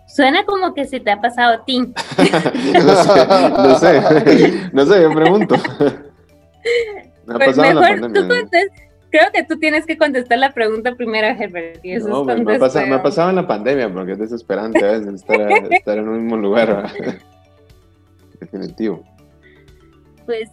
Suena 0.07 0.45
como 0.45 0.75
que 0.75 0.87
se 0.87 0.99
te 0.99 1.11
ha 1.11 1.21
pasado 1.21 1.55
a 1.55 1.65
ti. 1.65 1.79
no 1.79 2.95
sé, 2.97 3.27
no 3.51 3.79
sé, 3.79 4.71
no 4.73 4.87
sé, 4.87 5.03
yo 5.03 5.13
pregunto. 5.13 5.55
Me 7.27 7.35
ha 7.35 7.39
pues 7.39 7.57
pasado 7.57 7.75
mejor 7.75 7.99
la 7.99 8.01
pandemia, 8.01 8.45
tú 8.45 8.59
Creo 9.11 9.33
que 9.33 9.43
tú 9.43 9.59
tienes 9.59 9.87
que 9.87 9.99
contestar 9.99 10.39
la 10.39 10.53
pregunta 10.53 10.95
primero, 10.95 11.27
Herbert. 11.27 11.85
Y 11.85 11.93
eso 11.93 12.09
no, 12.09 12.25
me, 12.25 12.37
me, 12.37 12.57
ha 12.57 12.59
pasado, 12.59 12.87
me, 12.87 12.95
ha 12.95 13.03
pasado, 13.03 13.31
en 13.31 13.37
la 13.37 13.47
pandemia 13.47 13.93
porque 13.93 14.13
es 14.13 14.19
desesperante 14.19 14.85
a 14.85 14.93
veces 14.93 15.15
estar, 15.15 15.41
estar 15.71 15.99
en 15.99 16.09
un 16.09 16.23
mismo 16.23 16.37
lugar. 16.37 16.93
Definitivo. 18.41 19.05
Pues 20.27 20.49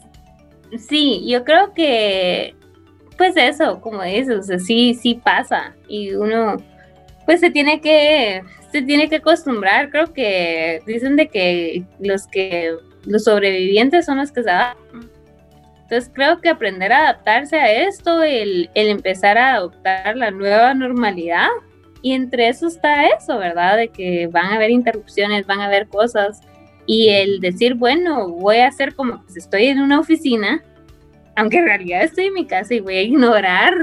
sí, 0.80 1.24
yo 1.28 1.44
creo 1.44 1.74
que, 1.76 2.56
pues 3.16 3.38
eso, 3.38 3.80
como 3.80 4.02
dices, 4.02 4.40
o 4.40 4.44
sea, 4.44 4.60
sí, 4.60 4.96
sí 4.96 5.22
pasa. 5.24 5.76
Y 5.88 6.16
uno, 6.16 6.58
pues 7.28 7.40
se 7.42 7.52
tiene 7.52 7.80
que, 7.80 8.42
se 8.72 8.82
tiene 8.82 9.08
que 9.08 9.18
acostumbrar. 9.18 9.92
Creo 9.92 10.14
que 10.14 10.82
dicen 10.88 11.16
de 11.16 11.28
que 11.28 11.84
los 12.00 12.26
que, 12.26 12.76
los 13.06 13.24
sobrevivientes 13.24 14.06
son 14.08 14.18
los 14.18 14.32
que 14.32 14.42
se 14.42 14.50
adaptan 14.50 15.17
entonces 15.90 16.12
creo 16.14 16.42
que 16.42 16.50
aprender 16.50 16.92
a 16.92 17.04
adaptarse 17.04 17.58
a 17.58 17.72
esto, 17.72 18.22
el, 18.22 18.70
empezar 18.74 19.38
a 19.38 19.54
adoptar 19.54 20.18
la 20.18 20.32
nueva 20.32 20.74
normalidad, 20.74 21.48
y 22.02 22.12
entre 22.12 22.50
eso 22.50 22.68
está 22.68 23.06
eso, 23.08 23.38
¿verdad? 23.38 23.78
De 23.78 23.88
que 23.88 24.28
van 24.28 24.48
a 24.48 24.56
haber 24.56 24.70
interrupciones, 24.70 25.48
van 25.48 25.62
a 25.62 25.68
haber 25.68 25.88
cosas, 25.88 26.42
y 26.86 27.08
el 27.08 27.40
decir, 27.40 27.76
bueno, 27.76 28.28
voy 28.28 28.58
a 28.58 28.68
hacer 28.68 28.96
como 28.96 29.26
que 29.26 29.40
estoy 29.40 29.68
en 29.68 29.80
una 29.80 30.02
oficina, 30.02 30.62
aunque 31.38 31.60
en 31.60 31.66
realidad 31.66 32.04
estoy 32.04 32.26
en 32.26 32.34
mi 32.34 32.46
casa 32.46 32.74
y 32.74 32.82
voy 32.82 32.98
a 32.98 33.04
ignorar 33.04 33.74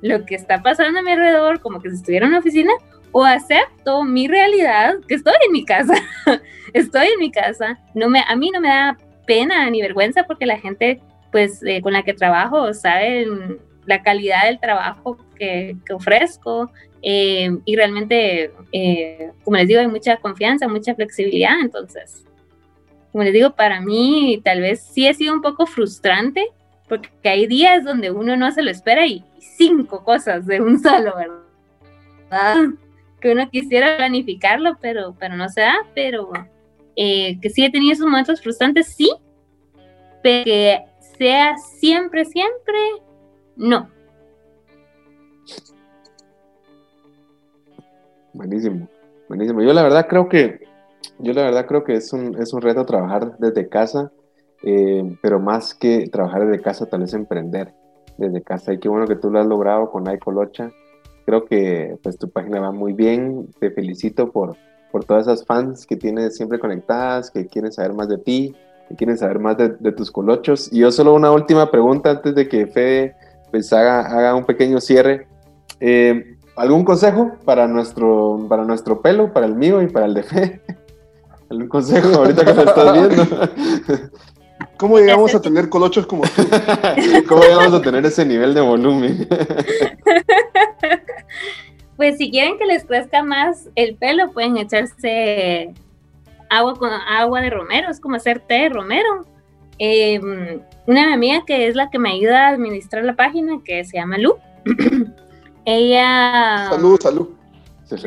lo 0.00 0.24
que 0.26 0.36
está 0.36 0.62
pasando 0.62 1.00
a 1.00 1.02
mi 1.02 1.10
alrededor 1.10 1.60
como 1.60 1.82
que 1.82 1.90
si 1.90 1.96
estuviera 1.96 2.26
en 2.26 2.34
una 2.34 2.38
oficina, 2.38 2.72
o 3.10 3.24
acepto 3.24 4.04
mi 4.04 4.28
realidad, 4.28 4.94
que 5.08 5.16
estoy 5.16 5.34
en 5.44 5.50
mi 5.50 5.64
casa, 5.64 5.94
estoy 6.72 7.08
en 7.08 7.18
mi 7.18 7.32
casa, 7.32 7.80
no 7.94 8.08
me, 8.08 8.22
a 8.28 8.36
mí 8.36 8.52
no 8.52 8.60
me 8.60 8.68
da 8.68 8.96
pena 9.26 9.68
ni 9.70 9.82
vergüenza 9.82 10.22
porque 10.22 10.46
la 10.46 10.58
gente 10.58 11.00
pues 11.30 11.62
eh, 11.64 11.80
con 11.82 11.92
la 11.92 12.02
que 12.02 12.14
trabajo 12.14 12.72
saben 12.74 13.58
la 13.86 14.02
calidad 14.02 14.44
del 14.44 14.60
trabajo 14.60 15.18
que, 15.36 15.76
ofrezco 15.92 16.70
eh, 17.02 17.56
y 17.64 17.76
realmente, 17.76 18.52
eh, 18.72 19.30
como 19.44 19.56
les 19.56 19.68
digo, 19.68 19.80
hay 19.80 19.88
mucha 19.88 20.16
confianza, 20.16 20.68
mucha 20.68 20.94
flexibilidad, 20.94 21.60
entonces, 21.60 22.24
como 23.12 23.24
les 23.24 23.32
digo, 23.32 23.54
para 23.54 23.80
mí 23.80 24.40
tal 24.44 24.60
vez 24.60 24.80
sí 24.82 25.06
ha 25.06 25.14
sido 25.14 25.32
un 25.32 25.40
poco 25.40 25.66
frustrante 25.66 26.44
porque 26.88 27.28
hay 27.28 27.46
días 27.46 27.84
donde 27.84 28.10
uno 28.10 28.36
no 28.36 28.50
se 28.50 28.62
lo 28.62 28.70
espera 28.70 29.06
y 29.06 29.24
cinco 29.38 30.04
cosas 30.04 30.46
de 30.46 30.60
un 30.60 30.78
solo, 30.82 31.14
¿verdad? 31.16 32.74
Que 33.20 33.32
uno 33.32 33.48
quisiera 33.50 33.96
planificarlo, 33.96 34.76
pero, 34.80 35.14
pero 35.18 35.36
no 35.36 35.48
se 35.48 35.62
da, 35.62 35.76
pero 35.94 36.30
que 36.96 37.50
sí 37.54 37.64
he 37.64 37.70
tenido 37.70 37.92
esos 37.92 38.06
momentos 38.06 38.40
frustrantes, 38.40 38.88
sí, 38.88 39.10
pero 40.22 40.44
que 40.44 40.87
sea 41.18 41.58
siempre, 41.58 42.24
siempre, 42.24 42.78
no. 43.56 43.90
Buenísimo, 48.32 48.88
buenísimo. 49.28 49.62
Yo 49.62 49.72
la 49.72 49.82
verdad 49.82 50.06
creo 50.08 50.28
que, 50.28 50.60
yo 51.18 51.32
la 51.32 51.42
verdad 51.42 51.66
creo 51.66 51.84
que 51.84 51.94
es 51.94 52.12
un, 52.12 52.40
es 52.40 52.52
un 52.52 52.62
reto 52.62 52.86
trabajar 52.86 53.36
desde 53.38 53.68
casa, 53.68 54.12
eh, 54.62 55.16
pero 55.20 55.40
más 55.40 55.74
que 55.74 56.08
trabajar 56.08 56.46
desde 56.46 56.62
casa, 56.62 56.86
tal 56.86 57.00
vez 57.00 57.12
emprender 57.14 57.74
desde 58.16 58.42
casa. 58.42 58.72
Y 58.72 58.78
qué 58.78 58.88
bueno 58.88 59.06
que 59.06 59.16
tú 59.16 59.30
lo 59.30 59.40
has 59.40 59.46
logrado 59.46 59.90
con 59.90 60.04
Locha. 60.04 60.70
Creo 61.24 61.44
que 61.44 61.98
pues 62.02 62.16
tu 62.16 62.30
página 62.30 62.60
va 62.60 62.72
muy 62.72 62.92
bien. 62.92 63.48
Te 63.58 63.70
felicito 63.70 64.30
por, 64.30 64.56
por 64.90 65.04
todas 65.04 65.26
esas 65.26 65.44
fans 65.44 65.86
que 65.86 65.96
tienes 65.96 66.36
siempre 66.36 66.58
conectadas, 66.58 67.30
que 67.30 67.46
quieren 67.46 67.72
saber 67.72 67.94
más 67.94 68.08
de 68.08 68.18
ti, 68.18 68.54
quieren 68.96 69.18
saber 69.18 69.38
más 69.38 69.56
de, 69.56 69.92
tus 69.92 70.10
colochos. 70.10 70.72
Y 70.72 70.78
yo 70.78 70.90
solo 70.90 71.14
una 71.14 71.30
última 71.30 71.70
pregunta 71.70 72.10
antes 72.10 72.34
de 72.34 72.48
que 72.48 72.66
Fede 72.66 73.14
pues, 73.50 73.72
haga, 73.72 74.34
un 74.34 74.44
pequeño 74.44 74.80
cierre. 74.80 75.26
Eh, 75.80 76.36
¿Algún 76.56 76.84
consejo 76.84 77.32
para 77.44 77.68
nuestro, 77.68 78.46
para 78.48 78.64
nuestro 78.64 79.00
pelo, 79.00 79.32
para 79.32 79.46
el 79.46 79.54
mío 79.54 79.80
y 79.82 79.88
para 79.88 80.06
el 80.06 80.14
de 80.14 80.22
Fede? 80.22 80.62
¿Algún 81.50 81.68
consejo 81.68 82.08
ahorita 82.08 82.44
que 82.44 82.52
te 82.52 82.62
estás 82.62 82.92
viendo? 82.92 83.26
¿Cómo 84.76 84.98
llegamos 84.98 85.34
a 85.34 85.40
tener 85.40 85.68
colochos 85.68 86.06
como 86.06 86.22
tú? 86.22 86.42
¿Cómo 87.28 87.42
llegamos 87.42 87.74
a 87.74 87.82
tener 87.82 88.04
ese 88.06 88.24
nivel 88.24 88.54
de 88.54 88.60
volumen? 88.60 89.28
Pues 91.96 92.16
si 92.16 92.30
quieren 92.30 92.58
que 92.58 92.64
les 92.64 92.84
crezca 92.84 93.24
más 93.24 93.68
el 93.74 93.96
pelo, 93.96 94.30
pueden 94.30 94.56
echarse 94.56 95.74
agua 96.50 96.74
con 96.74 96.90
agua 96.90 97.40
de 97.40 97.50
romero, 97.50 97.90
es 97.90 98.00
como 98.00 98.16
hacer 98.16 98.40
té 98.40 98.54
de 98.54 98.68
romero. 98.68 99.26
Em, 99.78 100.60
una 100.86 101.12
amiga 101.12 101.44
que 101.46 101.68
es 101.68 101.76
la 101.76 101.88
que 101.90 101.98
me 101.98 102.10
ayuda 102.10 102.46
a 102.46 102.50
administrar 102.50 103.04
la 103.04 103.14
página, 103.14 103.60
que 103.64 103.84
se 103.84 103.98
llama 103.98 104.18
Lu. 104.18 104.36
Ella. 105.64 106.68
Salud, 106.70 107.00
salud. 107.00 107.28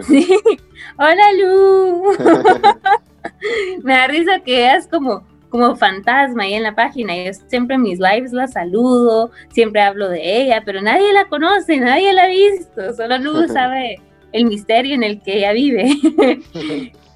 Hola 0.98 1.34
Lu. 1.40 2.14
me 3.84 3.94
da 3.94 4.08
risa 4.08 4.40
que 4.40 4.74
es 4.74 4.88
como, 4.88 5.24
como 5.50 5.76
fantasma 5.76 6.44
ahí 6.44 6.54
en 6.54 6.64
la 6.64 6.76
página. 6.76 7.16
Yo 7.16 7.32
siempre 7.48 7.76
en 7.76 7.84
mis 7.84 8.00
lives 8.00 8.34
la 8.34 8.48
saludo, 8.48 9.32
siempre 9.50 9.82
hablo 9.82 10.10
de 10.10 10.42
ella, 10.42 10.64
pero 10.66 10.82
nadie 10.82 11.14
la 11.14 11.26
conoce, 11.26 11.78
nadie 11.78 12.14
la 12.14 12.24
ha 12.24 12.28
visto. 12.28 12.94
Solo 12.96 13.18
Lu 13.18 13.48
sabe 13.48 14.02
el 14.32 14.46
misterio 14.46 14.96
en 14.96 15.04
el 15.04 15.22
que 15.22 15.38
ella 15.38 15.54
vive. 15.54 15.90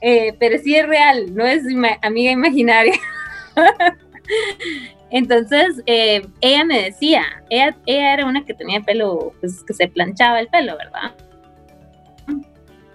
Eh, 0.02 0.36
pero 0.40 0.58
sí 0.60 0.76
es 0.76 0.88
real, 0.88 1.34
no 1.34 1.46
es 1.46 1.64
amiga 2.02 2.32
imaginaria. 2.32 2.94
Entonces, 5.12 5.82
eh, 5.86 6.28
ella 6.42 6.66
me 6.66 6.84
decía, 6.84 7.24
ella, 7.50 7.76
era 7.86 8.26
una 8.26 8.44
que 8.44 8.54
tenía 8.54 8.82
pelo, 8.82 9.34
pues 9.40 9.64
que 9.64 9.74
se 9.74 9.88
planchaba 9.88 10.40
el 10.40 10.48
pelo, 10.48 10.76
¿verdad? 10.78 11.16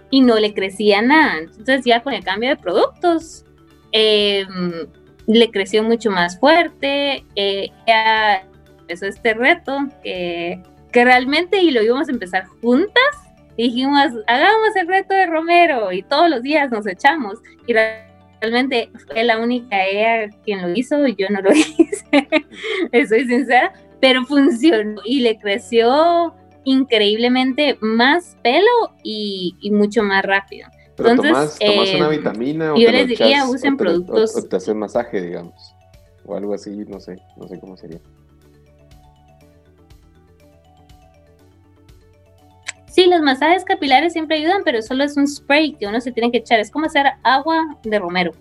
Y 0.09 0.21
no 0.21 0.37
le 0.37 0.53
crecía 0.53 1.01
nada. 1.01 1.39
Entonces, 1.39 1.85
ya 1.85 2.01
con 2.01 2.13
el 2.13 2.23
cambio 2.23 2.49
de 2.49 2.57
productos, 2.57 3.45
em, 3.91 4.87
le 5.25 5.51
creció 5.51 5.83
mucho 5.83 6.11
más 6.11 6.39
fuerte. 6.39 7.25
Eh, 7.35 7.69
ella 7.87 8.43
empezó 8.81 9.05
este 9.05 9.33
reto 9.33 9.77
que, 10.03 10.61
que 10.91 11.05
realmente, 11.05 11.61
y 11.61 11.71
lo 11.71 11.81
íbamos 11.81 12.09
a 12.09 12.11
empezar 12.11 12.45
juntas, 12.61 13.30
dijimos, 13.57 14.11
hagamos 14.27 14.75
el 14.75 14.87
reto 14.87 15.13
de 15.13 15.25
Romero 15.27 15.91
y 15.91 16.03
todos 16.03 16.29
los 16.29 16.41
días 16.41 16.71
nos 16.71 16.87
echamos. 16.87 17.39
Y 17.67 17.73
realmente 17.73 18.89
fue 19.07 19.23
la 19.23 19.39
única 19.39 19.85
ella 19.85 20.29
quien 20.43 20.61
lo 20.61 20.69
hizo, 20.75 21.07
yo 21.07 21.27
no 21.29 21.41
lo 21.41 21.51
hice, 21.55 23.07
soy 23.07 23.27
sincera, 23.27 23.73
pero 23.99 24.25
funcionó 24.25 25.01
y 25.05 25.21
le 25.21 25.37
creció 25.37 26.33
increíblemente 26.63 27.77
más 27.81 28.37
pelo 28.43 28.95
y, 29.03 29.55
mucho 29.71 30.03
más 30.03 30.23
rápido. 30.23 30.67
Entonces, 30.97 31.57
tomas, 31.59 31.59
una 31.95 32.07
eh, 32.07 32.17
vitamina 32.17 32.73
o 32.73 32.77
yo 32.77 32.91
les 32.91 33.07
diría, 33.07 33.45
usen 33.45 33.75
productos. 33.75 34.35
O, 34.35 34.43
te 34.43 34.55
hacen 34.55 34.77
masaje, 34.77 35.21
digamos, 35.21 35.75
o 36.25 36.35
algo 36.35 36.53
así, 36.53 36.69
no 36.87 36.99
sé, 36.99 37.17
no 37.37 37.47
sé 37.47 37.59
cómo 37.59 37.75
sería. 37.75 37.99
Sí, 42.91 43.05
los 43.05 43.21
masajes 43.21 43.63
capilares 43.63 44.11
siempre 44.11 44.35
ayudan, 44.35 44.63
pero 44.65 44.81
solo 44.81 45.05
es 45.05 45.15
un 45.15 45.25
spray 45.25 45.77
que 45.79 45.87
uno 45.87 46.01
se 46.01 46.11
tiene 46.11 46.29
que 46.29 46.39
echar. 46.39 46.59
Es 46.59 46.69
como 46.69 46.87
hacer 46.87 47.05
agua 47.23 47.77
de 47.83 47.97
romero, 47.97 48.33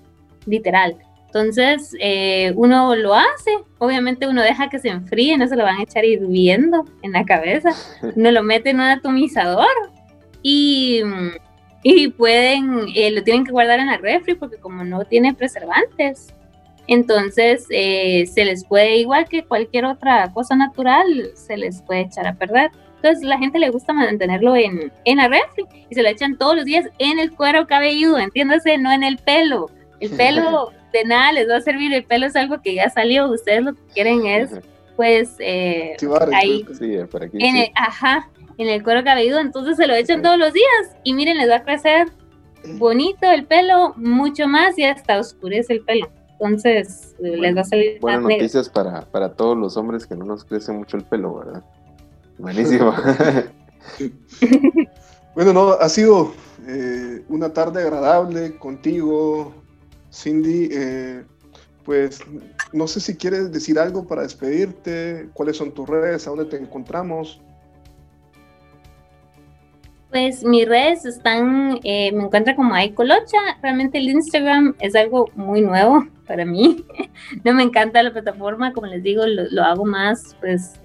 literal. 0.44 0.96
Entonces, 1.26 1.94
eh, 2.00 2.52
uno 2.56 2.96
lo 2.96 3.14
hace, 3.14 3.52
obviamente 3.78 4.26
uno 4.26 4.42
deja 4.42 4.68
que 4.68 4.80
se 4.80 4.88
enfríe, 4.88 5.38
no 5.38 5.46
se 5.46 5.54
lo 5.54 5.62
van 5.62 5.78
a 5.78 5.84
echar 5.84 6.04
hirviendo 6.04 6.84
en 7.02 7.12
la 7.12 7.24
cabeza, 7.24 7.70
uno 8.16 8.32
lo 8.32 8.42
mete 8.42 8.70
en 8.70 8.80
un 8.80 8.86
atomizador 8.86 9.68
y, 10.42 11.02
y 11.84 12.08
pueden, 12.08 12.86
eh, 12.96 13.12
lo 13.12 13.22
tienen 13.22 13.44
que 13.44 13.52
guardar 13.52 13.78
en 13.78 13.86
la 13.86 13.98
refri 13.98 14.34
porque 14.34 14.56
como 14.56 14.82
no 14.82 15.04
tiene 15.04 15.32
preservantes, 15.32 16.34
entonces 16.88 17.68
eh, 17.70 18.26
se 18.26 18.44
les 18.44 18.64
puede, 18.64 18.96
igual 18.96 19.28
que 19.28 19.44
cualquier 19.44 19.84
otra 19.84 20.32
cosa 20.32 20.56
natural, 20.56 21.06
se 21.34 21.56
les 21.56 21.82
puede 21.82 22.00
echar 22.00 22.26
a 22.26 22.34
perder. 22.34 22.72
Entonces 23.02 23.24
la 23.24 23.38
gente 23.38 23.58
le 23.58 23.70
gusta 23.70 23.94
mantenerlo 23.94 24.54
en, 24.56 24.92
en 25.04 25.16
la 25.16 25.28
refri 25.28 25.64
y 25.88 25.94
se 25.94 26.02
lo 26.02 26.08
echan 26.08 26.36
todos 26.36 26.54
los 26.54 26.66
días 26.66 26.86
en 26.98 27.18
el 27.18 27.32
cuero 27.32 27.66
cabelludo, 27.66 28.18
entiéndase, 28.18 28.76
no 28.76 28.92
en 28.92 29.02
el 29.02 29.16
pelo. 29.16 29.70
El 30.00 30.10
pelo 30.10 30.70
de 30.92 31.04
nada 31.04 31.32
les 31.32 31.48
va 31.48 31.56
a 31.56 31.60
servir, 31.62 31.94
el 31.94 32.04
pelo 32.04 32.26
es 32.26 32.36
algo 32.36 32.60
que 32.60 32.74
ya 32.74 32.90
salió, 32.90 33.30
ustedes 33.30 33.64
lo 33.64 33.74
que 33.74 33.80
quieren 33.94 34.26
es 34.26 34.50
pues 34.96 35.36
eh, 35.38 35.96
ahí, 36.34 36.66
en 37.32 37.56
el, 37.56 37.70
ajá, 37.74 38.28
en 38.58 38.68
el 38.68 38.82
cuero 38.82 39.02
cabelludo, 39.02 39.40
entonces 39.40 39.78
se 39.78 39.86
lo 39.86 39.94
echan 39.94 40.20
todos 40.20 40.36
los 40.36 40.52
días 40.52 40.96
y 41.04 41.14
miren, 41.14 41.38
les 41.38 41.48
va 41.48 41.56
a 41.56 41.62
crecer 41.62 42.08
bonito 42.74 43.30
el 43.30 43.46
pelo, 43.46 43.94
mucho 43.96 44.46
más 44.46 44.78
y 44.78 44.84
hasta 44.84 45.18
oscurece 45.18 45.72
el 45.72 45.80
pelo. 45.84 46.10
Entonces 46.32 47.14
les 47.18 47.56
va 47.56 47.62
a 47.62 47.64
salir 47.64 47.98
Buenas 48.00 48.22
noticias 48.22 48.68
para, 48.68 49.02
para 49.02 49.32
todos 49.32 49.56
los 49.56 49.76
hombres 49.76 50.06
que 50.06 50.16
no 50.16 50.24
nos 50.24 50.44
crece 50.44 50.72
mucho 50.72 50.98
el 50.98 51.04
pelo, 51.04 51.34
¿verdad? 51.34 51.62
Buenísimo. 52.40 52.94
bueno, 55.34 55.52
no, 55.52 55.72
ha 55.72 55.88
sido 55.88 56.32
eh, 56.66 57.22
una 57.28 57.52
tarde 57.52 57.82
agradable 57.82 58.56
contigo, 58.56 59.52
Cindy, 60.12 60.68
eh, 60.72 61.24
pues 61.84 62.20
no 62.72 62.86
sé 62.86 63.00
si 63.00 63.16
quieres 63.16 63.52
decir 63.52 63.78
algo 63.78 64.06
para 64.06 64.22
despedirte, 64.22 65.28
cuáles 65.34 65.58
son 65.58 65.72
tus 65.72 65.88
redes, 65.88 66.26
a 66.26 66.30
dónde 66.30 66.46
te 66.46 66.56
encontramos. 66.56 67.40
Pues 70.10 70.42
mis 70.42 70.66
redes 70.66 71.04
están, 71.04 71.78
eh, 71.84 72.10
me 72.12 72.24
encuentro 72.24 72.56
como 72.56 72.74
Colocha. 72.94 73.38
Realmente 73.62 73.98
el 73.98 74.08
Instagram 74.08 74.74
es 74.80 74.96
algo 74.96 75.30
muy 75.36 75.60
nuevo 75.60 76.04
para 76.26 76.44
mí. 76.44 76.84
no 77.44 77.52
me 77.52 77.62
encanta 77.62 78.02
la 78.02 78.12
plataforma, 78.12 78.72
como 78.72 78.88
les 78.88 79.04
digo, 79.04 79.24
lo, 79.26 79.62
hago 79.62 79.84
más 79.84 80.36
pues 80.40 80.79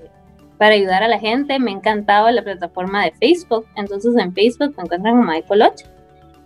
para 0.58 0.76
ayudar 0.76 1.04
a 1.04 1.08
la 1.08 1.20
gente. 1.20 1.60
Me 1.60 1.72
encantaba 1.72 2.32
la 2.32 2.44
plataforma 2.44 3.04
de 3.04 3.12
Facebook. 3.14 3.66
Entonces 3.76 4.16
en 4.18 4.34
Facebook 4.34 4.74
me 4.78 4.84
encuentran 4.84 5.18
como 5.18 5.48
Colocha. 5.48 5.86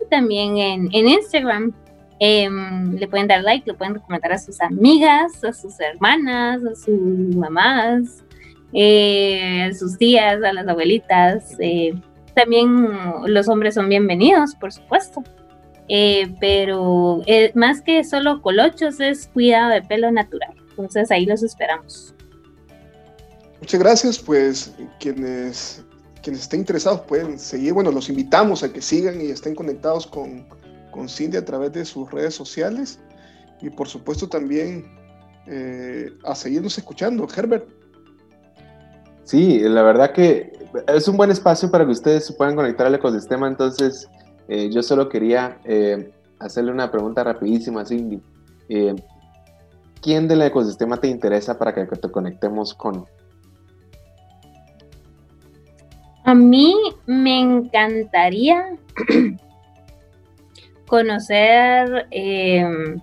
Y 0.01 0.09
también 0.09 0.57
en, 0.57 0.89
en 0.91 1.07
Instagram 1.07 1.73
Em, 2.19 2.97
le 2.97 3.07
pueden 3.07 3.27
dar 3.27 3.41
like, 3.43 3.65
lo 3.65 3.77
pueden 3.77 3.95
recomendar 3.95 4.33
a 4.33 4.37
sus 4.37 4.59
amigas, 4.59 5.41
a 5.43 5.53
sus 5.53 5.79
hermanas, 5.79 6.61
a 6.65 6.75
sus 6.75 6.99
mamás, 7.35 8.25
eh, 8.73 9.63
a 9.63 9.73
sus 9.73 9.97
tías, 9.97 10.43
a 10.43 10.51
las 10.51 10.67
abuelitas. 10.67 11.55
Eh, 11.59 11.93
también 12.35 12.89
los 13.25 13.47
hombres 13.47 13.75
son 13.75 13.87
bienvenidos, 13.87 14.53
por 14.55 14.73
supuesto. 14.73 15.23
Eh, 15.87 16.35
pero 16.41 17.21
más 17.55 17.81
que 17.81 18.03
solo 18.03 18.41
colochos 18.41 18.99
es 18.99 19.27
cuidado 19.27 19.69
de 19.69 19.81
pelo 19.81 20.11
natural. 20.11 20.53
Entonces 20.71 21.09
ahí 21.11 21.25
los 21.25 21.41
esperamos. 21.41 22.13
Muchas 23.69 23.81
gracias, 23.81 24.17
pues 24.17 24.73
quienes, 24.99 25.83
quienes 26.23 26.41
estén 26.41 26.61
interesados 26.61 27.01
pueden 27.01 27.37
seguir, 27.37 27.73
bueno, 27.73 27.91
los 27.91 28.09
invitamos 28.09 28.63
a 28.63 28.73
que 28.73 28.81
sigan 28.81 29.21
y 29.21 29.25
estén 29.25 29.53
conectados 29.53 30.07
con, 30.07 30.47
con 30.89 31.07
Cindy 31.07 31.37
a 31.37 31.45
través 31.45 31.73
de 31.73 31.85
sus 31.85 32.09
redes 32.09 32.33
sociales 32.33 32.99
y 33.61 33.69
por 33.69 33.87
supuesto 33.87 34.27
también 34.27 34.85
eh, 35.45 36.09
a 36.23 36.33
seguirnos 36.33 36.79
escuchando. 36.79 37.27
Herbert. 37.37 37.69
Sí, 39.23 39.59
la 39.59 39.83
verdad 39.83 40.13
que 40.13 40.51
es 40.87 41.07
un 41.07 41.15
buen 41.15 41.29
espacio 41.29 41.69
para 41.69 41.85
que 41.85 41.91
ustedes 41.91 42.25
se 42.25 42.33
puedan 42.33 42.55
conectar 42.55 42.87
al 42.87 42.95
ecosistema, 42.95 43.47
entonces 43.47 44.09
eh, 44.47 44.71
yo 44.71 44.81
solo 44.81 45.09
quería 45.09 45.61
eh, 45.63 46.11
hacerle 46.39 46.71
una 46.71 46.89
pregunta 46.89 47.23
rapidísima 47.23 47.81
a 47.81 47.85
Cindy. 47.85 48.19
¿Quién 50.01 50.27
del 50.27 50.41
ecosistema 50.41 50.97
te 50.97 51.07
interesa 51.07 51.59
para 51.59 51.75
que 51.75 51.85
te 51.85 52.09
conectemos 52.09 52.73
con? 52.73 53.05
A 56.29 56.35
mí 56.35 56.75
me 57.07 57.39
encantaría 57.39 58.77
conocer 60.87 62.05
em, 62.11 63.01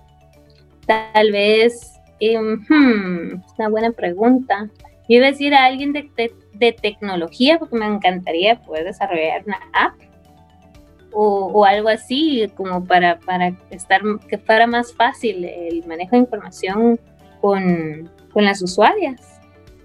tal 0.85 1.33
vez, 1.33 1.99
em, 2.21 2.53
hmm, 2.69 3.43
una 3.59 3.67
buena 3.67 3.91
pregunta. 3.91 4.69
Yo 5.09 5.17
iba 5.17 5.27
a 5.27 5.31
decir 5.31 5.53
a 5.53 5.65
alguien 5.65 5.91
de, 5.91 6.09
tecnología 6.81 7.59
porque 7.59 7.75
me 7.75 7.85
encantaría 7.85 8.61
poder 8.61 8.85
desarrollar 8.85 9.43
una 9.45 9.59
app 9.73 9.95
o, 11.11 11.65
algo 11.65 11.89
así 11.89 12.49
como 12.55 12.85
para, 12.85 13.19
para 13.19 13.51
estar, 13.71 14.03
que 14.29 14.37
fuera 14.37 14.67
más 14.67 14.93
fácil 14.93 15.43
el 15.43 15.85
manejo 15.85 16.11
de 16.11 16.19
información 16.19 16.97
con, 17.41 18.09
con 18.31 18.45
las 18.45 18.61
usuarias, 18.61 19.36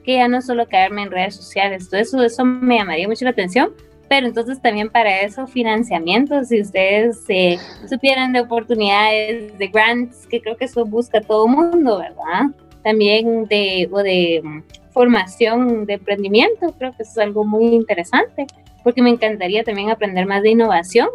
que 0.05 0.15
ya 0.15 0.29
no 0.29 0.43
solo 0.43 0.69
caerme 0.69 1.03
en 1.03 1.11
redes 1.11 1.37
sociales. 1.37 1.89
Todo 1.89 2.01
eso, 2.01 2.23
eso 2.23 2.45
me 2.45 2.79
llamaría 2.79 3.09
mucho 3.09 3.25
la 3.25 3.31
atención 3.31 3.73
pero 4.13 4.27
entonces 4.27 4.61
también 4.61 4.91
para 4.91 5.23
eso 5.23 5.47
financiamiento, 5.47 6.45
si 6.45 6.61
ustedes 6.61 7.25
eh, 7.29 7.57
supieran 7.89 8.35
de 8.35 8.41
oportunidades, 8.41 9.57
de 9.57 9.69
grants, 9.69 10.27
que 10.27 10.43
creo 10.43 10.55
que 10.55 10.67
eso 10.67 10.85
busca 10.85 11.23
todo 11.23 11.47
el 11.47 11.53
mundo, 11.53 11.99
¿verdad? 11.99 12.55
También 12.85 13.47
de, 13.47 13.89
o 13.91 14.03
de 14.03 14.43
mm, 14.45 14.63
formación 14.91 15.87
de 15.87 15.95
emprendimiento, 15.95 16.75
creo 16.77 16.95
que 16.95 17.05
eso 17.05 17.13
es 17.13 17.19
algo 17.27 17.47
muy 17.47 17.69
interesante, 17.69 18.47
porque 18.85 19.01
me 19.01 19.09
encantaría 19.09 19.65
también 19.65 19.89
aprender 19.89 20.27
más 20.27 20.43
de 20.43 20.51
innovación 20.51 21.09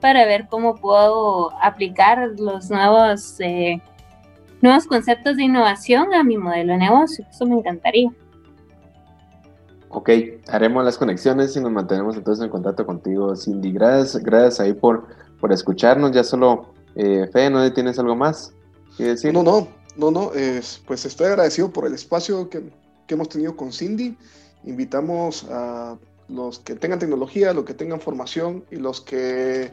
para 0.00 0.26
ver 0.26 0.48
cómo 0.48 0.74
puedo 0.74 1.52
aplicar 1.62 2.30
los 2.36 2.68
nuevos, 2.68 3.36
eh, 3.38 3.80
nuevos 4.60 4.86
conceptos 4.88 5.36
de 5.36 5.44
innovación 5.44 6.14
a 6.14 6.24
mi 6.24 6.36
modelo 6.36 6.72
de 6.72 6.80
negocio, 6.80 7.24
eso 7.30 7.46
me 7.46 7.54
encantaría. 7.54 8.10
Ok, 9.92 10.08
haremos 10.46 10.84
las 10.84 10.96
conexiones 10.96 11.56
y 11.56 11.60
nos 11.60 11.72
mantenemos 11.72 12.16
entonces 12.16 12.44
en 12.44 12.50
contacto 12.50 12.86
contigo, 12.86 13.34
Cindy. 13.34 13.72
Gracias, 13.72 14.22
gracias 14.22 14.60
ahí 14.60 14.72
por, 14.72 15.08
por 15.40 15.52
escucharnos. 15.52 16.12
Ya 16.12 16.22
solo, 16.22 16.72
eh, 16.94 17.28
Fe, 17.32 17.50
¿no 17.50 17.72
tienes 17.72 17.98
algo 17.98 18.14
más 18.14 18.52
que 18.96 19.04
decir? 19.04 19.32
No, 19.32 19.42
no, 19.42 19.66
no, 19.96 20.12
no. 20.12 20.30
pues 20.86 21.04
estoy 21.04 21.26
agradecido 21.26 21.72
por 21.72 21.86
el 21.86 21.94
espacio 21.94 22.48
que, 22.48 22.70
hemos 23.08 23.28
tenido 23.28 23.56
con 23.56 23.72
Cindy. 23.72 24.16
Invitamos 24.62 25.44
a 25.50 25.98
los 26.28 26.60
que 26.60 26.76
tengan 26.76 27.00
tecnología, 27.00 27.52
los 27.52 27.64
que 27.64 27.74
tengan 27.74 28.00
formación 28.00 28.64
y 28.70 28.76
los 28.76 29.00
que 29.00 29.72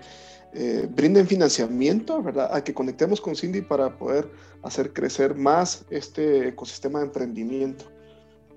eh, 0.53 0.89
brinden 0.89 1.28
financiamiento, 1.28 2.24
¿verdad? 2.24 2.49
A 2.51 2.63
que 2.63 2.74
conectemos 2.74 3.22
con 3.22 3.36
Cindy 3.36 3.61
para 3.61 3.95
poder 3.99 4.32
hacer 4.63 4.93
crecer 4.93 5.36
más 5.36 5.86
este 5.91 6.47
ecosistema 6.47 6.97
de 6.99 7.05
emprendimiento. 7.05 7.86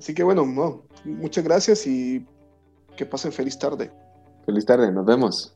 Así 0.00 0.14
que 0.14 0.22
bueno, 0.22 0.46
no, 0.46 0.82
muchas 1.04 1.44
gracias 1.44 1.86
y 1.86 2.26
que 2.96 3.04
pasen 3.04 3.32
feliz 3.32 3.58
tarde. 3.58 3.92
Feliz 4.46 4.64
tarde, 4.64 4.90
nos 4.90 5.04
vemos. 5.04 5.54